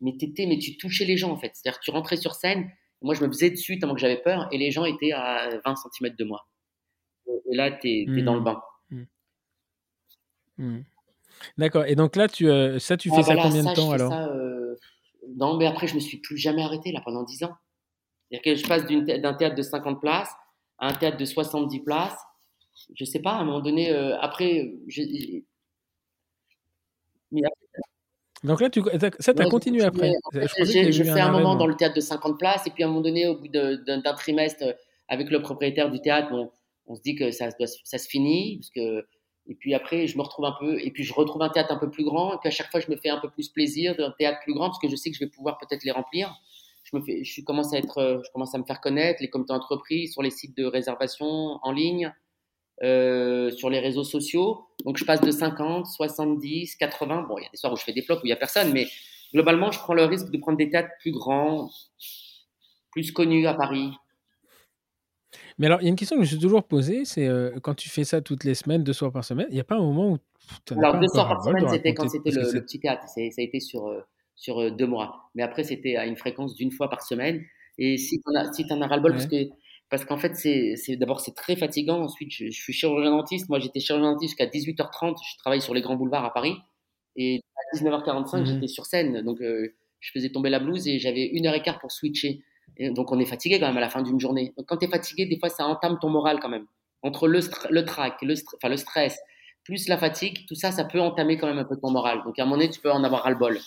[0.00, 1.50] mais mais tu touchais les gens en fait.
[1.54, 2.70] C'est-à-dire tu rentrais sur scène,
[3.02, 5.74] moi je me faisais dessus tellement que j'avais peur et les gens étaient à 20
[5.76, 6.46] cm de moi.
[7.50, 8.44] Et là, t'es es dans le Mhm.
[8.44, 8.62] bain.
[10.58, 10.80] Hmm.
[11.56, 11.84] D'accord.
[11.84, 14.10] Et donc là, tu, euh, ça, tu Ah, fais ça combien ça, de temps alors
[14.10, 14.74] ça, euh,
[15.36, 17.52] Non, mais après je me suis plus jamais arrêté là pendant 10 ans.
[18.30, 20.32] C'est-à-dire que je passe d'un théâtre de 50 places
[20.78, 22.18] à un théâtre de 70 places.
[22.94, 25.02] Je sais pas, à un moment donné, euh, après, je,
[28.44, 30.08] Donc là, tu, ça, tu as continué après.
[30.24, 32.86] En fait, j'ai- fais un moment dans le théâtre de 50 places, et puis à
[32.86, 34.72] un moment donné, au bout d'un trimestre, euh,
[35.08, 36.50] avec le propriétaire du théâtre, on,
[36.86, 38.58] on se dit que ça, doit- ça se finit.
[38.58, 39.06] Parce que,
[39.50, 41.78] et puis après, je me retrouve un peu, et puis je retrouve un théâtre un
[41.78, 43.96] peu plus grand, et puis à chaque fois, je me fais un peu plus plaisir
[43.96, 46.32] d'un théâtre plus grand, parce que je sais que je vais pouvoir peut-être les remplir.
[46.84, 49.28] Je, me fais, je commence à être, euh, je commence à me faire connaître, les
[49.28, 51.26] comités d'entreprise, sur les sites de réservation
[51.62, 52.14] en ligne,
[52.82, 54.66] euh, sur les réseaux sociaux.
[54.84, 57.26] Donc je passe de 50, 70, 80.
[57.28, 58.36] Bon, il y a des soirs où je fais des flops où il n'y a
[58.36, 58.86] personne, mais
[59.34, 61.70] globalement, je prends le risque de prendre des théâtres plus grands,
[62.92, 63.90] plus connus à Paris.
[65.58, 67.58] Mais alors, il y a une question que je me suis toujours posée, c'est euh,
[67.60, 69.74] quand tu fais ça toutes les semaines, deux soirs par semaine, il n'y a pas
[69.74, 70.18] un moment où
[70.70, 73.08] Alors, deux soirs par semaine, c'était quand c'était le, petit théâtre.
[73.08, 74.00] Ça a été sur, euh,
[74.36, 75.30] sur deux mois.
[75.34, 77.42] Mais après, c'était à une fréquence d'une fois par semaine.
[77.76, 79.48] Et si tu en as, si t'en as ras-le-bol, parce que
[79.90, 82.00] parce qu'en fait, c'est d'abord, c'est très fatigant.
[82.02, 83.48] Ensuite, je, je suis chirurgien dentiste.
[83.48, 85.16] Moi, j'étais chirurgien dentiste jusqu'à 18h30.
[85.32, 86.54] Je travaille sur les grands boulevards à Paris.
[87.16, 88.46] Et à 19h45, Mhm.
[88.46, 89.22] j'étais sur scène.
[89.22, 92.42] Donc, euh, je faisais tomber la blouse et j'avais une heure et quart pour switcher.
[92.76, 94.52] Et donc, on est fatigué quand même à la fin d'une journée.
[94.56, 96.66] Donc, quand tu es fatigué, des fois, ça entame ton moral quand même.
[97.02, 97.40] Entre le,
[97.84, 98.34] trac, le,
[98.68, 99.18] le stress,
[99.64, 102.22] plus la fatigue, tout ça, ça peut entamer quand même un peu ton moral.
[102.24, 103.58] Donc, à un moment donné, tu peux en avoir ras-le-bol.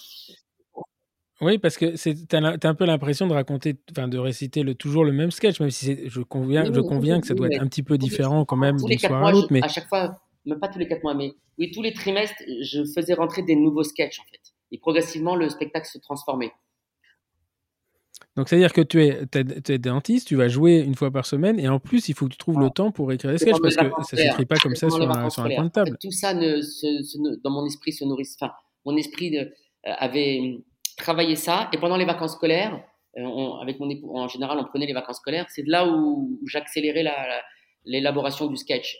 [1.41, 5.03] Oui, parce que tu as, un peu l'impression de raconter, enfin de réciter le, toujours
[5.03, 7.47] le même sketch, même si je conviens, Oui, je oui, conviens oui, que ça doit
[7.47, 9.87] être un petit peu différent quand même d'une soirée à l'autre, je- mais à chaque
[9.87, 10.15] fois,
[10.45, 13.55] même pas tous les quatre mois, mais oui, tous les trimestres, je faisais rentrer des
[13.55, 14.39] nouveaux sketchs en fait.
[14.71, 16.51] Et progressivement, le spectacle se transformait.
[18.37, 21.79] donc c'est-à-dire que tu es, dentiste, tu vas jouer une fois par semaine, et en
[21.79, 24.03] plus il faut que tu trouves le temps pour écrire C'est sketchs parce que ça
[24.03, 24.31] scolaires.
[24.31, 25.89] s'écrit pas comme ça sur un, sur un de table.
[25.89, 28.27] En fait, tout ça, ne, se- se- ne- dans mon esprit, se nourrit.
[28.39, 28.53] Enfin,
[28.85, 30.59] mon esprit de- euh, avait
[30.97, 31.69] travaillé ça.
[31.73, 32.73] Et pendant les vacances scolaires,
[33.17, 35.45] euh, on- avec mon époux, en général, on prenait les vacances scolaires.
[35.49, 37.41] C'est de là où, où j'accélérais la- la-
[37.85, 38.97] l'élaboration du sketch.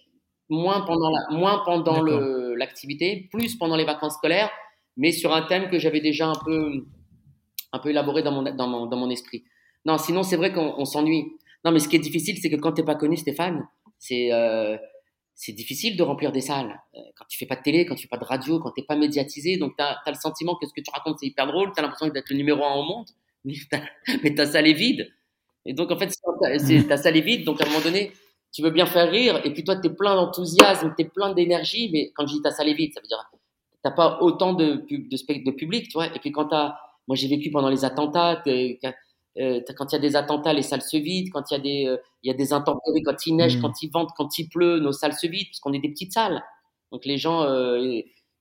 [0.49, 4.49] Moins pendant la- moins pendant l'activité, plus pendant les vacances scolaires,
[4.97, 6.85] mais sur un thème que j'avais déjà un peu,
[7.71, 9.43] un peu élaboré dans mon, dans mon, dans mon esprit.
[9.85, 11.25] Non, sinon, c'est vrai qu'on on s'ennuie.
[11.63, 13.65] Non, mais ce qui est difficile, c'est que quand t'es pas connu, Stéphane,
[13.97, 14.77] c'est euh,
[15.35, 16.79] c'est difficile de remplir des salles.
[16.95, 18.83] Euh, Quand tu fais pas de télé, quand tu fais pas de radio, quand t'es
[18.83, 21.71] pas médiatisé, donc tu as, le sentiment que ce que tu racontes, c'est hyper drôle,
[21.73, 23.07] tu as l'impression d'être le numéro un au monde,
[23.45, 23.81] mais ta,
[24.23, 25.11] mais ta salle est vide.
[25.65, 26.11] Et donc, en fait,
[26.59, 28.11] c'est- ta salle est vide, donc à un moment donné,
[28.51, 31.33] tu veux bien faire rire, et puis toi, tu es plein d'enthousiasme, tu es plein
[31.33, 33.23] d'énergie, mais quand je dis ta salle est vide, ça veut dire
[33.83, 36.07] t'as pas autant de, de, de public, tu vois.
[36.15, 36.75] Et puis quand t'as,
[37.07, 38.41] moi j'ai vécu pendant les attentats,
[39.39, 41.29] euh, quand il y a des attentats, les salles se vident.
[41.31, 43.61] Quand il y a des, euh, il y a des intempéries, quand il neige, Mm.
[43.61, 46.13] quand il vente, quand il pleut, nos salles se vident parce qu'on est des petites
[46.13, 46.43] salles.
[46.91, 47.79] Donc les gens, euh,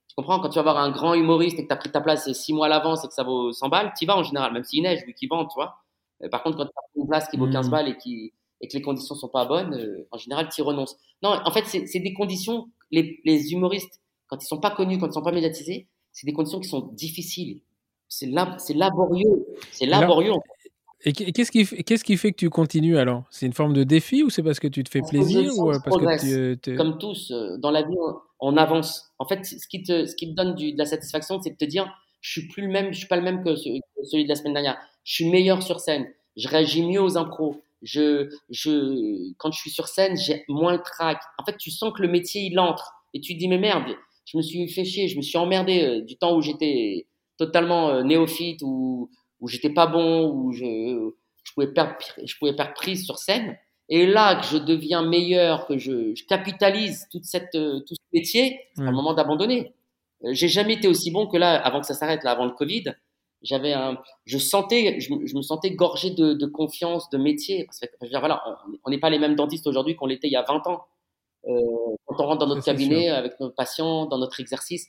[0.08, 2.00] tu comprends, quand tu vas voir un grand humoriste et que tu as pris ta
[2.00, 4.52] place six mois à l'avance et que ça vaut 100 balles, tu vas en général,
[4.52, 5.76] même s'il neige, vu qu'il vend, tu vois.
[6.24, 7.52] Euh, par contre, quand tu as une place qui vaut Mm.
[7.52, 10.60] 15 balles et, qui, et que les conditions sont pas bonnes, euh, en général, tu
[10.60, 10.96] y renonces.
[11.22, 15.06] Non, en fait, c'est des conditions, les, les humoristes, quand ils sont pas connus, quand
[15.06, 17.60] ils sont pas médiatisés, c'est des conditions qui sont difficiles.
[18.08, 19.46] C'est lab- c'est laborieux.
[19.70, 20.32] C'est laborieux.
[21.04, 23.24] Et qu- qu'est-ce qui, f- qu'est-ce qui fait que tu continues alors?
[23.30, 25.70] C'est une forme de défi ou c'est parce que tu te fais Parce plaisir ou
[25.70, 27.96] euh, parce que tu euh, Comme tous, euh, dans la vie,
[28.40, 29.10] on, avance.
[29.18, 31.56] En fait, ce qui te, ce qui te donne du- de la satisfaction, c'est de
[31.56, 31.90] te dire,
[32.20, 34.28] je suis plus le même, je suis pas le même que, ce- que celui de
[34.28, 34.78] la semaine dernière.
[35.04, 36.06] Je suis meilleur sur scène.
[36.36, 37.62] Je réagis mieux aux impros.
[37.82, 41.18] Je, je, quand je suis sur scène, j'ai moins le trac.
[41.38, 42.92] En fait, tu sens que le métier, il entre.
[43.14, 43.96] Et tu te dis, mais merde,
[44.26, 47.06] je me suis fait chier, je me suis emmerdé du temps où j'étais
[47.38, 49.10] totalement néophyte, où,
[49.40, 51.10] où j'étais pas bon, où je,
[51.44, 53.56] je pouvais perdre, je pouvais perdre prise sur scène.
[53.88, 58.00] Et là que je deviens meilleur, que je, je capitalise toute cette, euh, tout ce
[58.12, 59.74] métier, c'est un moment d'abandonner.
[60.24, 62.52] Euh, J'ai jamais été aussi bon que là, avant que ça s'arrête, là, avant le
[62.52, 62.84] Covid.
[63.42, 67.64] j'avais un, je sentais, je, me sentais gorgé de, de, confiance, de métier.
[67.64, 68.42] Parce que, voilà,
[68.84, 70.84] on n'est pas les mêmes dentistes aujourd'hui qu'on l'était il y a 20 ans.
[71.48, 71.60] Euh,
[72.06, 74.86] quand on rentre dans notre cabinet avec nos patients, dans notre exercice,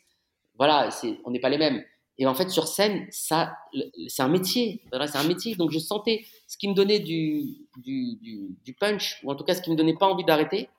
[0.58, 1.84] voilà, c'est, on n'est pas les mêmes.
[2.22, 3.58] Et en fait, sur scène, ça,
[4.08, 4.84] c'est un métier.
[4.92, 5.56] c'est un métier.
[5.56, 7.66] Donc, je sentais ce qui me donnait du,
[8.80, 10.70] punch, ou en tout cas, ce qui me donnait pas envie d'arrêter,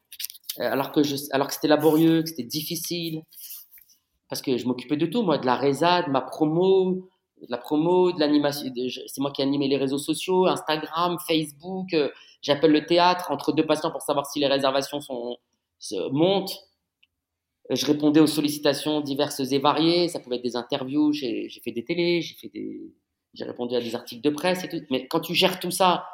[0.60, 1.00] euh, alors que
[1.34, 3.22] alors que c'était laborieux, que c'était difficile,
[4.28, 7.08] parce que je m'occupais de tout, moi, de la résa, de ma promo,
[7.40, 8.72] de la promo, de l'animation.
[9.08, 11.92] C'est moi qui animais les réseaux sociaux, Instagram, Facebook.
[11.92, 12.08] Euh,
[12.40, 15.38] j'appelle le théâtre entre deux patients pour savoir si les réservations sont,
[16.12, 16.56] montent.
[17.74, 20.08] Je répondais aux sollicitations diverses et variées.
[20.08, 21.12] Ça pouvait être des interviews.
[21.12, 22.92] J'ai fait des télés, j'ai fait des,
[23.34, 24.80] j'ai répondu à des articles de presse et tout.
[24.90, 26.06] Mais quand tu gères tout ça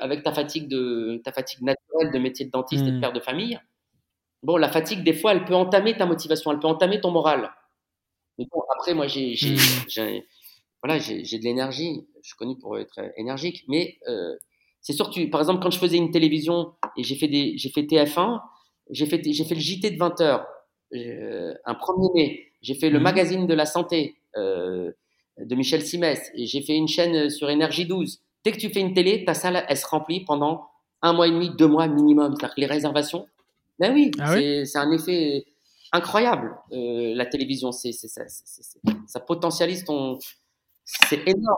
[0.00, 3.00] avec ta fatigue de ta fatigue naturelle de métier de dentiste et de mmh.
[3.00, 3.58] père de famille,
[4.42, 7.50] bon, la fatigue des fois, elle peut entamer ta motivation, elle peut entamer ton moral.
[8.38, 10.20] Mais bon, après, moi, j'ai mmh
[10.82, 12.06] voilà, j'ai de l'énergie.
[12.22, 13.64] Je suis connu pour être énergique.
[13.66, 14.36] Mais euh,
[14.80, 17.70] c'est sûr, tu, par exemple, quand je faisais une télévision et j'ai fait, des, j'ai
[17.70, 18.40] fait TF1,
[18.90, 20.46] j'ai fait, j'ai fait le JT de 20 heures,
[20.92, 22.46] un 1er mai.
[22.62, 23.04] J'ai fait le mhm.
[23.04, 24.90] magazine de la santé euh,
[25.38, 26.30] de Michel Simès.
[26.34, 28.20] Et j'ai fait une chaîne sur Énergie 12.
[28.44, 30.66] Dès que tu fais une télé, ta salle, elle se remplit pendant
[31.02, 32.34] un mois et demi, deux mois minimum.
[32.34, 33.26] C'est-à-dire que les réservations,
[33.78, 35.44] ben oui, ah c'est un effet
[35.92, 36.56] incroyable.
[36.72, 38.22] Euh, la télévision, c'est, ça,
[39.06, 40.18] ça potentialise ton,
[40.84, 41.56] c'est énorme.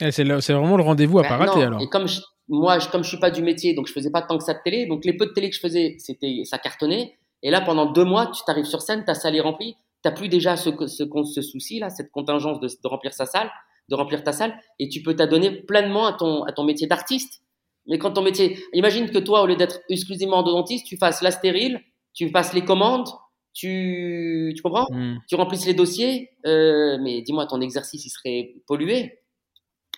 [0.00, 1.80] Eh, c'est vraiment le rendez-vous à ben pas rater alors.
[1.80, 4.22] Et comme je, moi, je, comme je suis pas du métier, donc je faisais pas
[4.22, 6.58] tant que ça de télé, donc les peu de télé que je faisais, c'était ça
[6.58, 7.16] cartonnait.
[7.42, 10.28] Et là, pendant deux mois, tu t'arrives sur scène, ta salle est remplie, t'as plus
[10.28, 13.50] déjà ce, ce, ce souci là, cette contingence de, de, remplir sa salle,
[13.88, 17.42] de remplir ta salle, et tu peux t'adonner pleinement à ton, à ton métier d'artiste.
[17.86, 21.30] Mais quand ton métier, imagine que toi, au lieu d'être exclusivement endodontiste, tu fasses la
[21.30, 21.80] stérile,
[22.14, 23.08] tu passes les commandes,
[23.52, 24.86] tu, tu comprends?
[24.90, 25.18] Hmm.
[25.28, 29.20] Tu remplisses les dossiers, euh, mais dis-moi, ton exercice, il serait pollué.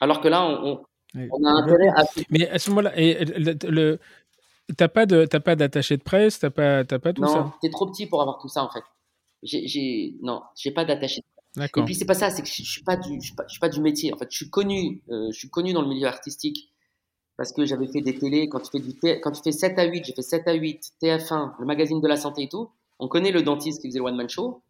[0.00, 0.80] Alors que là, on,
[1.14, 2.04] on, a intérêt à.
[2.30, 3.98] Mais à ce moment-là, le,
[4.76, 7.40] t'as pas de, t'as pas d'attaché de presse, t'as pas, t'as pas tout ça.
[7.40, 8.82] Non, t'es trop petit pour avoir tout ça en fait.
[9.42, 11.70] J'ai, non, j'ai pas d'attaché de presse.
[11.76, 13.52] Et puis c'est pas ça, c'est que je, suis pas du, je suis pas, je
[13.52, 14.12] suis pas, du métier.
[14.12, 16.72] En fait, je suis connu, euh, je suis connu dans le milieu artistique
[17.36, 18.48] parce que j'avais fait des télés.
[18.48, 20.92] Quand tu fais du, quand tu fais 7 à 8, j'ai fait 7 à 8,
[21.02, 22.70] TF1, le magazine de la santé et tout.
[22.98, 24.62] On connaît le dentiste qui faisait le one-man show,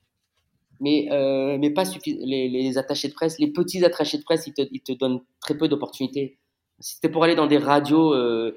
[0.81, 3.39] mais, euh, mais pas les, les, attachés de presse.
[3.39, 6.39] Les petits attachés de presse, ils te, ils te donnent très peu d'opportunités.
[6.79, 8.57] Si c'était pour aller dans des radios euh,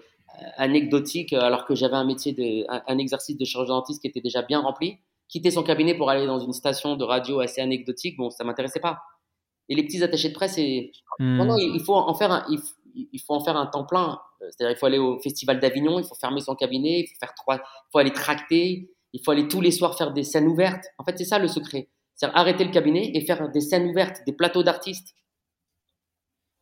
[0.57, 4.41] anecdotiques, alors que j'avais un métier, de, un, exercice de chirurgien dentiste qui était déjà
[4.41, 8.29] bien rempli, quitter son cabinet pour aller dans une station de radio assez anecdotique, bon,
[8.29, 8.99] ça m'intéressait pas.
[9.69, 11.37] Et les petits attachés de presse, c'est hmm.
[11.37, 12.45] non, non, il faut en faire un,
[12.93, 14.19] il, faut en faire un temps plein.
[14.39, 17.33] C'est-à-dire, il faut aller au festival d'Avignon, il faut fermer son cabinet, il faut faire
[17.35, 20.85] trois, il faut aller tracter, il faut aller tous les soirs faire des scènes ouvertes.
[20.97, 21.89] En fait, c'est ça le secret.
[22.15, 25.15] C'est arrêter le cabinet et faire des scènes ouvertes, des plateaux d'artistes.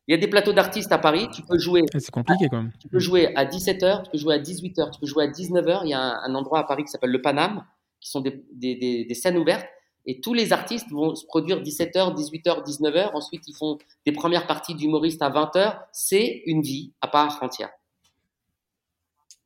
[0.10, 1.84] Il y a des plateaux d'artistes à Paris, tu peux jouer.
[1.94, 2.72] C'est compliqué quand même.
[2.80, 5.82] Tu peux jouer à 17h, tu peux jouer à 18h, tu peux jouer à 19h.
[5.84, 7.64] Il y a un, endroit à Paris qui s'appelle le Paname,
[8.02, 9.68] qui sont des, des, des, scènes ouvertes.
[10.08, 13.12] Et tous les artistes vont se produire 17h, 18h, 19h.
[13.14, 15.78] Ensuite, ils font des premières parties d'humoristes à 20h.
[15.92, 17.70] C'est une vie à part entière.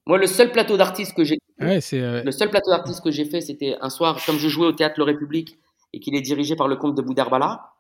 [0.06, 3.42] Moi, le seul plateau d'artistes que j'ai euh, le seul plateau d'artistes que j'ai fait,
[3.42, 5.60] c'était un soir, comme je jouais au théâtre Le République
[5.92, 7.73] et qu'il est dirigé par le comte de Boudarbala.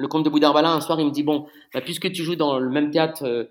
[0.00, 2.58] Le comte de Boudarbala, un soir, il me dit Bon, bah, puisque tu joues dans
[2.58, 3.44] le même théâtre, euh,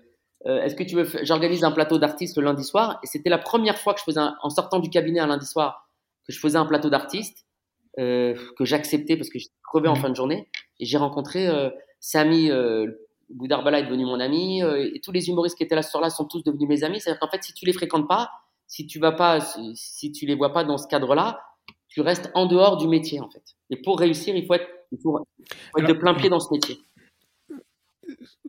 [0.46, 1.06] euh, est-ce que tu veux.
[1.22, 2.98] J'organise un plateau d'artistes le lundi soir?
[3.04, 5.88] Et c'était la première fois que je faisais, en sortant du cabinet un lundi soir,
[6.26, 7.46] que je faisais un plateau d'artistes,
[7.96, 10.00] que j'acceptais parce que j'étais crevé en mmh.
[10.00, 10.48] fin de journée.
[10.80, 11.48] Et j'ai rencontré
[12.00, 12.50] Samy.
[13.28, 16.24] Boudarbala est devenu mon ami, et tous les humoristes qui étaient là ce soir-là sont
[16.24, 17.00] tous devenus mes amis.
[17.00, 18.30] C'est-à-dire qu'en fait, si tu les fréquentes pas,
[18.66, 21.40] si tu vas pas, si, tu les vois pas dans ce cadre-là,
[21.90, 23.42] tu restes en dehors du métier en fait.
[23.68, 26.78] Et pour réussir, il faut être, de plein pied dans ce métier.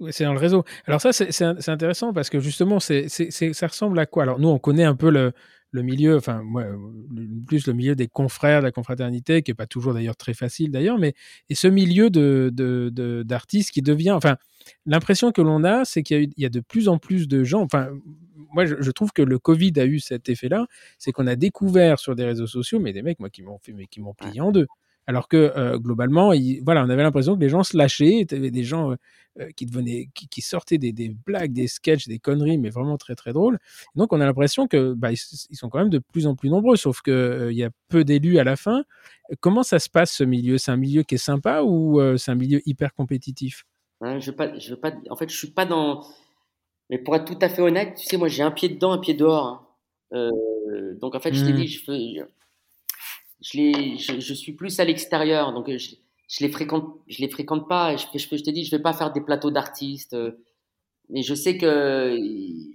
[0.09, 0.63] C'est dans le réseau.
[0.85, 4.23] Alors ça, c'est intéressant parce que justement, c'est ça ressemble à quoi?
[4.23, 5.33] Alors nous, on connaît un peu le,
[5.71, 6.65] le milieu, enfin moi,
[7.47, 10.71] plus le milieu des confrères, de la confraternité, qui est pas toujours d'ailleurs très facile
[10.71, 11.13] d'ailleurs, mais
[11.49, 12.51] et ce milieu de
[13.23, 14.37] d'artistes de, qui devient, enfin
[14.85, 17.61] l'impression que l'on a, c'est qu'il y, y, a de plus en plus de gens,
[17.61, 17.89] enfin
[18.53, 20.67] moi, je, trouve que le Covid a eu cet effet-là,
[20.97, 23.73] c'est qu'on a découvert sur des réseaux sociaux, mais des mecs, moi, qui m'ont fait,
[23.73, 24.67] mais qui m'ont plié en deux.
[25.07, 26.31] Alors que euh, globalement,
[26.63, 28.21] voilà, on avait l'impression que les gens se lâchaient.
[28.21, 28.95] Il y avait des gens euh,
[29.39, 30.93] euh, qui devenaient, qui, sortaient des,
[31.25, 33.57] blagues, des sketchs, des conneries, mais vraiment très très drôles.
[33.95, 36.75] Donc on a l'impression que bah, ils, sont quand même de plus en plus nombreux,
[36.75, 38.83] sauf que il y a peu d'élus à la fin.
[39.39, 40.57] Comment ça se passe ce milieu?
[40.57, 43.65] C'est un milieu qui est sympa ou c'est un milieu hyper compétitif?
[44.01, 44.93] Je veux pas, je veux pas.
[45.09, 46.03] En fait, je suis pas dans
[46.91, 48.97] mais pour être tout à fait honnête, tu sais, moi j'ai un pied dedans, un
[48.97, 49.45] pied dehors.
[49.45, 49.67] Hein.
[50.13, 51.55] Euh, donc en fait, je t'ai hmm.
[51.55, 51.79] dit, je,
[53.41, 55.53] je, je, je, suis plus à l'extérieur.
[55.53, 57.95] Donc je les fréquente, je les fréquente pas.
[57.95, 60.17] Je, je, je te dis, je vais pas faire des plateaux d'artistes.
[61.09, 62.17] mais je sais que,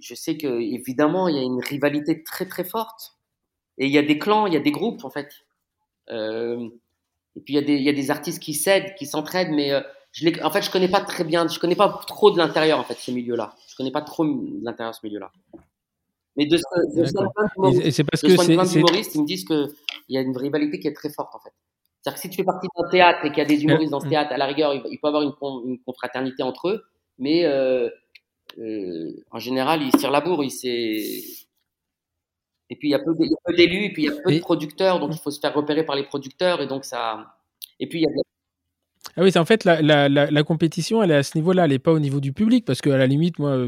[0.01, 3.13] je sais que évidemment, il y a une rivalité très très forte.
[3.77, 5.29] Et il y a des clans, il y a des groupes en fait.
[6.09, 6.67] Euh,
[7.35, 9.51] et puis il y, a des, il y a des artistes qui s'aident, qui s'entraident,
[9.51, 9.81] mais euh,
[10.17, 12.83] je en fait je connais pas très bien, je connais pas trop de l'intérieur en
[12.83, 13.53] fait ce milieu-là.
[13.67, 15.31] Je connais pas trop de l'intérieur ce milieu-là.
[16.35, 19.69] Mais de, de, de c'est parce que c'est humoristes, ils me disent qu'il
[20.09, 21.53] y a une rivalité qui est très forte en fait.
[22.01, 23.99] C'est-à-dire que si tu fais partie d'un théâtre et qu'il y a des humoristes dans
[23.99, 25.33] ce théâtre, à la rigueur, il, peut y avoir une,
[25.69, 26.83] une, confraternité entre eux,
[27.17, 27.89] mais euh,
[28.59, 30.43] euh, en général, ils se tirent la bourre.
[30.43, 30.51] Ils,
[32.69, 33.13] et puis il y a peu
[33.55, 35.85] d'élus, et puis il y a peu de producteurs, donc il faut se faire repérer
[35.85, 37.35] par les producteurs, et donc ça.
[37.79, 38.09] Et puis il y a.
[39.17, 41.71] Ah oui, c'est en fait la, la, la, compétition, elle est à ce niveau-là, elle
[41.71, 43.65] n'est pas au niveau du public, parce qu'à la limite, moi,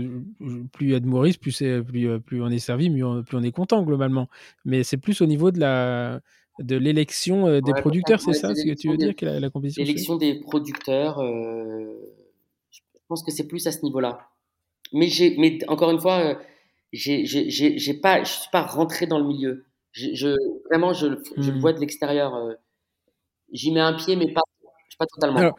[0.72, 3.52] plus il y a de Maurice, plus, plus, plus on est servi, plus on est
[3.52, 4.30] content globalement.
[4.64, 6.22] Mais c'est plus au niveau de la
[6.60, 9.82] de l'élection euh, des producteurs, c'est ça ce que tu veux dire que la, compétition
[9.82, 11.86] L'élection des producteurs, euh,
[12.70, 14.30] je pense que c'est plus à ce niveau-là.
[14.94, 16.36] Mais, mais encore une fois, euh,
[16.92, 19.66] j'ai pas, je suis pas rentré dans le milieu.
[19.92, 20.36] Je,
[20.70, 21.60] vraiment, je, je le hmm.
[21.60, 22.36] vois de l'extérieur.
[22.36, 22.54] Euh,
[23.52, 24.42] j'y mets un pied, mais pas,
[24.98, 25.56] pas totalement.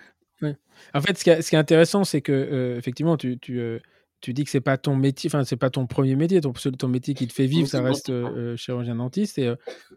[0.95, 3.61] En fait, ce qui, est, ce qui est intéressant, c'est que euh, effectivement, tu, tu,
[3.61, 3.79] euh,
[4.23, 6.89] tu, dis que c'est pas ton métier, enfin, c'est pas ton premier métier, ton, ton
[6.89, 8.11] métier qui te fait vivre, ça reste
[8.57, 9.39] chirurgien dentiste.
[9.39, 9.55] Et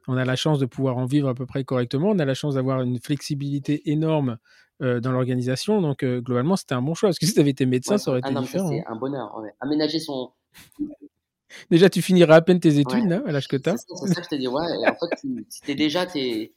[0.08, 2.10] on a la chance de pouvoir en vivre à peu près correctement.
[2.10, 4.38] On a la chance d'avoir une flexibilité énorme
[4.82, 5.82] dans l'organisation.
[5.82, 7.08] Donc, globalement, c'était un bon choix.
[7.10, 8.70] Parce que si tu avais été médecin, ça aurait ah été différent.
[8.70, 9.34] C'est un bonheur.
[9.62, 10.34] Aménager son,
[11.70, 13.78] Déjà, tu finiras à peine tes études, là, à l'âge que tu as.
[13.78, 14.62] C'est ça que je te dis, ouais.
[14.88, 16.52] en fait, tu es déjà, es,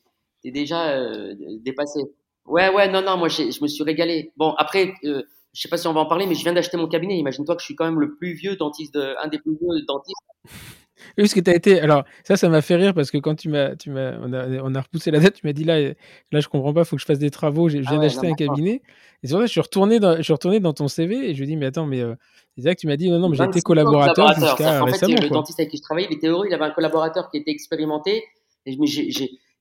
[0.45, 2.01] es déjà euh, dépassé.
[2.47, 4.33] Ouais, ouais, non, non, moi, je me suis régalé.
[4.37, 5.23] Bon, après, euh,
[5.53, 7.17] je sais pas si on va en parler, mais je viens d'acheter mon cabinet.
[7.19, 9.85] Imagine-toi que je suis quand même le plus vieux dentiste, de, un des plus vieux
[9.87, 10.17] dentistes.
[11.19, 11.81] Oui, ce que tu as été.
[11.81, 14.49] Alors, ça, ça m'a fait rire parce que quand tu m'as, tu m'as, on a,
[14.63, 16.97] on a repoussé la date, tu m'as dit là, là, je comprends pas, il faut
[16.97, 17.69] que je fasse des travaux.
[17.69, 18.83] Je viens ah d'acheter un cabinet.
[19.23, 21.39] Et sur ça, je suis retourné dans, je suis retourné dans ton CV et je
[21.39, 22.15] lui ai dit, mais attends, mais euh,
[22.59, 25.61] c'est que tu m'as dit non, non, mais j'étais collaborateur jusqu'à en fait, Le dentiste
[25.61, 26.47] avec qui je travaillais, il était heureux.
[26.49, 28.25] Il avait un collaborateur qui était expérimenté.
[28.67, 28.73] Et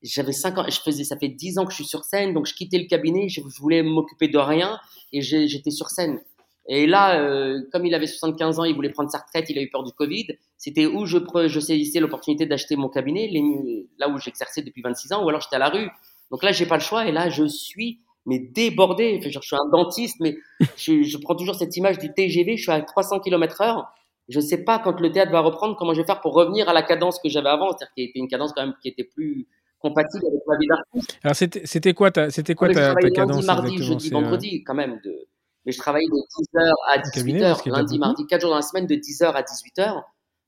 [0.07, 2.45] j'avais 5 ans, je faisais, ça fait 10 ans que je suis sur scène, donc
[2.45, 4.79] je quittais le cabinet, je, voulais m'occuper de rien
[5.11, 6.19] et j'étais sur scène.
[6.67, 9.61] Et là, euh, comme il avait 75 ans, il voulait prendre sa retraite, il a
[9.61, 10.27] eu peur du Covid.
[10.57, 13.31] C'était où je, saisissais l'opportunité d'acheter mon cabinet,
[13.99, 15.89] là où j'exerçais depuis 26 ans, ou alors j'étais à la rue.
[16.31, 19.19] Donc là, j'ai pas le choix, et là, je suis mais débordé.
[19.21, 20.37] je suis un dentiste, mais
[20.77, 22.57] je, prends toujours cette image du TGV.
[22.57, 23.85] Je suis à 300 km/h.
[24.27, 26.73] Je sais pas quand le théâtre va reprendre comment je vais faire pour revenir à
[26.73, 29.47] la cadence que j'avais avant, c'est-à-dire qui était une cadence quand même qui était plus
[29.87, 31.19] compatible avec ma vie d'artiste.
[31.23, 34.75] Alors c'était quoi ta c'était quoi ta, ta, cadence lundi, mardi, jeudi, euh, vendredi quand
[34.75, 35.27] même de
[35.65, 38.95] mais je travaillais de 10h à 18h, lundi, mardi, 4 jours dans la semaine, de
[38.95, 40.03] 10h à 18h.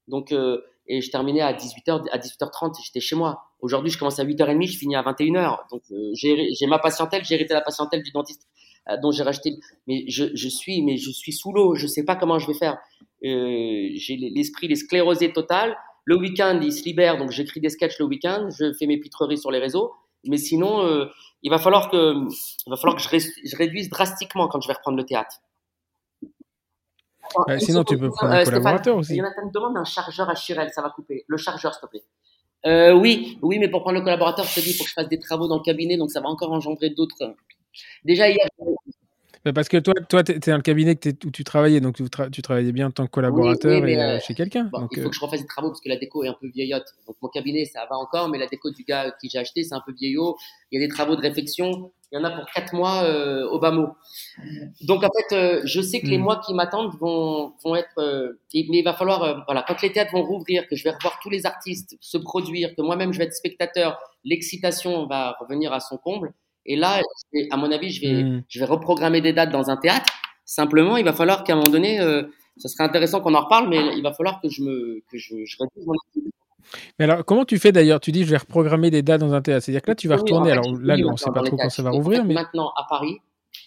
[0.07, 3.43] Donc, euh, et je terminais à 18h, à 18h30, j'étais chez moi.
[3.59, 5.69] Aujourd'hui, je commence à 8h30, je finis à 21h.
[5.71, 8.47] Donc, euh, j'ai ma patientèle, j'ai hérité la patientèle du dentiste
[8.89, 9.57] euh, dont j'ai racheté.
[9.87, 12.53] Mais je, je, suis, mais je suis sous l'eau, je sais pas comment je vais
[12.53, 12.77] faire.
[13.23, 15.75] J'ai l'esprit, les sclérosés total.
[16.07, 19.37] Le week-end, il se libère, donc j'écris des sketchs le week-end, je fais mes pitreries
[19.37, 19.93] sur les réseaux.
[20.23, 21.05] Mais sinon, euh,
[21.43, 22.13] il va falloir que,
[22.65, 23.09] il va falloir que je,
[23.43, 25.41] je, réduise drastiquement quand je vais reprendre le théâtre.
[27.59, 29.15] sinon, tu peux prendre un euh, collaborateur aussi.
[29.15, 31.25] Il y en a qui me demandent un chargeur à Chirel, ça va couper.
[31.27, 32.03] Le chargeur, s'il te plaît.
[32.65, 34.93] Euh, oui, oui, mais pour prendre le collaborateur, je te dis, il faut que je
[34.93, 37.35] fasse des travaux dans le cabinet, donc ça va encore engendrer d'autres.
[38.05, 38.47] Déjà hier,
[39.53, 42.71] parce que toi, toi tu es dans le cabinet où tu travaillais, donc tu, travaillais
[42.71, 44.69] bien en tant que collaborateur et, euh, chez quelqu'un.
[44.73, 46.47] il faut euh, que je refasse des travaux parce que la déco est un peu
[46.47, 46.87] vieillotte.
[47.07, 49.75] Donc mon cabinet, ça va encore, mais la déco du gars qui j'ai acheté, c'est
[49.75, 50.37] un peu vieillot.
[50.71, 51.91] Il y a des travaux de réflexion.
[52.11, 53.89] Il y en a pour quatre mois euh, au bas mot.
[54.81, 56.21] Donc en fait, je sais que les hmm.
[56.21, 58.37] mois qui m'attendent vont, vont être.
[58.53, 61.29] mais il va falloir, voilà, quand les théâtres vont rouvrir, que je vais revoir tous
[61.29, 65.97] les artistes se produire, que moi-même je vais être spectateur, l'excitation va revenir à son
[65.97, 66.33] comble.
[66.67, 67.01] Et là,
[67.51, 68.43] à mon avis, je vais, hmm.
[68.47, 70.11] je vais reprogrammer des dates dans un théâtre.
[70.45, 72.23] Simplement, il va falloir qu'à un moment donné, euh,
[72.57, 75.45] ce serait intéressant qu'on en reparle, mais il va falloir que je me, que je,
[75.45, 76.31] je réduise mon activité.
[76.99, 77.99] Mais alors, comment tu fais d'ailleurs?
[77.99, 79.63] Tu dis, je vais reprogrammer des dates dans un théâtre.
[79.63, 80.51] C'est-à-dire que là, tu vas retourner.
[80.51, 82.25] alors là, on ne sait pas trop quand ça va rouvrir.
[82.25, 82.33] Mais...
[82.33, 83.17] Maintenant, à Paris,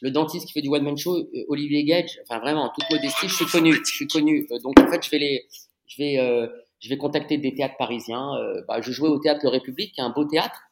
[0.03, 2.90] le dentiste qui fait du one man show, euh, Olivier Gage, enfin vraiment, en toute
[2.90, 3.74] modestie, je suis connu.
[3.74, 4.46] Je suis connu.
[4.51, 5.46] Euh, donc en fait, je vais les,
[5.86, 6.47] je vais, euh,
[6.81, 8.35] je vais contacter des théâtres parisiens.
[8.36, 10.62] Euh, bah, je jouais au théâtre Le République, qui est un beau théâtre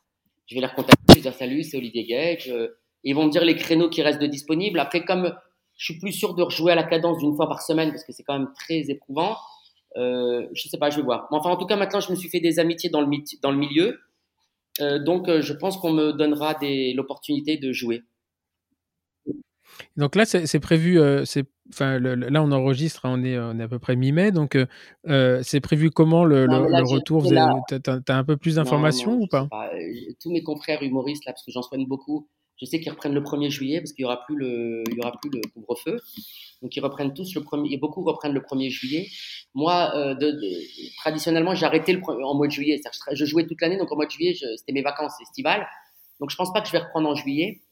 [0.49, 2.49] je vais les recontacter, je vais dire salut, c'est Olivier Gage.
[2.49, 2.69] Euh,
[3.05, 4.81] ils vont me dire les créneaux qui restent de disponibles.
[4.81, 5.33] Après, comme
[5.77, 8.13] je suis plus sûr de rejouer à la cadence d'une fois par semaine parce que
[8.13, 9.37] c'est quand même très éprouvant,
[9.97, 11.29] euh, je sais pas, je vais voir.
[11.31, 13.09] Mais enfin, en tout cas, maintenant, je me suis fait des amitiés dans le,
[13.43, 14.01] dans le milieu.
[14.81, 16.57] Euh, donc, euh, je pense qu'on me donnera
[16.95, 18.03] l'opportunité de jouer.
[19.97, 21.25] Donc là, c'est prévu, euh,
[21.71, 24.67] enfin, là on enregistre, hein, on, est, on est à peu près mi-mai, donc euh,
[25.09, 27.27] euh, c'est prévu comment le, le, retour?
[27.27, 29.49] Tu as, un peu plus d'informations ou pas,
[30.21, 32.29] Tous mes confrères humoristes, là, parce que j'en soigne beaucoup,
[32.61, 35.01] Je sais qu'ils reprennent le 1er juillet parce qu'il y aura plus le, il y
[35.01, 36.01] aura plus le couvre-feu.
[36.63, 39.07] Donc ils reprennent tous le premier, et beaucoup reprennent le 1er juillet.
[39.55, 40.51] Moi, euh, de, de,
[40.99, 42.81] traditionnellement, j'ai arrêté le, en mois de juillet.
[42.85, 45.67] Je, je, jouais toute l'année, donc en mois de juillet, c'était mes vacances estivales.
[46.21, 47.63] Donc je pense pas que je vais reprendre en juillet.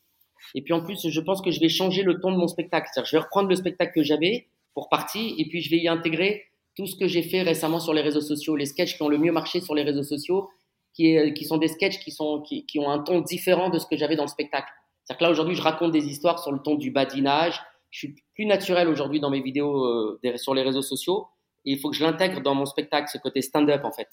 [0.55, 2.89] Et puis en plus, je pense que je vais changer le ton de mon spectacle.
[2.93, 5.89] C'est-à-dire, je vais reprendre le spectacle que j'avais pour partie, et puis je vais y
[5.89, 6.45] intégrer
[6.77, 9.19] tout ce que j'ai fait récemment sur les réseaux sociaux, les sketchs qui ont le
[9.19, 10.51] mieux marché sur les réseaux sociaux,
[10.93, 13.79] qui, est, qui sont des sketchs qui, sont, qui, qui ont un ton différent de
[13.79, 14.69] ce que j'avais dans le spectacle.
[15.05, 17.61] C'est-à-dire que là, aujourd'hui, je raconte des histoires sur le ton du badinage.
[17.91, 21.29] Je suis plus naturel aujourd'hui dans mes vidéos euh, sur les réseaux sociaux.
[21.65, 24.09] Et il faut que je l'intègre dans mon spectacle, ce côté stand-up, en fait.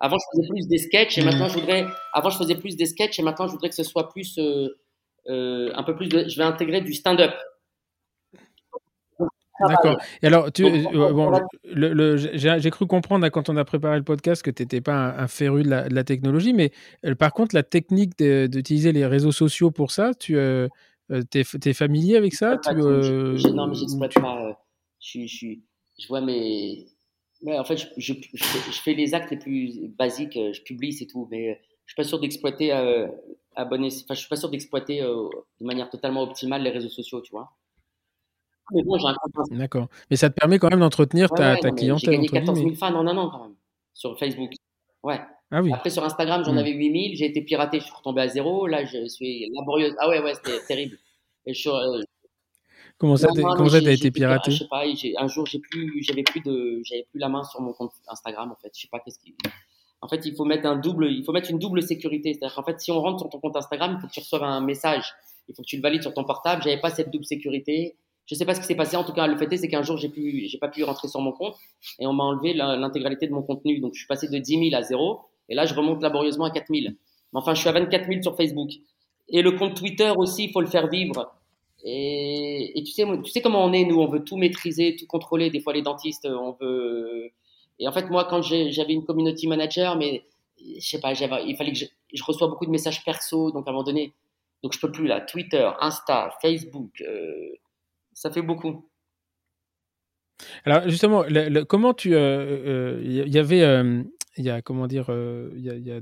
[0.00, 1.24] Avant, je faisais plus des sketchs et mmh.
[1.24, 3.84] maintenant, je voudrais, avant, je faisais plus des sketchs et maintenant, je voudrais que ce
[3.84, 4.76] soit plus, euh,
[5.28, 7.32] euh, un peu plus de, je vais intégrer du stand-up.
[9.68, 9.96] D'accord.
[10.20, 11.30] Et alors, tu, euh, bon,
[11.64, 14.94] le, le, j'ai cru comprendre quand on a préparé le podcast que tu n'étais pas
[14.94, 16.72] un, un, féru de la, de la, technologie, mais
[17.06, 20.68] euh, par contre, la technique d'utiliser les réseaux sociaux pour ça, tu es,
[21.10, 22.58] es, familier avec ça?
[22.58, 24.60] Tu, je, Non, mais j'exploite pas.
[25.00, 25.46] Je, je,
[26.00, 26.88] je, vois mes.
[27.42, 31.06] Ouais, en fait, je, je, je, fais les actes les plus basiques, je publie, c'est
[31.06, 32.72] tout, mais je suis pas sûr d'exploiter
[33.58, 33.88] euh, abonner.
[33.88, 37.52] Enfin, je suis pas sûr d'exploiter de manière totalement optimale les réseaux sociaux, tu vois.
[38.72, 39.88] Mais bon, j'ai un compte D'accord.
[40.10, 42.10] Mais ça te permet quand même d'entretenir ouais, ta, ouais, ta clientèle.
[42.10, 43.54] J'ai gagné 14 000 fans en un an quand même
[43.92, 44.52] sur Facebook.
[45.02, 45.20] Ouais.
[45.50, 45.72] Ah oui.
[45.72, 46.58] Après, sur Instagram, j'en mmh.
[46.58, 47.14] avais 8 000.
[47.14, 48.66] J'ai été piraté, je suis retombé à zéro.
[48.66, 49.94] Là, je suis laborieuse.
[49.98, 50.98] Ah ouais, ouais, c'était terrible.
[51.46, 52.02] Et je, euh...
[52.96, 54.84] Comment ça, non, comment ça t'as été piraté Je sais pas.
[55.18, 58.52] Un jour, j'ai plus, j'avais plus de, j'avais plus la main sur mon compte Instagram
[58.52, 58.70] en fait.
[58.74, 59.34] Je sais pas qu'est-ce qui.
[60.04, 62.34] En fait, il faut mettre une double sécurité.
[62.34, 64.42] C'est-à-dire qu'en fait, si on rentre sur ton compte Instagram, il faut que tu reçoives
[64.42, 65.14] un message.
[65.48, 66.62] Il faut que tu le valides sur ton portable.
[66.62, 67.96] J'avais pas cette double sécurité.
[68.26, 68.98] Je sais pas ce qui s'est passé.
[68.98, 71.22] En tout cas, le fait est, c'est qu'un jour, j'ai pu, pas pu rentrer sur
[71.22, 71.56] mon compte
[71.98, 73.80] et on m'a enlevé l'intégralité de mon contenu.
[73.80, 76.50] Donc, je suis passé de 10 000 à 0 et là, je remonte laborieusement à
[76.50, 76.80] 4 000.
[76.92, 76.94] Mais
[77.32, 78.72] enfin, je suis à 24 000 sur Facebook.
[79.28, 81.34] Et le compte Twitter aussi, il faut le faire vivre.
[81.82, 85.06] Et, et, tu sais, tu sais comment on est, nous, on veut tout maîtriser, tout
[85.06, 85.48] contrôler.
[85.48, 87.30] Des fois, les dentistes, on veut.
[87.78, 90.24] Et en fait, moi, quand j'avais une community manager, mais
[90.58, 93.70] je sais pas, il fallait que je, je reçois beaucoup de messages perso, donc à
[93.70, 94.14] un moment donné,
[94.62, 95.20] donc je peux plus là.
[95.20, 97.52] Twitter, Insta, Facebook, euh,
[98.14, 98.88] ça fait beaucoup.
[100.64, 101.24] Alors justement,
[101.68, 103.62] comment tu, il euh, euh, y avait,
[104.36, 106.00] il y a comment dire, il y, a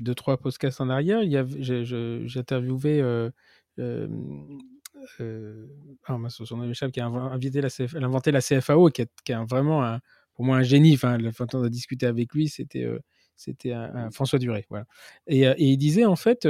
[0.00, 3.02] deux trois podcasts en arrière, j'interviewais.
[5.20, 5.66] Euh,
[6.06, 9.82] ah, son nom qui a invité la CF, inventé la CFAO, qui qui est vraiment
[9.84, 10.00] un,
[10.40, 10.94] pour moi un génie.
[10.94, 12.88] Enfin, le temps de discuter avec lui, c'était
[13.36, 14.86] c'était un, un, François Duré, voilà.
[15.26, 16.48] Et, et, il disait en fait,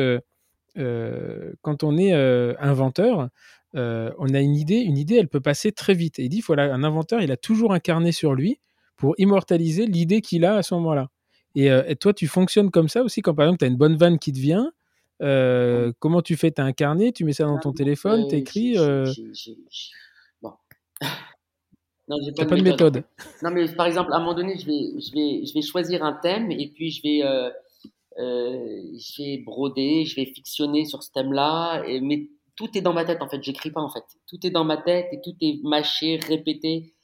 [0.77, 3.31] quand on est inventeur,
[3.77, 6.19] euh, on a une idée, une idée, elle peut passer très vite.
[6.19, 8.61] Et il dit, voilà, un inventeur, il a toujours un carnet sur lui
[8.97, 11.09] pour immortaliser l'idée qu'il a à ce moment-là.
[11.55, 13.77] Et, euh, et, toi, tu fonctionnes comme ça aussi quand par exemple, tu as une
[13.77, 14.73] bonne vanne qui te vient.
[15.23, 16.51] Euh, comment tu fais?
[16.51, 18.77] Tu as un carnet, tu mets ça dans ton téléphone, tu écris
[20.43, 20.53] Bon.
[22.11, 23.05] Non, j'ai pas, de, pas de méthode.
[23.41, 26.03] Non, mais par exemple, à un moment donné, je vais, je vais, je vais choisir
[26.03, 27.51] un thème et puis je vais, euh,
[28.19, 31.85] euh, je vais broder, je vais fictionner sur ce thème-là.
[32.03, 32.27] Mais
[32.57, 33.41] tout est dans ma tête en fait.
[33.45, 34.03] J'écris pas en fait.
[34.27, 36.95] Tout est dans ma tête et tout est mâché, répété.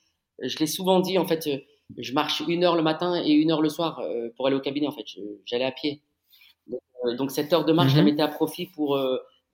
[0.43, 1.47] Je l'ai souvent dit en fait.
[1.47, 1.59] Euh,
[1.99, 4.61] je marche une heure le matin et une heure le soir euh, pour aller au
[4.61, 5.05] cabinet en fait.
[5.45, 6.03] J'allais à pied.
[6.67, 7.93] Donc, euh, donc, cette heure de marche, mm -hmm.
[7.93, 8.11] je la mhm.
[8.11, 8.99] mettais à profit pour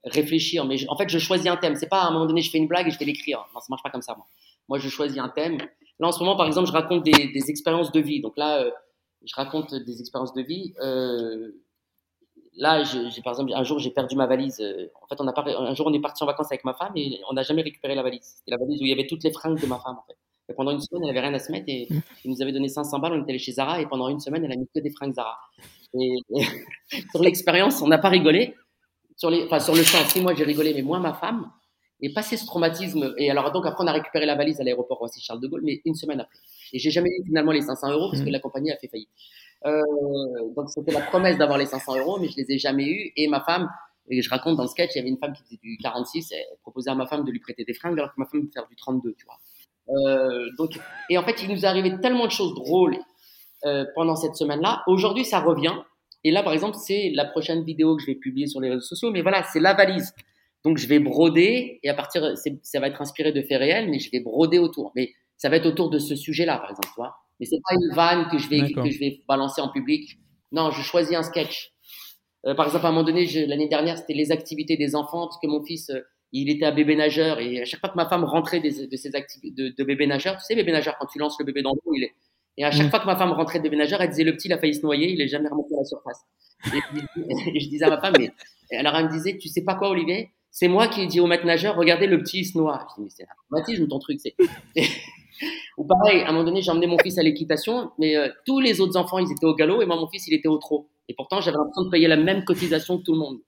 [0.03, 0.65] réfléchir.
[0.65, 1.75] Mais je, en fait, je choisis un thème.
[1.75, 3.39] C'est pas à un moment donné, je fais une blague et je vais l'écrire.
[3.53, 4.15] Non, ça marche pas comme ça.
[4.15, 4.25] Moi,
[4.69, 5.57] moi je choisis un thème.
[5.99, 8.21] Là, en ce moment, par exemple, je raconte des, des expériences de vie.
[8.21, 8.71] Donc là, euh,
[9.25, 10.73] je raconte des expériences de vie.
[10.81, 11.51] Euh,
[12.55, 14.59] là, j'ai, par exemple, un jour, j'ai perdu ma valise.
[14.59, 16.73] Euh, en fait, on a pas, un jour, on est parti en vacances avec ma
[16.73, 18.23] femme et on n'a jamais récupéré la valise.
[18.37, 20.17] C'était la valise où il y avait toutes les fringues de ma femme, en fait.
[20.49, 21.87] Et pendant une semaine, elle avait rien à se mettre et
[22.25, 23.13] il nous avait donné 500 balles.
[23.13, 25.13] On était allé chez Zara et pendant une semaine, elle a mis que des fringues
[25.13, 25.37] Zara.
[25.93, 26.43] Et, et
[27.11, 28.55] sur l'expérience, on n'a pas rigolé.
[29.15, 31.49] Sur les, enfin, sur le champ, si moi j'ai rigolé, mais moi, ma femme,
[32.03, 33.15] et passé ce traumatisme.
[33.17, 35.61] Et alors, donc, après, on a récupéré la valise à l'aéroport Roissy Charles de Gaulle,
[35.63, 36.37] mais une semaine après.
[36.73, 38.33] Et j'ai jamais eu finalement les 500 euros parce que mmh.
[38.33, 39.09] la compagnie a fait faillite.
[39.65, 39.81] Euh,
[40.55, 43.11] donc c'était la promesse d'avoir les 500 euros, mais je les ai jamais eu.
[43.15, 43.69] Et ma femme,
[44.09, 46.31] et je raconte dans le sketch, il y avait une femme qui faisait du 46,
[46.33, 48.67] elle proposait à ma femme de lui prêter des fringues, alors que ma femme faire
[48.67, 49.39] du 32, tu vois.
[49.89, 50.77] Euh, donc,
[51.09, 52.97] et en fait, il nous est arrivé tellement de choses drôles
[53.65, 54.83] euh, pendant cette semaine-là.
[54.87, 55.73] Aujourd'hui, ça revient.
[56.25, 58.81] Et là, par exemple, c'est la prochaine vidéo que je vais publier sur les réseaux
[58.81, 59.11] sociaux.
[59.11, 60.13] Mais voilà, c'est la valise.
[60.63, 63.99] Donc, je vais broder et à partir, ça va être inspiré de faits réels, mais
[63.99, 64.91] je vais broder autour.
[64.95, 67.15] Mais ça va être autour de ce sujet-là, par exemple, tu vois.
[67.39, 70.17] Mais c'est pas une vanne que je vais que je vais balancer en public.
[70.51, 71.73] Non, je choisis un sketch.
[72.45, 75.39] Euh, par exemple, à un moment donné, l'année dernière, c'était les activités des enfants, parce
[75.41, 78.07] que mon fils, euh, il était à bébé nageur, et à chaque fois que ma
[78.07, 81.07] femme rentrait des, de ses activités de, de, bébé nageur, tu sais, bébé nageur, quand
[81.07, 82.13] tu lances le bébé dans l'eau, il est.
[82.57, 82.89] Et à chaque mm.
[82.89, 84.75] fois que ma femme rentrait de bébé nageur, elle disait le petit, il a failli
[84.75, 86.21] se noyer, il est jamais remonté à la surface.
[86.67, 88.31] Et je disais à ma femme, mais
[88.77, 91.25] alors elle me disait, tu sais pas quoi, Olivier, c'est moi qui ai dit au
[91.25, 92.85] maître nageur, regardez le petit se noie.
[92.91, 94.19] Je dis, mais c'est un traumatisme ton truc.
[94.21, 94.35] C'est...
[95.79, 98.59] Ou pareil, à un moment donné, j'ai emmené mon fils à l'équitation, mais euh, tous
[98.59, 100.87] les autres enfants, ils étaient au galop et moi, mon fils, il était au trot.
[101.09, 103.39] Et pourtant, j'avais l'impression de payer la même cotisation que tout le monde.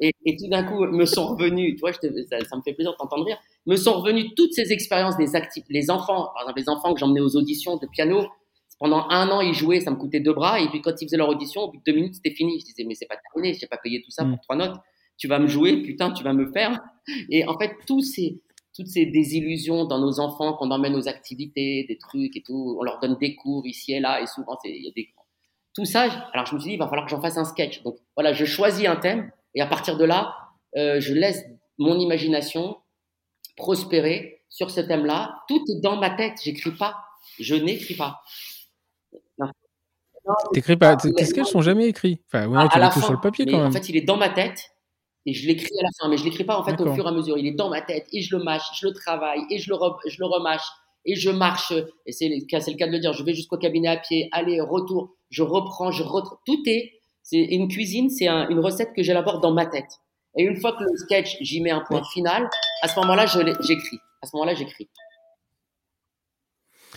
[0.00, 2.62] Et, et tout d'un coup, me sont revenus, tu vois, je te, ça, ça, me
[2.62, 3.36] fait plaisir de t'entendre rire,
[3.66, 6.98] me sont revenus toutes ces expériences des actifs, les enfants, par exemple, les enfants que
[6.98, 8.26] j'emmenais aux auditions de piano,
[8.80, 11.18] pendant un an, ils jouaient, ça me coûtait deux bras, et puis quand ils faisaient
[11.18, 12.58] leur audition, au bout de deux minutes, c'était fini.
[12.58, 14.40] Je disais, mais c'est pas terminé, j'ai pas payé tout ça pour mm.
[14.42, 14.76] trois notes.
[15.16, 16.80] Tu vas me jouer, putain, tu vas me faire.
[17.30, 18.42] Et en fait, tous ces,
[18.74, 22.82] toutes ces désillusions dans nos enfants qu'on emmène aux activités, des trucs et tout, on
[22.82, 25.10] leur donne des cours ici et là, et souvent, il y a des.
[25.74, 27.82] Tout ça, alors je me suis dit, il va falloir que j'en fasse un sketch.
[27.82, 30.34] Donc voilà, je choisis un thème, et à partir de là,
[30.76, 31.44] euh, je laisse
[31.78, 32.76] mon imagination
[33.56, 35.42] prospérer sur ce thème-là.
[35.48, 36.96] Tout est dans ma tête, j'écris pas,
[37.40, 38.20] je n'écris pas.
[40.52, 42.22] T'écris pas, tes sketchs sont jamais écrits.
[42.26, 43.66] Enfin, ouais, tu les sur le papier quand même.
[43.66, 44.73] En fait, il est dans ma tête
[45.26, 47.08] et je l'écris à la fin, mais je l'écris pas en fait au fur et
[47.08, 47.38] à mesure.
[47.38, 49.76] Il est dans ma tête et je le mâche, je le travaille et je le,
[50.06, 50.66] je le remâche
[51.04, 51.72] et je marche.
[52.06, 53.12] Et c'est le, le cas de le dire.
[53.12, 56.38] Je vais jusqu'au cabinet à pied, aller, retour, je reprends, je reprends.
[56.46, 56.92] Tout est,
[57.22, 60.00] c'est une cuisine, c'est un, une recette que j'élabore dans ma tête.
[60.36, 62.48] Et une fois que le sketch, j'y mets un point final,
[62.82, 63.98] à ce moment-là, j'écris.
[64.20, 64.88] À ce moment-là, j'écris.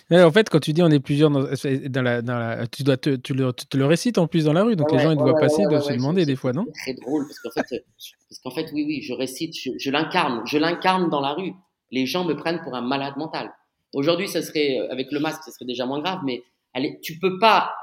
[0.09, 2.95] En fait, quand tu dis on est plusieurs dans, dans, la, dans la, tu dois
[2.95, 5.17] te, tu, le, tu le récites en plus dans la rue, donc les gens ils
[5.17, 6.65] doivent passer, ils doivent se demander des fois, non?
[6.73, 7.85] C'est très drôle parce qu'en fait,
[8.29, 11.51] parce qu'en fait, oui, oui, je récite, je, l'incarne, je l'incarne dans la rue.
[11.91, 13.51] Les gens me prennent pour un malade mental.
[13.93, 16.41] Aujourd'hui, ça serait euh, avec le masque, ça serait déjà moins grave, mais
[16.73, 17.73] allez, tu peux pas.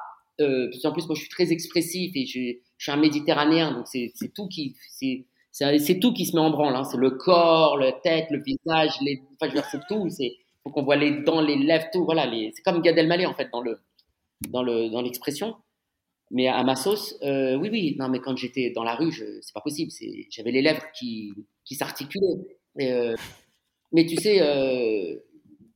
[0.41, 3.73] Euh, parce qu'en plus, moi, je suis très expressif et je, je suis un méditerranéen,
[3.73, 6.75] donc c'est tout qui, c'est c'est tout qui se met en branle.
[6.75, 6.85] Hein.
[6.85, 10.09] C'est le corps, la tête, le visage, les, enfin, je veux dire, c'est tout.
[10.11, 10.33] C'est
[10.65, 12.05] faut qu'on voit les dents, les lèvres, tout.
[12.05, 12.53] Voilà, les...
[12.55, 13.79] c'est comme Gad Elmaleh en fait dans le
[14.49, 15.55] dans le dans l'expression.
[16.31, 17.97] Mais à ma sauce, euh, oui, oui.
[17.99, 19.25] Non, mais quand j'étais dans la rue, je...
[19.43, 19.91] c'est pas possible.
[19.91, 20.27] C'est...
[20.31, 21.35] J'avais les lèvres qui
[21.65, 22.59] qui s'articulaient.
[22.81, 23.15] Euh...
[23.93, 25.17] Mais tu sais, euh...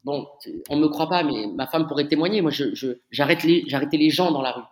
[0.05, 0.27] bon,
[0.71, 2.41] on me croit pas, mais ma femme pourrait témoigner.
[2.41, 2.99] Moi, je, je...
[3.11, 4.63] j'arrête les j'arrêtais les gens dans la rue.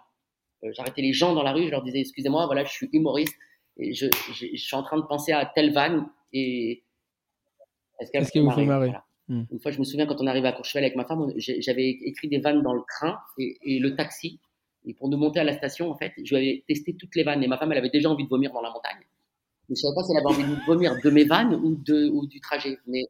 [0.64, 1.66] Euh, j'arrêtais les gens dans la rue.
[1.66, 3.36] Je leur disais, excusez-moi, voilà, je suis humoriste
[3.78, 6.82] et je, je, je suis en train de penser à telle vanne et
[8.01, 8.93] est-ce, qu'elle est vous fait marrer
[9.28, 9.43] Hmm.
[9.51, 12.28] Une fois, je me souviens quand on arrivait à Courchevel avec ma femme, j'avais écrit
[12.28, 14.40] des vannes dans le train et, le taxi.
[14.85, 17.24] Et pour nous monter à la station, en fait, je lui avais testé toutes les
[17.24, 17.43] vannes.
[17.43, 19.01] Et ma femme, elle avait déjà envie de vomir dans la montagne.
[19.69, 21.74] Mais je ne savais pas si elle avait envie de vomir de mes vannes ou,
[21.74, 22.78] de, ou du trajet.
[22.86, 23.03] Mais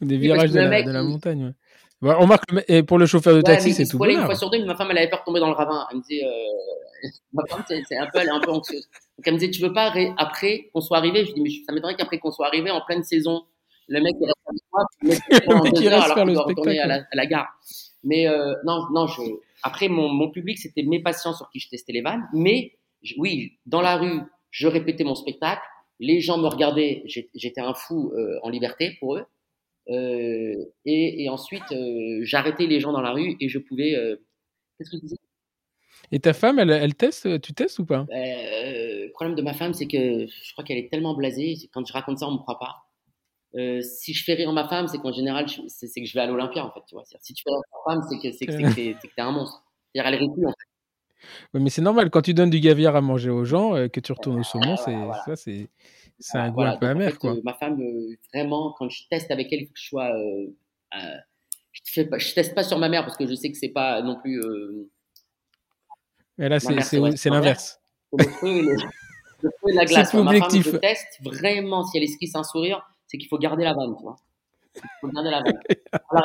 [0.00, 1.54] Des virages de la, de la, montagne.
[2.00, 2.14] Ouais.
[2.18, 4.20] on remarque, et pour le chauffeur de taxi, c'est tout bonheur.
[4.20, 5.86] Une fois sur deux, ma femme, elle avait peur de tomber dans le ravin.
[5.90, 7.10] Elle me disait, euh...
[7.34, 8.88] ma femme, c'est un peu, elle est un peu anxieuse.
[9.18, 11.26] Donc elle me disait, tu veux pas après qu'on soit arrivé?
[11.26, 13.44] Je dis, mais ça m'étonnerait qu'après qu'on soit arrivé en pleine saison,
[13.88, 16.94] le mec il reste avec moi, le mec il reste alors le retourner à la,
[16.96, 17.48] à la, gare.
[18.04, 19.22] Mais euh, non, non, je.
[19.62, 22.26] Après, mon, mon public, c'était mes patients sur qui je testais les vannes.
[22.32, 22.72] Mais
[23.16, 25.62] oui, dans la rue, je répétais mon spectacle.
[26.00, 27.04] Les gens me regardaient.
[27.06, 29.24] J'étais un fou euh, en liberté pour eux.
[29.88, 30.54] Euh,
[30.84, 31.74] et, et, ensuite,
[32.22, 33.94] j'arrêtais les gens dans la rue et je pouvais.
[34.78, 35.16] Qu'est-ce que tu disais?
[36.10, 38.06] Et ta femme, elle, elle teste Tu testes ou pas?
[38.10, 41.54] Le problème de ma femme, c'est que je crois qu'elle est tellement blasée.
[41.72, 42.91] Quand je raconte ça, on me croit pas.
[43.54, 46.26] Euh, si je fais rire ma femme, c'est qu'en général, c'est que je vais à
[46.26, 46.80] l'Olympia, en fait.
[46.86, 47.04] Tu vois.
[47.20, 49.62] Si tu fais rire ta femme, c'est que t'es un monstre.
[49.92, 51.28] C'est-à-dire, elle rit plus, en fait.
[51.54, 54.00] Oui, mais c'est normal, quand tu donnes du gaviard à manger aux gens, euh, que
[54.00, 57.16] tu retournes au saumon, c'est ça, c'est un goût un peu amer.
[57.18, 57.32] quoi.
[57.32, 57.80] Euh, ma femme,
[58.32, 60.12] vraiment, quand je teste avec elle, il faut que je sois.
[60.92, 63.68] je, fais pas, je teste pas sur ma mère parce que je sais que c'est
[63.68, 64.40] pas non plus.
[66.38, 67.80] Mais là, c'est l'inverse.
[68.12, 70.12] Le feu et, la glace.
[70.14, 72.82] Ma femme, je teste vraiment si elle esquisse un sourire
[73.12, 74.16] c'est qu'il faut garder la vanne, tu vois.
[74.74, 75.60] Il faut garder la vanne.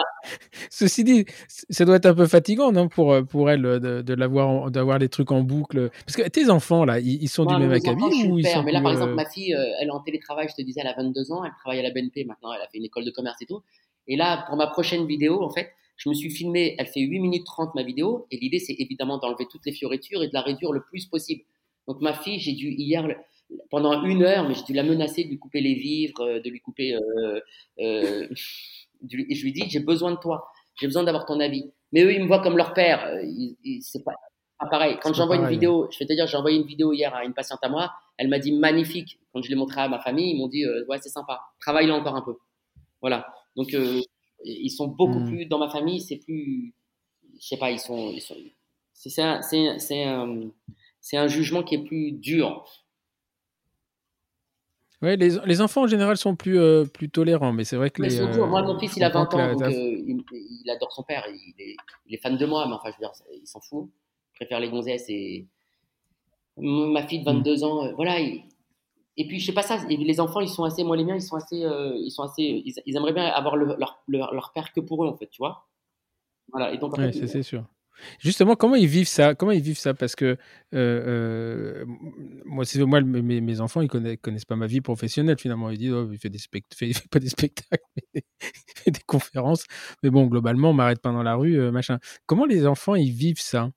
[0.72, 4.14] Ceci dit, ça doit être un peu fatigant, non, pour, euh, pour elle, de, de
[4.14, 5.90] l'avoir, d'avoir les trucs en boucle.
[6.06, 8.82] Parce que tes enfants, là, ils, sont du même acabit ou ils sont Mais là,
[8.82, 10.96] par exemple, euh, ma fille, euh, elle est en télétravail, je te disais, elle a
[10.96, 13.42] 22 ans, elle travaille à la BNP maintenant, elle a fait une école de commerce
[13.42, 13.62] et tout.
[14.08, 17.20] Et là, pour ma prochaine vidéo, en fait, je me suis filmé, elle fait 8
[17.20, 20.42] minutes 30 ma vidéo, et l'idée, c'est évidemment d'enlever toutes les fioritures et de la
[20.42, 21.42] réduire le plus possible.
[21.86, 23.08] Donc ma fille, j'ai dû hier,
[23.70, 26.50] pendant une heure, mais j'ai dû la menacer de lui couper les vivres, euh, de
[26.50, 26.96] lui couper.
[26.96, 27.40] Euh,
[27.80, 28.28] euh,
[29.12, 30.48] et je lui dis j'ai besoin de toi,
[30.80, 31.72] j'ai besoin d'avoir ton avis.
[31.92, 33.10] Mais eux, ils me voient comme leur père.
[33.82, 34.14] C'est pas,
[34.70, 34.98] pareil.
[35.02, 37.34] Quand j'envoie une vidéo, je vais te dire, j'ai envoyé une vidéo hier à une
[37.34, 37.94] patiente à moi.
[38.18, 39.20] Elle m'a dit magnifique.
[39.32, 41.40] Quand je l'ai montré à ma famille, ils m'ont dit ouais c'est sympa.
[41.62, 42.36] Travaille-le encore un peu.
[43.00, 43.28] Voilà.
[43.56, 43.74] Donc
[44.44, 45.28] ils sont beaucoup hmm.
[45.28, 46.02] plus dans ma famille.
[46.02, 46.74] C'est plus,
[47.40, 48.36] je sais pas, ils sont, ils sont
[48.94, 50.50] c'est un, c'est un,
[51.00, 52.66] c'est un jugement qui est plus dur.
[55.02, 58.02] Ouais, les, les, enfants en général sont plus, euh, plus tolérants, mais c'est vrai que
[58.02, 58.20] les.
[58.20, 61.24] Euh, moi, mon fils, il a 20 ans, donc euh, il, il, adore son père,
[61.30, 61.76] il est,
[62.08, 63.90] il est, fan de moi, mais enfin, je veux dire, il s'en fout.
[64.34, 65.46] Il préfère les gonzesses et.
[66.60, 67.64] Ma fille de 22 mm.
[67.64, 69.78] ans, voilà, et puis je sais pas ça.
[69.88, 72.98] les enfants, ils sont assez, moi les miens, ils sont assez, ils sont assez, ils,
[72.98, 75.68] aimeraient bien avoir leur, leur, leur, père que pour eux en fait, tu vois.
[76.52, 76.74] Voilà.
[76.74, 77.64] Et donc c'est sûr.
[78.20, 79.36] Justement, comment ils vivent ça?
[79.36, 79.94] Comment ils vivent ça?
[79.94, 80.36] Parce que euh,
[80.74, 81.86] euh,
[82.46, 85.70] moi, moi mes, mes, enfants, ils connaissent, connaissent pas ma vie professionnelle finalement.
[85.70, 87.84] Ils disent, oh, il fait des spectacles, fait, pas des spectacles,
[88.14, 88.22] il
[88.76, 89.66] fait des conférences.
[90.04, 92.00] Mais bon, globalement, on m'arrête pas dans la rue, euh, machin.
[92.26, 93.72] Comment les enfants ils vivent ça?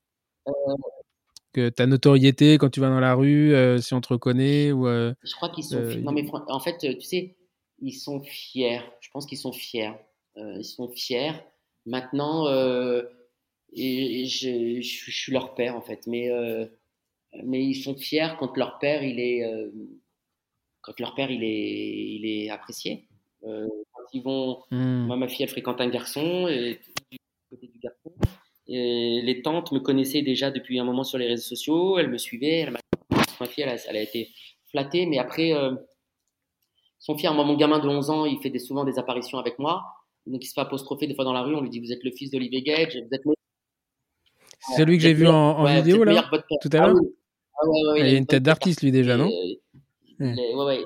[1.52, 4.86] Que ta notoriété quand tu vas dans la rue, si on te reconnaît ou.
[4.86, 5.80] Je crois qu'ils sont.
[5.80, 7.36] non mais en fait, tu sais,
[7.80, 8.80] ils sont fiers.
[9.00, 9.92] Je pense qu'ils sont fiers.
[10.36, 11.32] ils sont fiers.
[11.86, 12.46] Maintenant
[13.72, 16.06] et, je, je, suis leur père en fait.
[16.06, 16.66] Mais, euh,
[17.44, 19.70] mais ils sont fiers quand leur père il est, euh,
[20.80, 23.08] quand leur père il est, il est apprécié.
[23.44, 25.06] Euh, quand ils vont, hmm.
[25.06, 26.80] moi ma fille elle fréquente un garçon et
[27.10, 27.18] du
[27.48, 28.12] côté du garçon.
[28.66, 32.18] Et les tantes me connaissaient déjà depuis un moment sur les réseaux sociaux, elles me
[32.18, 32.68] suivaient.
[33.40, 34.30] Ma fille elle a, elle a, été
[34.70, 35.52] flattée, mais après
[36.98, 37.32] son fier.
[37.34, 39.82] Moi mon gamin de 11 ans il fait des, souvent des apparitions avec moi.
[40.26, 42.04] Donc il se fait apostropher des fois dans la rue, on lui dit vous êtes
[42.04, 43.24] le fils d'Olivier Gage, vous êtes
[44.60, 46.28] c'est celui que j'ai vu en, vidéo là,
[46.60, 46.96] tout à l'heure.
[47.62, 49.30] Ah, ouais, il a une tête d'artiste lui déjà, non
[50.18, 50.84] Ouais, ouais,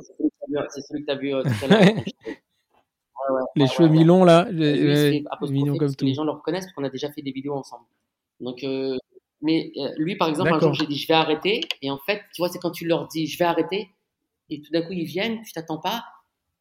[0.71, 1.95] c'est celui que tu as vu, euh, tout à l'heure.
[3.57, 6.05] les cheveux mi-longs là, mignons comme tout.
[6.05, 7.85] Les gens le reconnaissent parce qu'on a déjà fait des vidéos ensemble.
[8.41, 8.97] Donc, euh,
[9.43, 12.23] mais euh, lui par exemple, un jour j'ai dit je vais arrêter, et en fait,
[12.33, 13.91] tu vois, c'est quand tu leur dis je vais arrêter,
[14.51, 16.05] et tout d'un coup ils viennent, tu t'attends pas,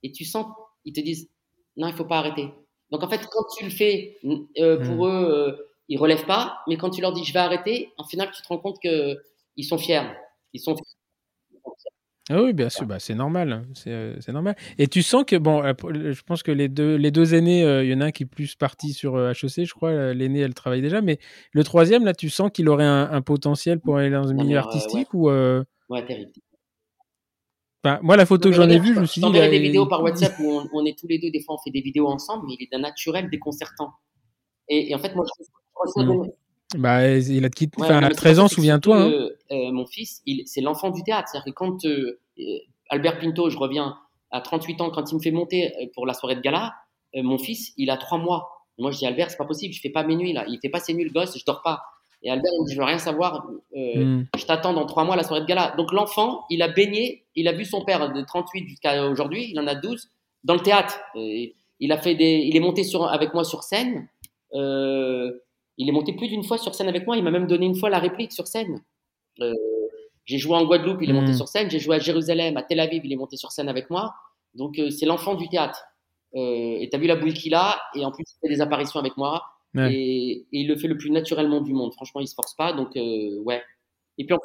[0.01, 0.47] et tu sens,
[0.85, 1.29] ils te disent
[1.77, 2.49] non, il faut pas arrêter.
[2.91, 5.11] Donc en fait, quand tu le fais pour hmm.
[5.11, 8.41] eux ils relèvent pas, mais quand tu leur dis je vais arrêter, en final, tu
[8.41, 9.17] te rends compte que
[9.55, 10.01] ils sont fiers.
[10.53, 10.75] Ils sont
[12.29, 13.63] Ah oui, bien sûr, bah, c'est normal, hein.
[13.87, 14.55] euh, c'est normal.
[14.77, 15.73] Et tu sens que, bon, euh,
[16.13, 18.23] je pense que les deux, les deux aînés, euh, il y en a un qui
[18.23, 21.19] est plus parti sur HEC, je crois, l'aîné, elle travaille déjà, mais
[21.51, 25.13] le troisième, là, tu sens qu'il aurait un, potentiel pour aller dans un milieu artistique
[25.13, 25.29] ou...
[25.29, 26.31] Ouais, terrible.
[27.83, 29.31] Bah, moi, la photo que j'en ai vue, je me suis dit...
[29.31, 31.81] des vidéos par WhatsApp où on, est tous les deux, des fois, on fait des
[31.81, 33.91] vidéos ensemble, mais il est d'un naturel déconcertant.
[34.69, 35.43] Et, et en fait, moi, je
[35.95, 36.27] Mmh.
[36.77, 39.01] Bah, il a quitté, à 13 ans, souviens-toi.
[39.01, 39.29] Hein.
[39.51, 41.29] Euh, mon fils, c'est l'enfant du théâtre.
[41.29, 42.43] C'est-à-dire que quand euh, euh,
[42.89, 43.97] Albert Pinto, je reviens
[44.31, 46.73] à 38 ans, quand il me fait monter pour la soirée de gala,
[47.15, 48.65] mon fils, il a 3 mois.
[48.79, 50.45] Moi, je dis Albert, c'est pas possible, je fais pas mes nuits là.
[50.47, 51.83] Il fait pas ses nuits, le gosse, je dors pas.
[52.23, 53.45] Et Albert, il me dit, je veux rien savoir,
[53.75, 54.23] mmh.
[54.35, 55.75] je t'attends dans 3 mois à la soirée de gala.
[55.77, 59.59] Donc l'enfant, il a baigné, il a vu son père de 38 jusqu'à aujourd'hui, il
[59.59, 60.09] en a 12,
[60.43, 60.99] dans le théâtre.
[61.15, 64.07] il a fait des, il est monté sur, avec moi sur scène.
[64.53, 65.31] Euh,
[65.77, 67.17] il est monté plus d'une fois sur scène avec moi.
[67.17, 68.81] Il m'a même donné une fois la réplique sur scène.
[69.41, 69.53] Euh,
[70.25, 71.37] j'ai joué en Guadeloupe, il est monté hmm.
[71.37, 71.69] sur scène.
[71.69, 74.13] J'ai joué à Jérusalem, à Tel Aviv, il est monté sur scène avec moi.
[74.53, 75.83] Donc euh, c'est l'enfant du théâtre.
[76.35, 77.81] Euh, et tu as vu la bouille qu'il a.
[77.95, 79.43] Et en plus, il fait des apparitions avec moi.
[79.75, 81.93] Et, il le fait le plus naturellement du monde.
[81.93, 82.73] Franchement, il se force pas.
[82.73, 83.61] Donc ouais.
[84.19, 84.35] Et puis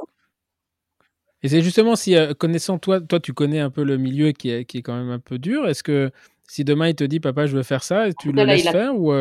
[1.42, 4.64] Et c'est justement si, connaissant toi, toi, tu connais un peu le milieu qui est,
[4.64, 5.68] qui est quand même un peu dur.
[5.68, 6.10] Est-ce que
[6.44, 9.12] si demain il te dit, papa, je veux faire ça, tu le laisses faire ou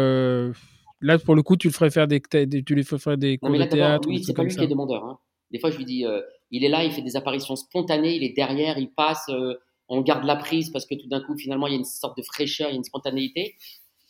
[1.01, 3.51] Là, pour le coup, tu le ferais faire des, tu lui ferais faire des cours
[3.51, 4.07] de théâtre.
[4.07, 5.03] Oui, c'est pas lui qui est demandeur.
[5.05, 5.19] Hein.
[5.51, 6.21] Des fois, je lui dis, euh,
[6.51, 9.55] il est là, il fait des apparitions spontanées, il est derrière, il passe, euh,
[9.89, 12.17] on garde la prise parce que tout d'un coup, finalement, il y a une sorte
[12.17, 13.55] de fraîcheur, il y a une spontanéité.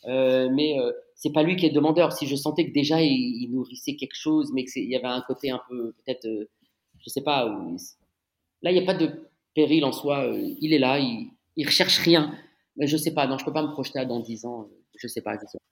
[0.06, 2.12] Euh, mais euh, c'est pas lui qui est demandeur.
[2.12, 5.50] Si je sentais que déjà il, nourrissait quelque chose, mais qu'il y avait un côté
[5.50, 7.46] un peu, peut-être, je sais pas.
[8.62, 9.10] là, il n'y a pas de
[9.54, 10.30] péril en soi.
[10.60, 12.32] il est là, il, il recherche rien.
[12.76, 13.26] Mais je sais pas.
[13.26, 14.68] Non, je peux pas me projeter dans 10 ans.
[14.96, 15.34] Je sais pas.
[15.34, 15.64] Je sais pas.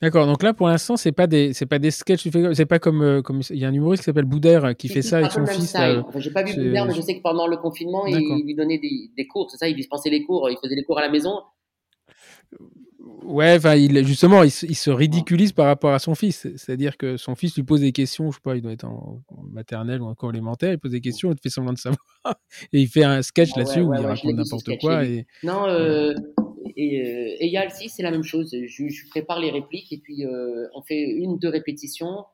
[0.00, 3.02] D'accord, donc là pour l'instant c'est pas des c'est pas des sketchs, c'est pas comme
[3.02, 5.32] euh, comme il y a un humoriste qui s'appelle Boudère euh, qui fait ça avec
[5.32, 5.76] son fils.
[6.16, 9.10] J'ai pas vu Boudère, mais je sais que pendant le confinement il, lui donnait des,
[9.16, 11.32] des cours, c'est ça, il dispensait les cours, il faisait les cours à la maison.
[13.24, 16.48] Ouais, enfin, il, justement, il, se ridiculise par rapport à son fils.
[16.56, 19.22] C'est-à-dire que son fils lui pose des questions, je sais pas, il doit être en,
[19.50, 21.98] maternelle ou encore élémentaire, il pose des questions, il te fait semblant de savoir.
[22.72, 25.04] Et il fait un sketch là-dessus où il raconte n'importe quoi.
[25.04, 25.26] Et...
[25.42, 26.14] Non, euh,
[26.76, 28.50] et, euh, Yal, si, c'est la même chose.
[28.52, 32.24] Je, prépare les répliques et puis euh, on fait une, deux répétitions.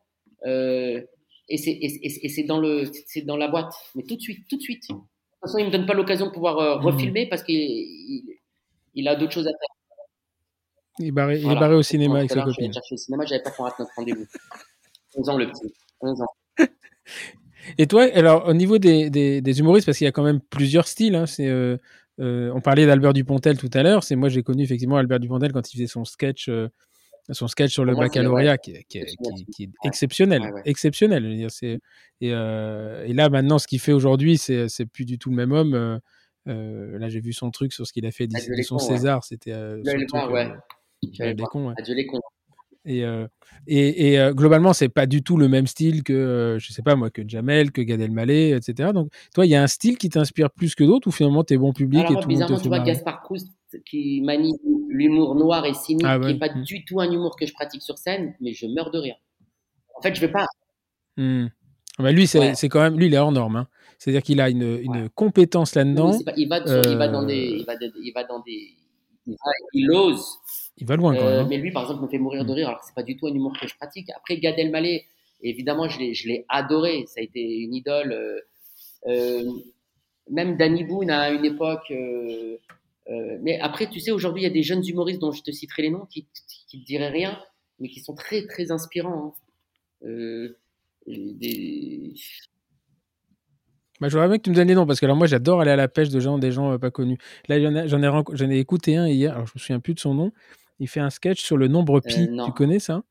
[0.46, 1.02] Euh,
[1.48, 2.90] et c'est dans, le,
[3.24, 3.72] dans la boîte.
[3.94, 4.84] Mais tout de suite, tout de suite.
[4.88, 5.02] De toute
[5.40, 7.56] façon, il ne me donne pas l'occasion de pouvoir euh, refilmer parce qu'il
[8.94, 10.06] il, a d'autres choses à faire.
[10.98, 12.72] Il est barré, il est barré au cinéma avec sa copine.
[12.90, 14.26] au cinéma, j'avais pas qu'on rate notre rendez-vous.
[15.16, 15.72] 11 ans le petit.
[16.00, 16.66] 11 ans.
[17.78, 20.40] Et toi, alors au niveau des, des, des humoristes, parce qu'il y a quand même
[20.40, 21.76] plusieurs styles, hein, c'est euh,
[22.20, 24.03] euh, on parlait d'Albert Dupontel tout à l'heure.
[24.03, 26.69] C'est moi j'ai connu effectivement Albert Dupontel quand il faisait son sketch, euh,
[27.31, 31.49] son sketch sur le baccalauréat, qui, est exceptionnel, exceptionnel.
[32.23, 36.01] Euh, et, là maintenant, ce qu'il fait aujourd'hui, c'est plus du tout le même homme.
[36.47, 39.24] là, j'ai vu son truc sur ce qu'il a fait de son César.
[39.24, 39.53] C'était.
[39.53, 40.07] Adieu les
[41.47, 41.74] cons, ouais.
[42.89, 43.28] Cons.
[43.66, 46.97] Et, et, et globalement, c'est pas du tout le même style que, je sais pas
[46.97, 48.93] moi, que Jamel, que Gad Elmaleh, etc.
[48.93, 51.56] Donc, toi, il y a un style qui t'inspire plus que d'autres ou finalement t'es
[51.59, 53.48] bon public Alors, et tout le monde te tu vois Gaspard Proust
[53.85, 54.55] qui manie
[54.89, 57.82] l'humour noir et cynique, Ah qui n'est pas du tout un humour que je pratique
[57.82, 59.16] sur scène, mais je meurs de rire.
[59.97, 60.47] En fait, je vais pas.
[61.98, 62.69] Bah, lui, c'est Ouais.
[62.69, 63.56] quand même, lui, il est hors norme.
[63.56, 63.69] hein.
[63.98, 65.09] C'est-à-dire qu'il a une, une Ouais.
[65.15, 66.12] compétence là-dedans.
[66.36, 68.77] il, va sur- il va dans euh, des, il va, de- il va dans des,
[69.27, 70.24] il, va- il ose.
[70.80, 71.40] Il va loin quand Euh, même.
[71.40, 71.46] hein.
[71.50, 72.55] mais lui, par exemple, me fait mourir de Mm.
[72.55, 74.10] rire, alors que c'est pas du tout un humour que je pratique.
[74.16, 75.05] Après, Gad Elmaleh,
[75.42, 77.05] évidemment, je l'ai, adoré.
[77.06, 78.12] Ça a été une idole.
[78.12, 78.40] euh,
[79.06, 79.50] euh,
[80.30, 81.90] même Danny Boone à une époque.
[81.90, 82.56] euh,
[83.10, 85.50] euh, mais après, tu sais, aujourd'hui, il y a des jeunes humoristes dont je te
[85.50, 86.26] citerai les noms qui,
[86.68, 87.38] qui te diraient rien,
[87.78, 89.34] mais qui sont très, très inspirants.
[90.05, 90.09] hein.
[90.09, 90.56] Euh,
[91.06, 92.14] des...
[94.00, 95.70] Bah, j'aurais bien que tu me donnes les noms parce que alors moi j'adore aller
[95.72, 97.18] à la pêche de gens, des gens euh, pas connus.
[97.48, 100.32] Là j'en ai, ai écouté un hier, alors je me souviens plus de son nom.
[100.80, 102.22] Il fait un sketch sur le nombre pi.
[102.28, 102.46] Euh, non.
[102.46, 103.02] tu connais ça?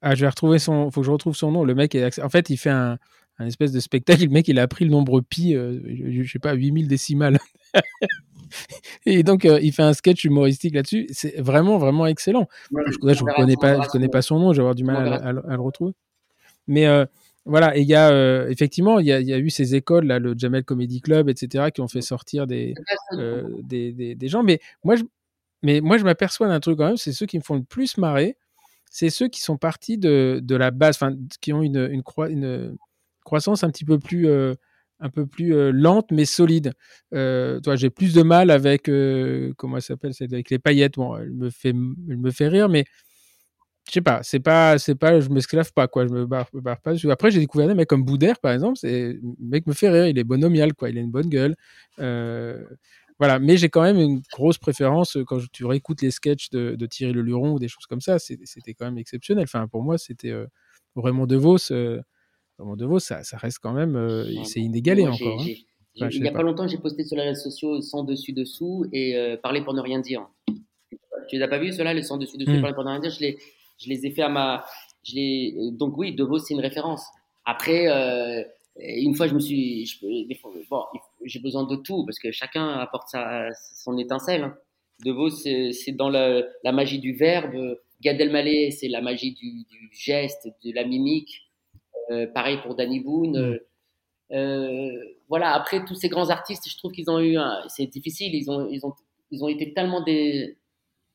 [0.00, 0.90] Ah, je vais retrouver son.
[0.90, 1.64] Faut que je retrouve son nom.
[1.64, 2.20] Le mec, est...
[2.20, 2.98] en fait, il fait un,
[3.38, 4.22] un espèce de spectacle.
[4.24, 7.38] Le mec, il a appris le nombre pi, euh, je, je sais pas, 8000 décimales.
[9.06, 11.06] Et donc, euh, il fait un sketch humoristique là-dessus.
[11.10, 12.46] C'est vraiment, vraiment excellent.
[12.70, 14.52] Voilà, Je, verra- connais on pas, je connais son- pas son nom.
[14.52, 15.92] Je vais avoir du mal à, le- à le retrouver.
[16.66, 17.04] Mais euh,
[17.44, 20.18] voilà, et il y a effectivement, il y a, y a eu ces écoles là,
[20.18, 22.74] le Jamel Comedy Club, etc., qui ont fait sortir des,
[23.64, 24.42] des, des, des gens.
[24.42, 25.02] Mais moi, je,
[25.62, 27.98] mais moi, je m'aperçois d'un truc quand même, c'est ceux qui me font le plus
[27.98, 28.36] marrer,
[28.90, 32.76] c'est ceux qui sont partis de, la base, enfin, qui ont une, une, croi- une
[33.24, 34.54] croissance un petit peu plus, euh,
[35.00, 36.72] un peu plus euh, lente mais solide.
[37.14, 40.94] Euh, toi, j'ai plus de mal avec euh, comment elle s'appelle, avec les paillettes.
[40.96, 42.84] Bon, elle me fait, elle me fait rire, mais
[43.86, 46.60] je sais pas, c'est pas, c'est pas, je m'esclave pas quoi, je me barre, me
[46.60, 46.92] barre pas.
[46.92, 47.10] dessus.
[47.10, 50.18] Après, j'ai découvert des mecs comme Boudère par exemple, le mec me fait rire, il
[50.18, 51.56] est bonomial quoi, il a une bonne gueule.
[53.18, 56.76] Voilà, mais j'ai quand même une grosse préférence euh, quand tu réécoutes les sketchs de,
[56.76, 59.44] de Thierry Le Luron ou des choses comme ça, c'était quand même exceptionnel.
[59.44, 60.46] Enfin, pour moi, c'était euh,
[60.96, 61.72] Raymond DeVos.
[61.72, 62.00] Euh,
[62.58, 65.40] Raymond DeVos, ça, ça reste quand même, euh, c'est inégalé Moi, encore.
[65.42, 65.46] hein.
[66.00, 66.38] Enfin, il n'y a pas.
[66.38, 69.80] pas longtemps, j'ai posté sur les réseaux sociaux sans dessus dessous et parler pour ne
[69.80, 70.28] rien dire.
[71.28, 72.60] Tu les as pas vus ceux-là, les sans dessus dessous et Mm.
[72.60, 73.38] parler pour ne rien dire Je les,
[73.78, 74.64] je les ai fait à ma,
[75.02, 77.04] je les, donc oui, De Vos c'est une référence.
[77.44, 77.86] Après,
[78.76, 82.04] une fois je me suis, je, des fois, bon, il faut- j'ai besoin de tout
[82.04, 84.42] parce que chacun apporte sa, son étincelle.
[84.44, 84.56] hein.
[85.04, 87.54] De Vos c'est dans la, la magie du verbe.
[88.00, 91.50] Gad Elmaleh c'est la magie du, du geste, de la mimique.
[92.10, 93.52] Euh, pareil pour Danny Boone.
[93.52, 93.58] Mm.
[94.30, 94.90] Euh,
[95.28, 98.50] voilà, après tous ces grands artistes, je trouve qu'ils ont eu un, c'est difficile, ils
[98.50, 98.92] ont, ils ont,
[99.30, 100.58] ils ont été tellement des,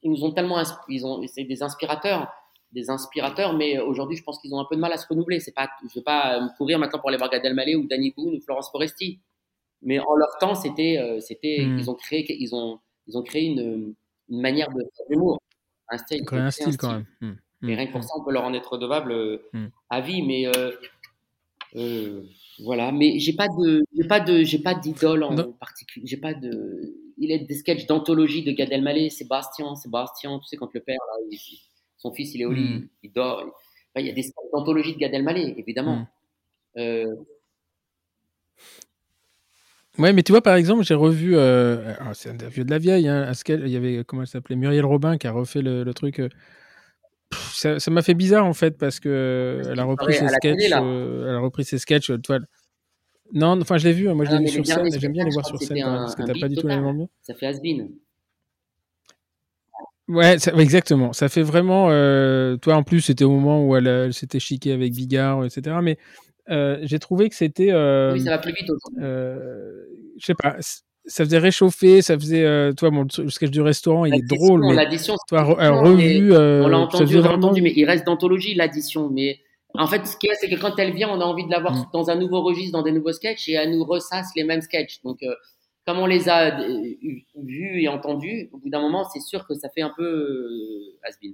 [0.01, 2.31] ils nous ont tellement, ils ont, c'est des inspirateurs,
[2.71, 5.39] des inspirateurs, mais aujourd'hui, je pense qu'ils ont un peu de mal à se renouveler.
[5.39, 8.13] C'est pas, je vais pas me courir maintenant pour aller voir Gad Elmaleh ou Danny
[8.15, 9.19] Boone ou Florence Foresti,
[9.83, 11.77] mais en leur temps, c'était, euh, c'était, Mm.
[11.79, 13.93] ils ont créé, ils ont, ils ont créé une,
[14.29, 15.39] une manière de faire de l'humour,
[15.89, 17.05] un style, un style quand même.
[17.21, 17.31] Mm.
[17.69, 17.75] et Mm.
[17.77, 19.37] rien que pour ça, on peut leur en être redevable euh,
[19.89, 20.21] à vie.
[20.21, 20.47] Mais
[21.75, 22.21] euh,
[22.59, 22.91] voilà.
[22.91, 26.05] Mais j'ai pas de, j'ai pas de, j'ai pas d'idole en particulier.
[26.07, 26.95] J'ai pas de.
[27.17, 30.39] Il y a des sketchs d'anthologie de Gad Elmaleh, Sébastien, Sébastien.
[30.39, 31.39] Tu sais quand le père, là, il-
[31.97, 32.87] son fils, il est au lit, Mm.
[33.03, 33.41] il dort.
[33.45, 33.51] il-
[33.95, 35.95] Enfin, il y a des sketchs d'anthologie de Gad Elmaleh, évidemment.
[35.97, 36.07] Mm.
[36.79, 37.15] Euh,
[39.99, 42.79] Ouais, mais tu vois, par exemple, j'ai revu, euh, alors, c'est un vieux de la
[42.79, 45.93] vieille, hein, il y avait, comment elle s'appelait, Muriel Robin qui a refait le, le
[45.93, 46.19] truc.
[46.19, 46.29] euh,
[47.29, 50.71] pff, ça m'a fait bizarre en fait parce que Parce elle a repris ses sketchs,
[50.75, 52.39] euh, elle a repris ses sketchs, euh, toi.
[53.33, 55.31] Non, enfin je l'ai vu, moi je Ah, l'ai vu sur scène, j'aime bien les
[55.31, 57.09] voir sur scène un- parce que t'as pas du tout la même ambiance.
[57.21, 57.89] ça fait has-been.
[60.09, 61.13] Ouais, ça- ouais, exactement.
[61.13, 61.87] Ça fait vraiment.
[61.89, 65.45] euh, toi, en plus, c'était au moment où elle, euh, elle s'était chiquée avec Bigard,
[65.45, 65.81] etc.
[65.81, 65.97] Mais
[66.49, 67.71] euh, j'ai trouvé que c'était.
[67.71, 68.69] euh, Oui, ça va plus vite
[69.01, 69.85] euh,
[70.19, 70.57] je sais pas.
[71.05, 72.45] Ça faisait réchauffer, ça faisait.
[72.45, 76.77] euh, toi, bon, le sketch du restaurant, il est drôle, mais l'addition, toi, On l'a
[76.77, 79.09] entendu, on l'a entendu, mais il reste d'anthologie l'addition.
[79.09, 79.39] Mais
[79.73, 81.51] en fait, ce qu'il y a, c'est que quand elle vient, on a envie de
[81.51, 81.85] la voir Mm.
[81.91, 85.01] dans un nouveau registre, dans des nouveaux sketchs, et elle nous ressasse les mêmes sketchs.
[85.03, 85.19] Donc,
[85.85, 86.57] comme on les a
[87.35, 90.39] vus et entendus, au bout d'un moment, c'est sûr que ça fait un peu
[91.03, 91.33] has-been.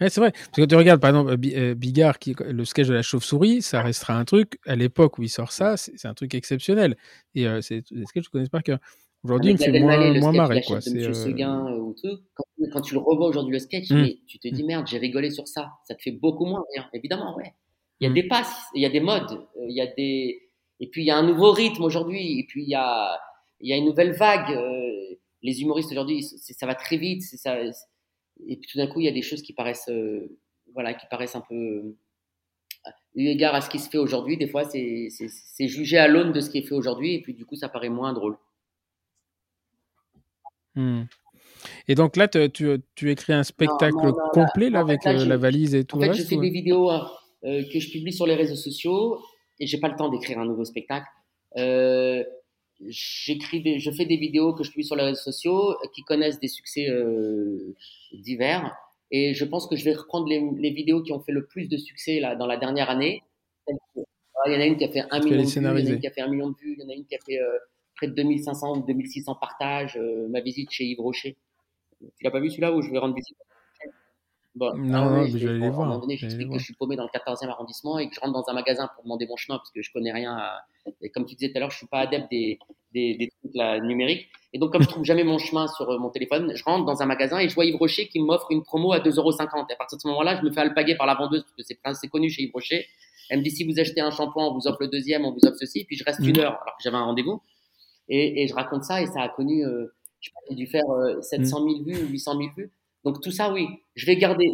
[0.00, 0.32] Ouais, c'est vrai.
[0.32, 3.62] Parce que tu regardes, par exemple, euh, Bi- Bigard, qui, le sketch de la chauve-souris,
[3.62, 4.58] ça restera un truc.
[4.66, 6.96] À l'époque où il sort ça, c'est un truc exceptionnel.
[7.34, 8.78] Et euh, c'est des sketchs que je connais par cœur.
[9.24, 10.62] Aujourd'hui, il me fait moins, le moins sketch marrer.
[10.66, 10.76] Quoi.
[10.76, 11.96] Monsieur euh, Seguin euh, ou
[12.34, 14.00] quand, quand tu le revois aujourd'hui le sketch, Mm.
[14.02, 15.72] mais tu te dis merde, j'ai rigolé sur ça.
[15.88, 16.88] Ça te fait beaucoup moins rire.
[16.92, 17.52] Évidemment, ouais.
[18.00, 18.14] Il y a Mm.
[18.14, 20.42] des passes, il y a des modes, euh, il y a des
[20.80, 23.18] et puis il y a un nouveau rythme aujourd'hui et puis il y a
[23.60, 24.56] il y a une nouvelle vague.
[25.42, 27.56] les humoristes aujourd'hui, ça va très vite, ça.
[28.46, 30.38] Et puis tout d'un coup, il y a des choses qui paraissent euh,
[30.74, 31.96] voilà, qui paraissent un peu euh,
[33.14, 34.36] eu égard à ce qui se fait aujourd'hui.
[34.36, 37.44] Des fois, c'est jugé à l'aune de ce qui est fait aujourd'hui et puis du
[37.44, 38.36] coup, ça paraît moins drôle.
[40.74, 41.04] Hmm.
[41.88, 42.50] Et donc là, tu,
[42.94, 46.36] tu, écris un spectacle complet là, avec la valise et tout en fait, je fais
[46.36, 46.90] des vidéos
[47.42, 49.20] que je publie sur les réseaux sociaux
[49.60, 51.06] et j'ai pas le temps d'écrire un nouveau spectacle.
[51.56, 52.22] Euh,
[52.86, 56.48] j'écris je fais des vidéos que je publie sur les réseaux sociaux qui connaissent des
[56.48, 57.74] succès euh,
[58.12, 58.76] divers.
[59.10, 61.66] Et je pense que je vais reprendre les, les, vidéos qui ont fait le plus
[61.66, 63.22] de succès là, dans la dernière année.
[64.46, 65.74] Il y en a une qui a fait un million de vues, il y en
[65.74, 67.14] a une qui a fait un million de vues, il y en a une qui
[67.14, 67.58] a fait euh,
[67.96, 69.96] près de 2500 ou 2600 partages.
[69.96, 71.36] Euh, ma visite chez Yves Rocher.
[72.00, 73.36] Tu l'as pas vu celui-là où je vais rendre visite?
[74.58, 75.82] Bon, non, mais je vais les voir.
[75.82, 78.14] À un moment donné, j'explique que je suis paumé dans le 14e arrondissement et que
[78.14, 80.36] je rentre dans un magasin pour demander mon chemin parce que je connais rien.
[81.00, 82.58] Et comme tu disais tout à l'heure, je suis pas adepte des,
[82.92, 84.28] des, des trucs là, numériques.
[84.52, 87.02] Et donc, comme je trouve jamais mon chemin sur euh, mon téléphone, je rentre dans
[87.02, 89.66] un magasin et je vois Yves Rocher qui m'offre une promo à 2,50€.
[89.68, 91.94] Et à partir de ce moment-là, je me fais alpaguer par la vendeuse parce que
[91.94, 92.86] c'est connu chez Yves Rocher.
[93.28, 95.44] Elle me dit si vous achetez un shampoing, on vous offre le deuxième, on vous
[95.44, 95.84] offre ceci.
[95.84, 96.40] Puis je reste une mmh.
[96.40, 97.42] heure alors que j'avais un rendez-vous.
[98.08, 99.94] Et, et, je raconte ça et ça a connu, euh,
[100.48, 100.84] j'ai dû faire
[101.20, 102.72] 700 euh, 000 vues, 800 000 vues.
[103.04, 104.50] Donc tout ça, oui, je vais garder.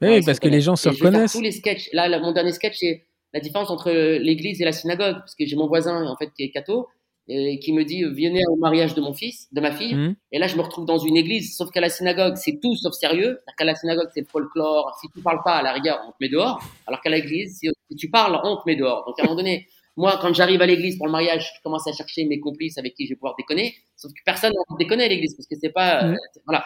[0.00, 1.32] oui, parce que les gens se reconnaissent.
[1.32, 1.88] tous les sketchs.
[1.92, 5.56] Là, mon dernier sketch, c'est la différence entre l'église et la synagogue, parce que j'ai
[5.56, 6.88] mon voisin en fait qui est catho
[7.28, 9.94] et qui me dit venez au mariage de mon fils, de ma fille.
[9.94, 10.16] Mmh.
[10.32, 12.92] Et là, je me retrouve dans une église, sauf qu'à la synagogue, c'est tout sauf
[12.94, 13.40] sérieux.
[13.56, 14.96] Qu'à la synagogue, c'est folklore.
[15.00, 16.60] Si tu parles pas, à la rigueur, on te met dehors.
[16.86, 19.04] Alors qu'à l'église, si, tu parles, on te met dehors.
[19.06, 21.86] Donc à un moment donné, moi, quand j'arrive à l'église pour le mariage, je commence
[21.86, 23.74] à chercher mes complices avec qui je vais pouvoir déconner.
[23.96, 26.16] Sauf que personne n'a déconner à l'église parce que c'est pas, mmh.
[26.46, 26.64] voilà.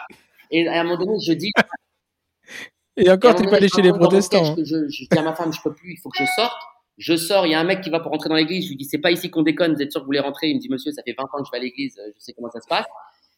[0.51, 1.51] Et à un moment donné, je dis,
[2.97, 4.53] et encore, tu pas allé chez les protestants.
[4.53, 4.55] Hein.
[4.57, 6.57] Je, je, dis à ma femme, je peux plus, il faut que je sorte.
[6.97, 8.65] Je sors, il y a un mec qui va pour rentrer dans l'église.
[8.65, 10.47] Je lui dis, c'est pas ici qu'on déconne, vous êtes sûr que vous voulez rentrer?
[10.47, 12.33] Il me dit, monsieur, ça fait 20 ans que je vais à l'église, je sais
[12.33, 12.85] comment ça se passe.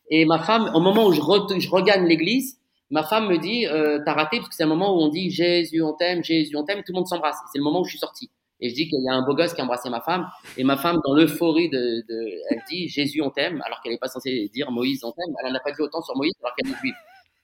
[0.09, 2.57] Et ma femme, au moment où je, je regagne l'église,
[2.89, 5.29] ma femme me dit, euh, t'as raté, parce que c'est un moment où on dit,
[5.29, 7.37] Jésus, on t'aime, Jésus, on t'aime, tout le monde s'embrasse.
[7.51, 8.29] C'est le moment où je suis sorti.
[8.61, 10.27] Et je dis qu'il y a un beau gosse qui a embrassé ma femme.
[10.57, 13.99] Et ma femme, dans l'euphorie de, de, elle dit, Jésus, on t'aime, alors qu'elle n'est
[13.99, 15.33] pas censée dire Moïse, on t'aime.
[15.43, 16.95] Elle n'a pas dit autant sur Moïse, alors qu'elle est juive.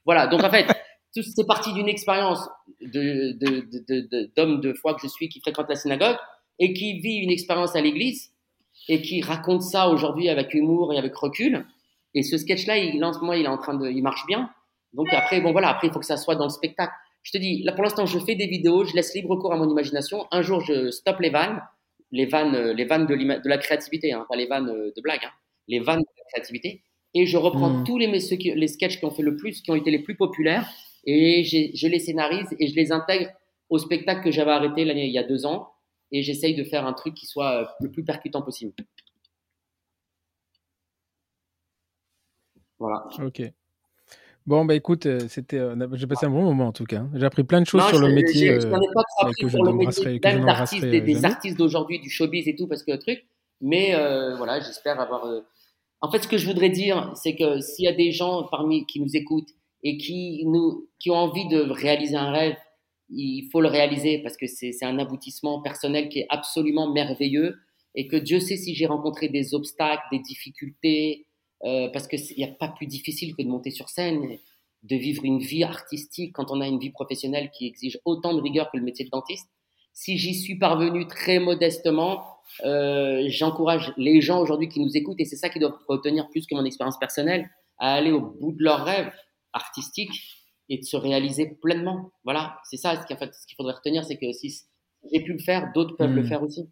[0.06, 0.28] Voilà.
[0.28, 0.68] Donc, en fait,
[1.12, 2.50] c'est parti d'une expérience
[2.82, 6.18] d'homme de, de, foi que je suis qui fréquente la synagogue
[6.60, 8.32] et qui vit une expérience à l'église
[8.88, 11.66] et qui raconte ça aujourd'hui avec humour et avec recul.
[12.14, 14.50] Et ce sketch-là, il, en il est en train de, il marche bien.
[14.94, 16.94] Donc après, bon voilà, après il faut que ça soit dans le spectacle.
[17.26, 19.58] Je te dis, là pour l'instant, je fais des vidéos, je laisse libre cours à
[19.58, 20.28] mon imagination.
[20.32, 21.60] Un jour, je stoppe les vannes,
[22.12, 25.32] les vannes, les vannes de, de la créativité, hein, pas les vannes de blague, hein,
[25.68, 26.84] les vannes de la créativité.
[27.16, 27.84] Et je reprends mmh.
[27.84, 30.70] tous les, les sketchs qui ont fait le plus, qui ont été les plus populaires,
[31.06, 33.32] et je les scénarise et je les intègre
[33.70, 35.72] au spectacle que j'avais arrêté l'année il y a deux ans
[36.12, 38.74] et j'essaye de faire un truc qui soit euh, le plus percutant possible.
[42.80, 43.08] Voilà.
[43.20, 43.42] Ok.
[44.46, 47.06] Bon, bah écoute, euh, c'était, euh, j'ai passé un bon moment en tout cas.
[47.16, 48.60] J'ai appris plein de choses sur le métier.
[48.62, 52.10] Je n'en ai pas trop appris sur le métier même d'artistes, des, artistes d'aujourd'hui, du
[52.10, 53.26] showbiz et tout, parce que le truc.
[53.62, 53.94] Mais
[54.38, 55.26] voilà, j'espère avoir.
[56.02, 58.86] En fait, ce que je voudrais dire, c'est que s'il y a des gens parmi
[58.86, 59.50] qui nous écoutent
[59.82, 62.56] et qui, nous, qui ont envie de réaliser un rêve,
[63.10, 67.56] il faut le réaliser parce que c'est un aboutissement personnel qui est absolument merveilleux
[67.96, 71.25] et que Dieu sait si j'ai rencontré des obstacles, des difficultés,
[71.66, 74.38] euh, parce qu'il n'y a pas plus difficile que de monter sur scène,
[74.84, 78.42] de vivre une vie artistique quand on a une vie professionnelle qui exige autant de
[78.42, 79.50] rigueur que le métier de dentiste.
[79.94, 82.24] Si j'y suis parvenu très modestement,
[82.66, 86.46] euh, j'encourage les gens aujourd'hui qui nous écoutent, et c'est ça qu'ils doivent retenir plus
[86.46, 89.12] que mon expérience personnelle, à aller au bout de leurs rêves
[89.54, 90.12] artistique
[90.70, 92.12] et de se réaliser pleinement.
[92.24, 94.54] Voilà, c'est ça ce qu'il faudrait retenir, c'est que si
[95.12, 96.28] j'ai pu le faire, d'autres peuvent le hmm.
[96.28, 96.70] faire aussi.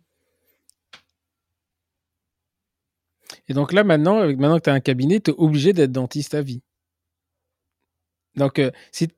[3.47, 6.33] Et donc là, maintenant, maintenant que tu as un cabinet, tu es obligé d'être dentiste
[6.33, 6.61] à vie.
[8.35, 9.09] Donc, euh, si.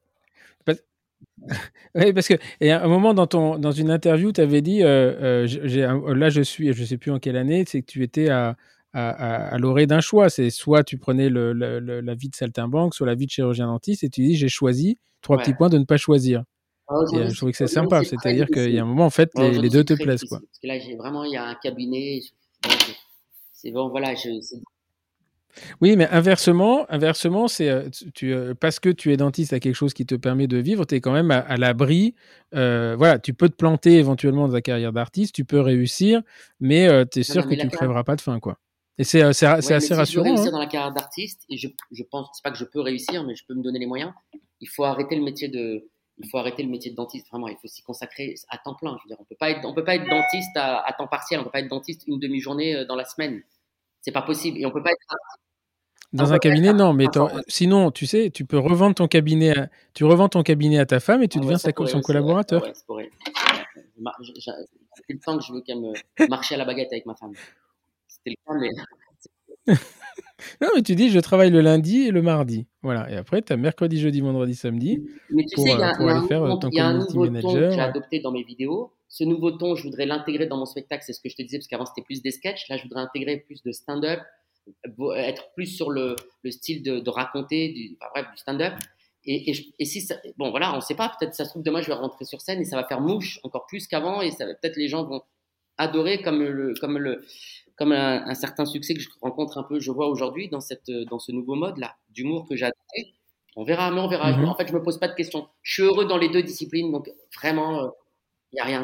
[1.95, 4.84] oui, parce que et à un moment dans, ton, dans une interview, tu avais dit
[4.84, 8.03] euh, euh, là, je suis, je ne sais plus en quelle année, c'est que tu
[8.03, 8.56] étais à,
[8.93, 10.30] à, l'orée d'un choix.
[10.30, 14.03] C'est soit tu prenais le, la vie de saltimbanque, soit la vie de chirurgien dentiste,
[14.03, 16.43] et tu dis j'ai choisi trois petits points de ne pas choisir.
[16.88, 19.69] Ah, je trouve que c'est sympa, c'est-à-dire qu'il y a un moment en fait les,
[19.69, 20.39] deux te plaisent quoi.
[20.39, 22.22] Parce que là j'ai vraiment il y a un cabinet,
[23.65, 24.29] c'est bon voilà je.
[25.79, 29.75] Oui, mais inversement, inversement, c'est euh, tu, euh, parce que tu es dentiste à quelque
[29.75, 32.13] chose qui te permet de vivre, tu es quand même à, l'abri.
[32.51, 36.21] voilà, tu peux te planter éventuellement dans ta carrière d'artiste, tu peux réussir,
[36.59, 38.57] mais tu es sûr que tu ne crèveras pas de faim, quoi.
[38.97, 40.23] Et c'est euh, assez si rassurant.
[40.23, 40.51] Je veux réussir hein.
[40.51, 43.35] dans la carrière d'artiste, et je, je pense, c'est pas que je peux réussir, mais
[43.35, 44.13] je peux me donner les moyens.
[44.61, 47.27] Il faut arrêter le métier de, il faut arrêter le métier de dentiste.
[47.29, 48.97] Vraiment, il faut s'y consacrer à temps plein.
[48.97, 51.41] Je veux dire, on peut pas être, on peut pas être dentiste à, temps partiel.
[51.41, 53.43] On peut pas être dentiste une demi-journée euh, dans la semaine.
[54.06, 54.60] C'est pas possible.
[54.60, 54.99] Et on peut pas être
[56.14, 57.07] dans un cabinet, non, mais
[57.48, 60.99] sinon, tu sais, tu peux revendre ton cabinet, à, tu revends ton cabinet à ta
[60.99, 62.64] femme et tu ah deviens sa, son collaborateur.
[62.88, 63.10] Ouais,
[64.22, 64.52] J'ai
[65.10, 65.94] le temps que je veux qu'elle me
[66.30, 67.34] marche à la baguette avec ma femme.
[68.07, 69.73] C'était le cas, mais
[70.61, 72.68] non, mais tu dis, je travaille le lundi et le mardi.
[72.84, 73.10] Voilà.
[73.11, 75.03] Et après, tu as mercredi, jeudi, vendredi, samedi.
[75.32, 78.91] Mais tu sais, il y a, un, nouveau ton que j'ai adopté dans mes vidéos.
[79.15, 81.01] Ce nouveau ton, je voudrais l'intégrer dans mon spectacle.
[81.07, 82.67] C'est ce que je te disais, parce qu'avant, c'était plus des sketchs.
[82.67, 84.19] Là, je voudrais intégrer plus de stand-up,
[85.15, 88.73] être plus sur le, le style de, de raconter, du, enfin, bref, du stand-up.
[89.23, 91.63] Et, et, et, si ça, bon voilà, on ne sait pas, peut-être ça se trouve
[91.63, 94.31] demain je vais rentrer sur scène et ça va faire mouche encore plus qu'avant et
[94.31, 95.23] ça peut-être les gens vont
[95.77, 97.25] adorer comme le comme le
[97.75, 101.17] comme un, certain succès que je rencontre un peu, je vois aujourd'hui dans cette dans
[101.19, 103.15] ce nouveau mode là d'humour que j'ai adopté.
[103.55, 104.31] On verra, mais on verra.
[104.33, 104.45] Mm-hmm.
[104.45, 105.47] En fait, je me pose pas de questions.
[105.63, 107.89] Je suis heureux dans les deux disciplines, donc vraiment, il euh,
[108.55, 108.83] n'y a rien.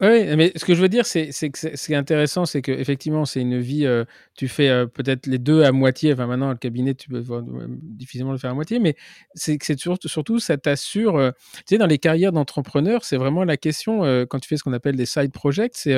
[0.00, 3.24] Oui, mais ce que je veux dire, c'est que ce qui est intéressant, c'est qu'effectivement,
[3.24, 4.04] c'est une vie, euh,
[4.36, 6.12] tu fais euh, peut-être les deux à moitié.
[6.12, 8.96] Enfin, maintenant, le cabinet, tu peux euh, difficilement le faire à moitié, mais
[9.36, 11.32] c'est que surtout, surtout, ça t'assure.
[11.58, 14.72] tu sais, dans les carrières d'entrepreneurs, c'est vraiment la question, quand tu fais ce qu'on
[14.72, 15.94] appelle des side projects, c'est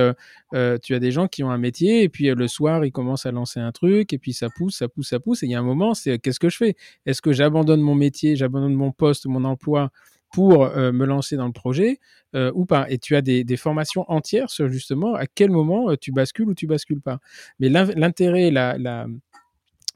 [0.83, 3.33] tu as des gens qui ont un métier, et puis le soir, ils commencent à
[3.33, 5.61] lancer un truc, et puis ça pousse, ça pousse, ça pousse, et il y a
[5.61, 6.77] un moment, c'est qu'est-ce que je fais?
[7.07, 9.91] Est-ce que j'abandonne mon métier, j'abandonne mon poste, mon emploi
[10.35, 12.01] pour euh, me lancer dans le projet
[12.35, 12.91] euh, ou pas.
[12.91, 16.55] Et tu as des, formations entières sur justement à quel moment euh, tu bascules ou
[16.55, 17.21] tu bascules pas.
[17.61, 19.07] Mais l'intérêt, la, la,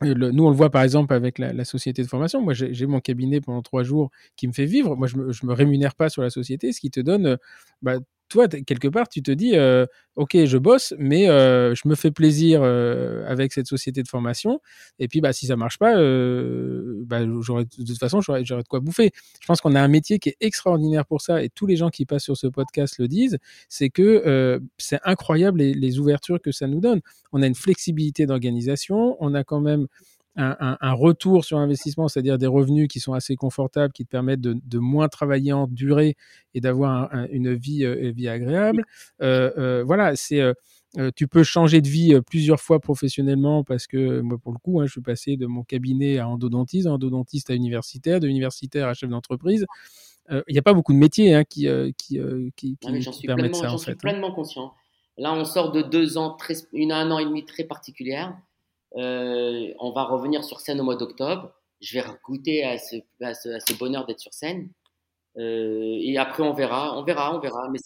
[0.00, 2.40] nous, on le voit par exemple avec la, société de formation.
[2.40, 4.94] Moi, j'ai mon cabinet pendant trois jours qui me fait vivre.
[4.94, 7.36] Moi, je me, me rémunère pas sur la société, ce qui te donne
[7.82, 7.96] bah,
[8.28, 9.86] toi, quelque part, tu te dis, euh,
[10.16, 14.60] OK, je bosse, mais euh, je me fais plaisir euh, avec cette société de formation.
[14.98, 19.10] Et puis, bah, si ça marche pas, bah, de toute façon, j'aurais de quoi bouffer.
[19.40, 21.90] Je pense qu'on a un métier qui est extraordinaire pour ça, et tous les gens
[21.90, 23.38] qui passent sur ce podcast le disent,
[23.68, 27.00] c'est que c'est incroyable les, ouvertures que ça nous donne.
[27.32, 29.86] On a une flexibilité d'organisation, on a quand même
[30.38, 34.78] un, retour sur investissement, c'est-à-dire des revenus qui sont assez confortables, qui te permettent de,
[34.78, 36.16] moins travailler en durée
[36.54, 38.84] et d'avoir une vie, euh, vie agréable.
[39.20, 40.42] Euh, euh, voilà, c'est
[41.14, 44.86] tu peux changer de vie plusieurs fois professionnellement parce que moi, pour le coup, hein,
[44.86, 49.10] je suis passé de mon cabinet à endodontiste, endodontiste à universitaire, de universitaire à chef
[49.10, 49.66] d'entreprise.
[50.30, 52.20] Il n'y a pas beaucoup de métiers hein, qui, qui,
[52.56, 53.68] qui, permettent ça.
[53.68, 54.72] J'en suis pleinement conscient.
[55.18, 58.38] Là, on sort de deux ans, très, une un an et demi très particulière.
[58.98, 61.52] Euh, on va revenir sur scène au mois d'octobre.
[61.80, 64.70] Je vais goûter à ce, bonheur d'être sur scène.
[65.38, 67.68] Euh, et après, on verra, on verra, on verra.
[67.70, 67.78] Mais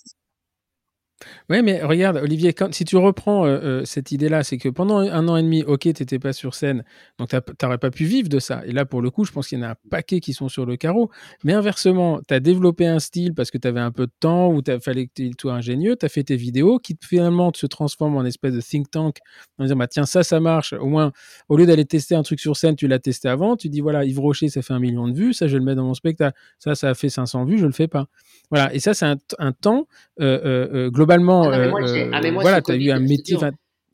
[1.51, 5.29] oui, mais regarde, Olivier, si tu reprends euh, euh, cette idée-là, c'est que pendant un
[5.29, 6.85] an et demi, ok, tu n'étais pas sur scène,
[7.19, 8.63] donc tu n'aurais pas pu vivre de ça.
[8.67, 10.49] Et là, pour le coup, je pense qu'il y en a un paquet qui sont
[10.49, 11.11] sur le carreau.
[11.45, 14.49] Mais inversement, tu as développé un style parce que tu avais un peu de temps
[14.49, 17.67] ou il fallait que tu sois ingénieux, tu as fait tes vidéos qui finalement se
[17.67, 19.19] transforment en espèce de think tank
[19.59, 20.73] en disant, bah, tiens, ça, ça marche.
[20.73, 21.13] Au moins,
[21.49, 24.05] au lieu d'aller tester un truc sur scène, tu l'as testé avant, tu dis, voilà,
[24.05, 26.37] Yves Rocher, ça fait un million de vues, ça, je le mets dans mon spectacle.
[26.59, 28.07] Ça, ça a fait 500 vues, je le fais pas.
[28.51, 28.73] Voilà.
[28.75, 29.07] Et ça, c'est
[29.39, 29.87] un, temps,
[30.21, 33.37] euh, global globalement, ah, euh, ah, voilà, tu as eu un métier.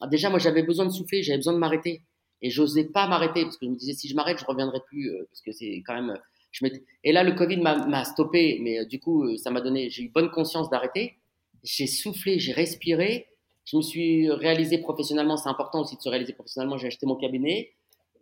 [0.00, 2.02] Ah, déjà, moi, j'avais besoin de souffler, j'avais besoin de m'arrêter.
[2.40, 5.10] Et j'osais pas m'arrêter parce que je me disais, si je m'arrête, je reviendrai plus.
[5.10, 6.16] Euh, parce que c'est quand même.
[6.50, 6.66] Je
[7.04, 9.90] et là, le Covid m'a stoppé, mais euh, du coup, ça m'a donné.
[9.90, 11.18] J'ai eu bonne conscience d'arrêter.
[11.64, 13.26] J'ai soufflé, j'ai respiré.
[13.64, 15.36] Je me suis réalisé professionnellement.
[15.36, 16.78] C'est important aussi de se réaliser professionnellement.
[16.78, 17.72] J'ai acheté mon cabinet.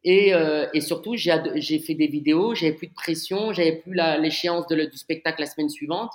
[0.02, 0.32] Et,
[0.72, 5.40] et surtout, j'ai fait des vidéos, j'avais plus de pression, j'avais plus l'échéance du spectacle
[5.40, 6.12] la semaine suivante.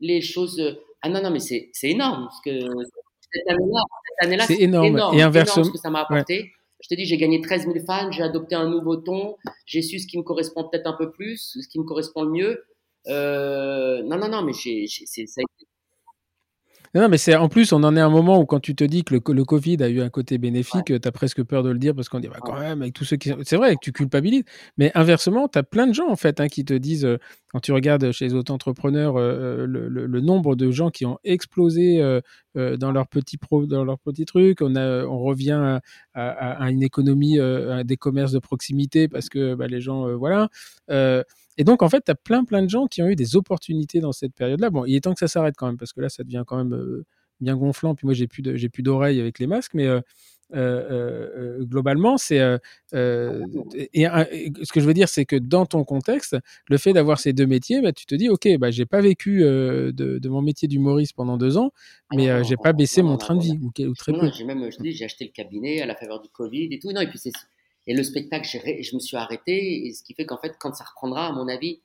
[0.00, 0.60] Les choses,
[1.02, 2.24] ah non, non, mais c'est énorme.
[2.24, 2.60] Parce que
[3.32, 3.48] cette
[4.20, 5.14] année-là, c'est énorme.
[5.14, 5.64] Et inversement.
[5.64, 6.52] ce que ça m'a apporté.
[6.80, 10.00] Je te dis, j'ai gagné 13 000 fans, j'ai adopté un nouveau ton, j'ai su
[10.00, 12.64] ce qui me correspond peut-être un peu plus, ce qui me correspond le mieux.
[13.06, 15.66] Euh, non, non, non, mais c'est ça a été
[16.94, 18.84] non, mais c'est en plus, on en est à un moment où quand tu te
[18.84, 21.70] dis que le, le Covid a eu un côté bénéfique, tu as presque peur de
[21.70, 23.32] le dire parce qu'on dit bah, quand même, avec tous ceux qui.
[23.44, 24.44] C'est vrai que tu culpabilises,
[24.76, 27.16] mais inversement, tu as plein de gens en fait hein, qui te disent, euh,
[27.48, 31.18] quand tu regardes chez les auto-entrepreneurs, euh, euh, le, le, nombre de gens qui ont
[31.24, 31.98] explosé
[32.54, 35.78] dans leur petit pro, dans leur petit truc, on, a, on revient
[36.12, 40.50] à, à, une économie, à des commerces de proximité parce que bah, les gens, voilà.
[41.58, 44.00] Et donc, en fait, tu as plein, plein de gens qui ont eu des opportunités
[44.00, 44.70] dans cette période-là.
[44.70, 46.56] Bon, il est temps que ça s'arrête quand même, parce que là, ça devient quand
[46.56, 47.04] même euh,
[47.40, 47.94] bien gonflant.
[47.94, 50.00] Puis moi, j'ai plus, j'ai plus d'oreilles avec les masques, mais euh,
[50.54, 52.38] euh, globalement, c'est.
[52.38, 52.48] et,
[52.94, 56.36] ce que je veux dire, c'est que dans ton contexte,
[56.68, 59.40] le fait d'avoir ces deux métiers, bah, tu te dis, OK, bah, j'ai pas vécu
[59.40, 61.70] de, mon métier d'humoriste pendant deux ans,
[62.14, 64.30] mais j'ai pas baissé mon train de vie, ou, très peu.
[64.32, 66.92] J'ai même, je dis, j'ai acheté le cabinet à la faveur du Covid et tout.
[66.92, 67.32] Non, et puis c'est
[67.86, 70.84] et le spectacle, je me suis arrêté, et ce qui fait qu'en fait, quand ça
[70.84, 71.80] reprendra, à mon avis,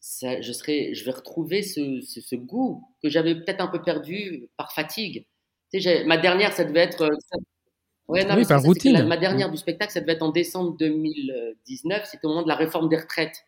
[0.00, 4.48] ça, je, serai, je vais retrouver ce, ce, goût que j'avais peut-être un peu perdu
[4.56, 5.26] par fatigue.
[5.72, 7.02] Tu sais, ma dernière, ça devait être.
[7.02, 7.38] Euh,
[8.08, 9.04] ouais, non, oui, par routine.
[9.06, 12.54] ma dernière du spectacle, ça devait être en décembre 2019, c'était au moment de la
[12.54, 13.44] réforme des retraites.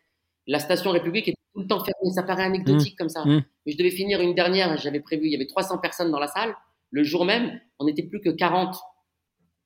[0.47, 2.97] La station République était tout le temps fermée, ça paraît anecdotique mmh.
[2.97, 3.23] comme ça.
[3.23, 3.43] Mmh.
[3.65, 6.27] Mais je devais finir une dernière, j'avais prévu, il y avait 300 personnes dans la
[6.27, 6.55] salle.
[6.91, 8.75] Le jour même, on n'était plus que 40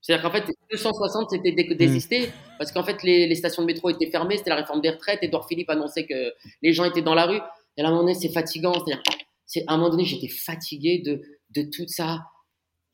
[0.05, 3.89] C'est-à-dire qu'en fait, 260, c'était dé- désisté parce qu'en fait, les, les stations de métro
[3.89, 5.19] étaient fermées, c'était la réforme des retraites.
[5.23, 7.39] Edouard Philippe annonçait que les gens étaient dans la rue.
[7.77, 8.73] Et à un moment donné, c'est fatigant.
[8.73, 9.01] C'est-à-dire,
[9.45, 11.21] c'est, à un moment donné, j'étais fatigué de,
[11.55, 12.19] de tout ça.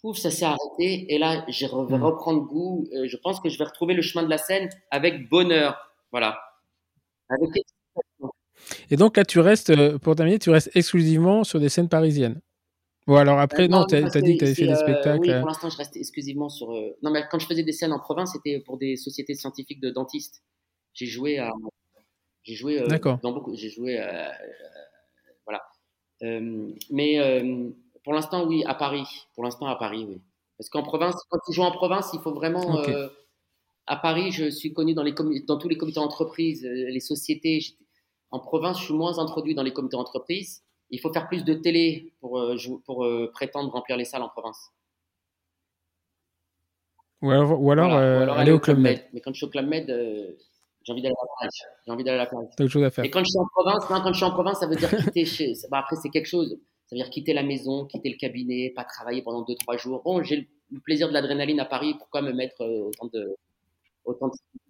[0.02, 1.08] Pouf, ça s'est arrêté.
[1.14, 2.04] Et là, je vais Mm.
[2.04, 2.88] reprendre goût.
[2.94, 5.78] Euh, je pense que je vais retrouver le chemin de la scène avec bonheur.
[6.12, 6.40] Voilà.
[7.30, 7.50] Avec
[8.92, 12.40] Et donc là, tu restes, euh, pour terminer, tu restes exclusivement sur des scènes parisiennes.
[13.10, 15.22] Ou alors après, non, tu as, dit que tu avais fait des euh, spectacles.
[15.22, 16.72] Oui, euh, pour l'instant, je reste exclusivement sur.
[16.72, 19.82] euh, Non, mais quand je faisais des scènes en province, c'était pour des sociétés scientifiques
[19.82, 20.44] de dentistes.
[20.94, 21.52] J'ai joué à.
[22.44, 23.20] J'ai joué D'accord.
[23.24, 23.56] dans beaucoup.
[23.56, 24.00] J'ai joué.
[25.46, 25.62] voilà.
[26.92, 27.42] Mais
[28.04, 29.08] pour l'instant, oui, à Paris.
[29.34, 30.22] Pour l'instant, à Paris, oui.
[30.60, 32.80] Parce qu'en province, quand tu joues en province, il faut vraiment.
[32.80, 33.08] Euh,
[33.88, 35.14] à Paris, je suis connu dans, les
[35.48, 37.60] dans tous les comités d'entreprise, les sociétés.
[38.30, 40.64] En province, je suis moins introduit dans les comités d'entreprise.
[40.92, 42.56] Il faut faire plus de télé pour, euh,
[42.86, 44.72] pour euh, prétendre remplir les salles en province.
[47.22, 48.02] Ou alors, ou alors, Voilà.
[48.06, 49.06] euh, Ou alors aller au Club Med.
[49.14, 50.32] Mais quand je suis au Club Med, euh,
[50.84, 51.60] j'ai envie d'aller à la plage.
[51.86, 52.48] J'ai envie d'aller à la plage.
[52.56, 53.04] T'as autre chose à faire.
[53.06, 54.90] Et quand je suis en province, non, quand je suis en province, ça veut dire
[54.90, 55.54] quitter chez.
[55.70, 56.58] bah, après, c'est quelque chose.
[56.88, 60.02] Ça veut dire quitter la maison, quitter le cabinet, pas travailler pendant 2-3 jours.
[60.04, 61.94] Bon, j'ai le plaisir de l'adrénaline à Paris.
[62.00, 63.36] Pourquoi me mettre autant de.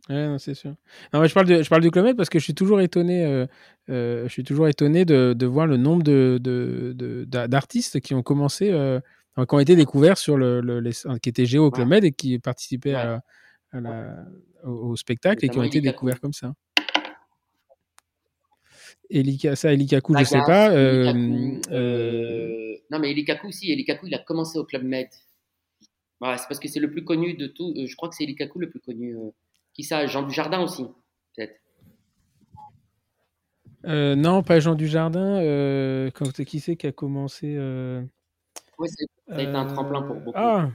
[0.10, 0.76] Ouais, c'est sûr.
[1.14, 2.82] Non, mais je parle de, je parle du Club Med parce que je suis toujours
[2.82, 3.46] étonné, euh,
[3.90, 8.00] euh, je suis toujours étonné de, de voir le nombre de, de, de- d'a- d'artistes
[8.00, 9.00] qui ont commencé, euh,
[9.38, 10.92] qui ont été découverts sur le, le- les,
[11.22, 13.22] qui étaient géo au Club Med et qui participaient à,
[13.72, 14.26] à la-
[14.66, 16.54] au, au spectacle et qui ont été découverts comme ça.
[19.12, 20.74] Elika, ça, Elikaku, je Lagas, sais pas.
[20.74, 21.62] Elikaku,
[22.92, 23.72] Non, mais Elikaku, si.
[23.72, 25.08] Elikaku, il a commencé au Club Med.
[26.22, 27.74] Ouais, c'est parce que c'est le plus connu de tout.
[27.78, 29.16] Euh, Je crois que c'est Elikaku le plus connu.
[29.18, 29.30] euh.
[29.74, 30.84] Qui ça Jean Dujardin aussi,
[31.36, 31.56] peut-être.
[33.86, 35.42] euh, non, pas Jean Dujardin.
[35.42, 38.02] Euh, quand, qui c'est qui a commencé euh,
[38.86, 40.38] c'est- ça a été un tremplin pour beaucoup.
[40.38, 40.70] Ah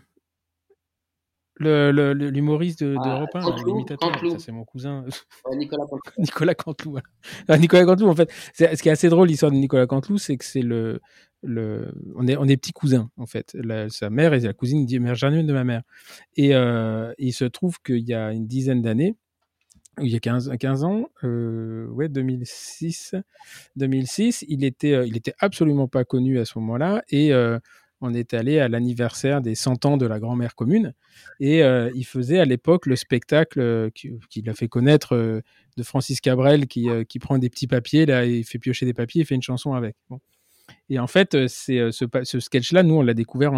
[1.57, 4.31] le, le- le- l'humoriste de, Ah, d'Europe 1, Canteloup, l'imitateur, Canteloup.
[4.33, 5.05] ça c'est mon cousin,
[5.45, 6.13] Ouais, Nicolas Canteloup.
[6.19, 6.55] Nicolas
[6.87, 7.07] voilà.
[7.47, 10.37] Ah, Nicolas Canteloup, en fait, ce qui est assez drôle, l'histoire de Nicolas Canteloup, c'est
[10.37, 11.01] que c'est le,
[11.47, 13.57] on est, on petits cousins, en fait.
[13.89, 15.83] Sa mère est la cousine mère germaine de ma mère.
[16.37, 19.17] Et euh, il se trouve qu'il y a une dizaine d'années,
[20.01, 23.15] il y a 15, 15 ans, euh, ouais, 2006,
[23.77, 27.33] 2006, il était, euh, il était absolument pas connu à ce moment-là et
[28.01, 30.93] on est allé à l'anniversaire des 100 ans de la grand-mère commune
[31.41, 35.43] et il faisait à l'époque le spectacle euh, qui, l'a fait connaître
[35.77, 38.95] de Francis Cabrel qui, qui prend des petits papiers là et il fait piocher des
[38.95, 39.97] papiers et fait une chanson avec.
[40.11, 40.21] Bon.
[40.91, 43.57] Et en fait, c'est ce, sketch-là, nous on l'a découvert en,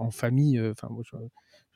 [0.00, 0.60] en- en famille.
[0.70, 1.16] Enfin, moi, je,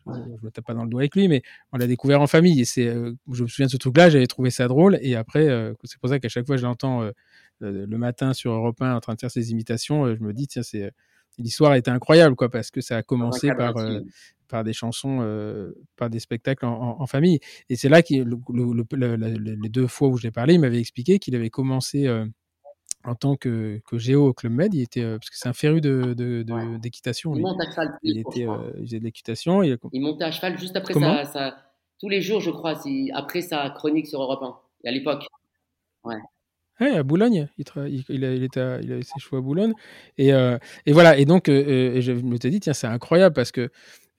[0.06, 1.42] je, me tape pas dans le doigt avec lui, mais
[1.72, 2.60] on l'a découvert en famille.
[2.60, 4.98] Et c'est, euh, je me souviens de ce truc-là, j'avais trouvé ça drôle.
[5.02, 7.12] Et après, euh, c'est pour ça qu'à chaque fois je l'entends euh,
[7.60, 10.62] le matin sur Europe 1 en train de faire ses imitations, je me dis tiens,
[10.62, 10.92] c'est
[11.38, 13.48] l'histoire était incroyable, quoi, parce que ça a commencé
[14.48, 15.18] par des chansons,
[15.96, 17.38] par des spectacles en, en- en famille.
[17.68, 20.30] Et c'est là que le- le- le- le- le- les deux fois où je l'ai
[20.30, 22.06] parlé, il m'avait expliqué qu'il avait commencé
[23.04, 24.74] en tant que, que géo au Club Med.
[24.74, 26.78] Il était, euh, parce que c'est un féru de, de- de- Ouais.
[26.78, 27.34] d'équitation.
[27.34, 27.98] Il monte à cheval.
[28.02, 29.62] Il, était, euh, il faisait de l'équitation.
[29.62, 31.56] Il montait à cheval juste après sa-
[32.00, 32.80] Tous les jours, je crois,
[33.14, 34.56] après sa chronique sur Europe 1.
[34.84, 35.24] Et à l'époque.
[36.80, 39.38] Ouais, à Boulogne, il, tra- il, il a, il, était à- il avait ses chevaux
[39.38, 39.72] à Boulogne.
[40.16, 43.34] Et, euh, et voilà, et donc euh, et je me suis dit, tiens, c'est incroyable
[43.34, 43.68] parce que.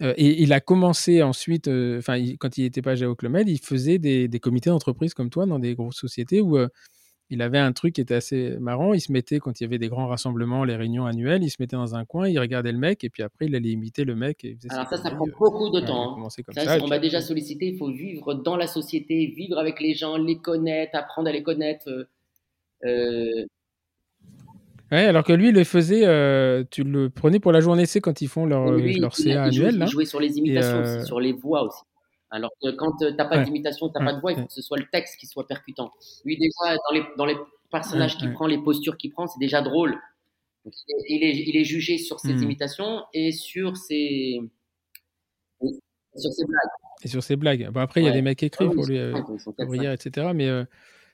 [0.01, 3.59] euh, et il a commencé ensuite, enfin, quand il n'était pas au Club Med, il
[3.59, 6.57] faisait des, des comités d'entreprise comme toi dans des grosses sociétés où
[7.29, 8.93] il avait un truc qui était assez marrant.
[8.93, 11.57] Il se mettait, quand il y avait des grands rassemblements, les réunions annuelles, il se
[11.59, 14.15] mettait dans un coin, il regardait le mec et puis après, il allait imiter le
[14.15, 14.43] mec.
[14.43, 16.17] Et il Alors ça, ça prend euh, beaucoup de temps.
[16.17, 16.27] hein.
[16.45, 19.93] comme Ça, on m'a déjà sollicité, il faut vivre dans la société, vivre avec les
[19.93, 21.87] gens, les connaître, apprendre à les connaître.
[21.89, 22.05] euh,
[22.85, 23.45] euh,
[24.91, 28.01] Ouais, alors que lui, il le faisait, euh, tu le prenais pour la journée, c'est
[28.01, 29.73] quand ils font leur, leur il, CA il annuel.
[29.75, 29.85] il Là.
[29.85, 31.81] jouait sur les imitations euh, aussi, sur les voix aussi.
[32.31, 33.43] Alors que quand tu n'as pas Ouais.
[33.45, 35.25] d'imitation, tu n'as Ouais, pas de voix, il faut que ce soit le texte qui
[35.27, 35.91] soit percutant.
[36.25, 37.35] Lui, déjà, dans les, dans les
[37.71, 39.97] personnages qu'il prend, les postures qu'il prend, c'est déjà drôle.
[40.65, 40.73] Donc,
[41.07, 42.43] il, est, il, jugé sur ses Hmm.
[42.43, 44.39] imitations et sur ses,
[46.15, 46.69] sur ses blagues.
[47.03, 47.69] Et sur ses blagues.
[47.71, 50.31] Bon, après, il y a des mecs Ah écrits oui, pour lui, euh, etc.
[50.35, 50.65] Mais euh,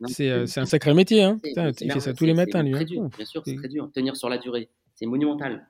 [0.08, 1.24] c'est euh, un sacré métier.
[1.24, 1.40] Hein.
[1.42, 2.72] Putain, il fait ça tous les matins, lui.
[2.72, 2.86] Très hein.
[2.86, 3.90] dur, bien sûr, c'est- très dur.
[3.94, 5.68] Tenir sur la durée, c'est monumental.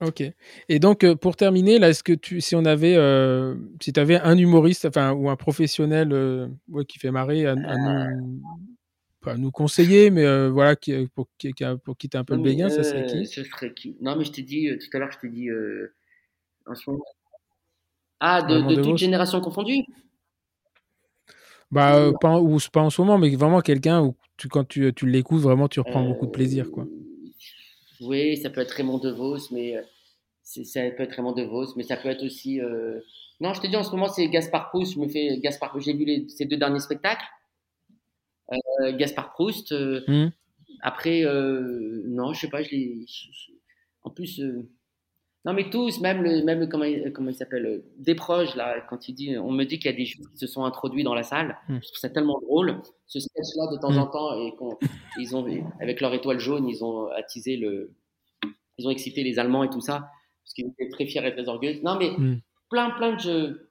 [0.00, 0.22] Ok.
[0.68, 4.00] Et donc, euh, pour terminer, là, est-ce que tu, si on avait, euh, si tu
[4.00, 8.40] avais un humoriste, enfin, ou un professionnel euh, ouais, qui fait marrer à, à nous,
[9.20, 11.52] pas à nous conseiller, mais euh, voilà, qui, pour, qui,
[11.84, 13.96] pour qui t'es un peu le béguin, ça serait qui Ce serait qui?
[14.00, 15.50] Non, mais je t'ai dit, tout à l'heure, je t'ai dit,
[16.66, 17.04] en ce moment.
[18.20, 19.84] Ah, de, de Devos toute génération confondue?
[21.70, 24.92] Bah, pas, en- ou pas en ce moment, mais vraiment quelqu'un où tu, quand tu,
[24.94, 26.86] tu l'écoutes, vraiment, tu reprends beaucoup de plaisir, quoi.
[28.00, 29.82] Oui, ça peut être Raymond DeVos, mais euh,
[30.42, 32.60] ça peut être Raymond DeVos, mais ça peut être aussi.
[32.60, 33.00] Euh,
[33.40, 34.94] non, je te dis en ce moment c'est Gaspard Proust.
[34.94, 35.78] Je me fais Gaspard.
[35.80, 37.24] J'ai vu les, ces deux derniers spectacles.
[38.52, 39.72] Euh, Gaspard Proust.
[39.72, 40.30] Euh, hmm.
[40.82, 42.62] Après, non, je sais pas.
[42.62, 43.06] Je les.
[44.02, 44.40] En plus,
[45.46, 49.08] non mais tous, même le, même comment il, comment il s'appelle, des proches là, quand
[49.08, 51.14] il dit, on me dit qu'il y a des gens qui se sont introduits dans
[51.14, 51.58] la salle.
[51.68, 51.78] Hmm.
[51.82, 52.82] Je trouve ça tellement drôle.
[53.06, 54.10] Ce sketch-là de temps en hmm.
[54.10, 54.52] temps et
[55.18, 55.46] ils ont
[55.80, 57.94] avec leur étoile jaune, ils ont attisé le,
[58.76, 60.10] ils ont excité les Allemands et tout ça
[60.44, 61.80] parce qu'ils étaient très fiers et très orgueilleux.
[61.82, 62.40] Non, mais hmm.
[62.68, 63.70] plein, plein de jeux.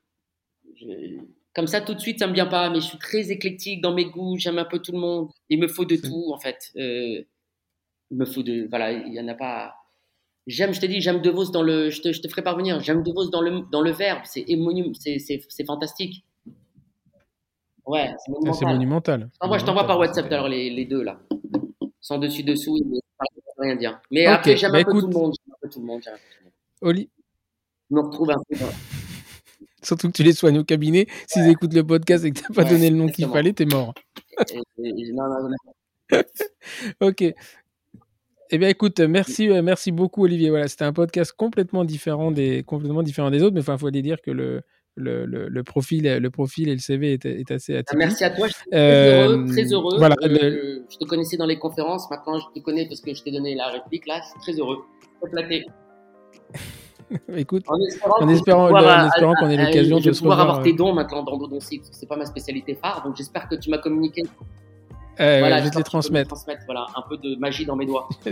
[1.54, 3.94] Comme ça, tout de suite, ça me vient pas, mais je suis très éclectique dans
[3.94, 5.30] mes goûts, j'aime un peu tout le monde.
[5.50, 6.72] Il me faut de tout, en fait.
[6.78, 7.24] Euh,
[8.12, 8.68] il me faut de.
[8.70, 9.76] Voilà, il y en a pas.
[10.50, 11.92] J'aime, je te dis, j'aime De Vos dans le.
[11.92, 12.80] Je te, je te ferai parvenir.
[12.80, 14.22] J'aime De Vos dans le, dans le verbe.
[14.26, 16.26] C'est c'est fantastique.
[17.86, 18.58] Ouais, c'est monumental.
[18.58, 19.30] C'est monumental.
[19.60, 21.20] je t'envoie par WhatsApp alors les, les, deux là.
[22.02, 22.80] Sans dessus dessous,
[23.60, 24.02] rien dire.
[24.10, 25.36] Mais après, j'aime bah un, peu tout le monde.
[25.38, 26.02] J'aime un peu tout le monde.
[26.82, 27.10] Oli.
[27.92, 28.56] Je me retrouve un peu
[29.84, 31.06] Surtout que tu les soignes au cabinet.
[31.28, 33.66] S'ils écoutent le podcast et que tu n'as pas donné le nom qu'il fallait, t'es
[33.66, 33.94] mort.
[37.02, 37.36] ok.
[38.52, 40.50] Eh bien, écoute, merci, euh, merci beaucoup, Olivier.
[40.50, 44.02] Voilà, c'était un podcast complètement différent des, complètement différent des autres, mais il faut aller
[44.02, 44.64] dire que le,
[44.96, 48.00] le, le, profil, le profil et le CV est, est assez atypique.
[48.00, 49.46] Merci à toi, je suis très heureux.
[49.48, 49.98] Très heureux.
[49.98, 53.22] Voilà, euh, je te connaissais dans les conférences, maintenant je te connais parce que je
[53.22, 54.08] t'ai donné la réplique.
[54.08, 54.80] Là, je suis très heureux.
[55.22, 55.66] Très flatté.
[57.36, 61.38] Écoute, en espérant, qu'on ait l'occasion de se pouvoir avoir tes euh, dons maintenant dans
[61.38, 64.24] Dodoncy, parce que c'est pas ma spécialité phare, donc j'espère que tu m'as communiqué.
[65.20, 66.36] Euh, voilà, je vais te les transmettre.
[66.66, 68.08] Voilà, un peu de magie dans mes doigts.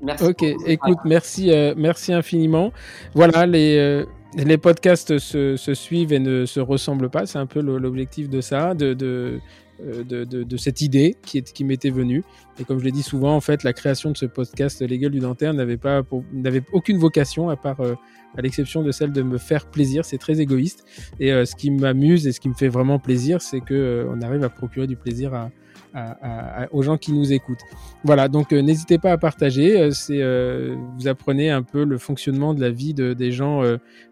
[0.00, 0.24] merci.
[0.24, 2.72] Ok, écoute, merci, euh, merci infiniment.
[3.14, 4.04] Voilà, les,
[4.36, 7.26] les podcasts se, se, suivent et ne se ressemblent pas.
[7.26, 9.40] C'est un peu l'objectif de ça, de, de
[9.84, 12.22] euh, de, de, cette idée qui, qui m'était venue.
[12.58, 15.12] Et comme je l'ai dit souvent, en fait, la création de ce podcast Les gueules
[15.12, 16.02] du dentaire n'avait pas,
[16.32, 17.94] n'avait aucune vocation à part, euh,
[18.36, 20.04] à l'exception de celle de me faire plaisir.
[20.04, 20.84] C'est très égoïste.
[21.20, 24.20] Et euh, ce qui m'amuse et ce qui me fait vraiment plaisir, c'est que on
[24.22, 25.50] arrive à procurer du plaisir à,
[26.72, 27.62] aux gens qui nous écoutent.
[28.04, 29.80] Voilà, donc euh, n'hésitez pas à partager.
[29.80, 33.62] Euh, euh, vous apprenez un peu le fonctionnement de la vie de, des gens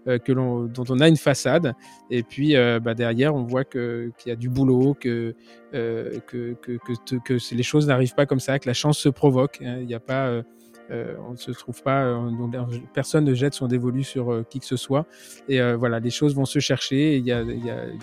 [0.06, 1.72] dont on a une façade.
[2.10, 5.34] Et puis bah, derrière, on voit qu'il y a du boulot, que,
[5.72, 9.58] les choses n'arrivent pas comme ça, que la chance se provoque.
[9.62, 9.78] Hein.
[9.80, 10.42] Il n'y a pas
[10.90, 12.30] euh, on ne se trouve pas, euh,
[12.92, 15.06] personne ne jette son dévolu sur euh, qui que ce soit.
[15.48, 17.16] Et voilà, les choses vont se chercher.
[17.16, 17.44] Il y, a,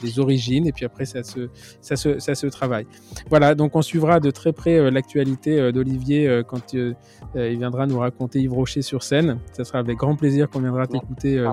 [0.02, 1.50] des origines et puis après ça se,
[1.82, 2.88] ça se, ça se travaille.
[3.30, 6.96] Voilà, donc on suivra de très près l'actualité d'Olivier quand il
[7.36, 9.40] viendra nous raconter Yves Rocher sur scène.
[9.54, 11.46] Ça sera avec grand plaisir qu'on viendra t'écouter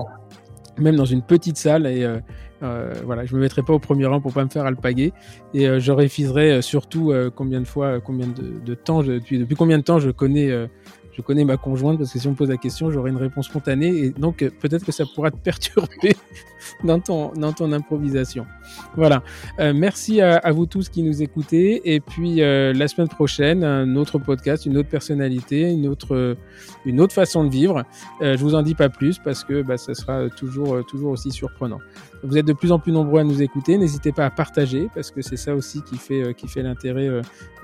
[0.77, 2.07] même dans une petite salle et
[2.61, 5.13] voilà je me mettrai pas au premier rang pour pas me faire alpaguer
[5.53, 9.99] et je réfiserai surtout combien de fois combien de, temps depuis, depuis combien de temps
[9.99, 10.51] je connais
[11.15, 13.45] je connais ma conjointe parce que si on me pose la question, j'aurai une réponse
[13.47, 13.95] spontanée.
[13.97, 16.15] Et donc euh, peut-être que ça pourra te perturber
[16.83, 18.45] dans ton, dans ton improvisation.
[18.95, 19.23] Voilà.
[19.59, 23.95] Euh, merci à, vous tous qui nous écoutez et puis euh, la semaine prochaine, un
[23.95, 26.37] autre podcast, une autre personnalité, une autre,
[26.85, 27.83] une autre façon de vivre.
[28.21, 31.79] je vous en dis pas plus parce que bah, ça sera toujours, toujours aussi surprenant.
[32.23, 33.77] Vous êtes de plus en plus nombreux à nous écouter.
[33.77, 37.07] N'hésitez pas à partager parce que c'est ça aussi qui fait, qui fait l'intérêt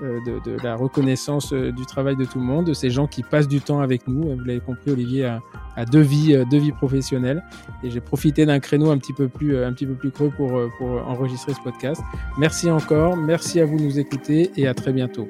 [0.00, 3.60] de, la reconnaissance du travail de tout le monde, de ces gens qui passent du
[3.60, 4.36] temps avec nous.
[4.36, 5.24] Vous l'avez compris, Olivier
[5.76, 7.42] a, deux vies, euh, deux vies professionnelles.
[7.82, 10.30] Et j'ai profité d'un créneau un petit peu plus, euh, un petit peu plus creux
[10.30, 12.00] pour, euh, pour enregistrer ce podcast.
[12.38, 13.16] Merci encore.
[13.16, 15.28] Merci à vous de nous écouter et à très bientôt.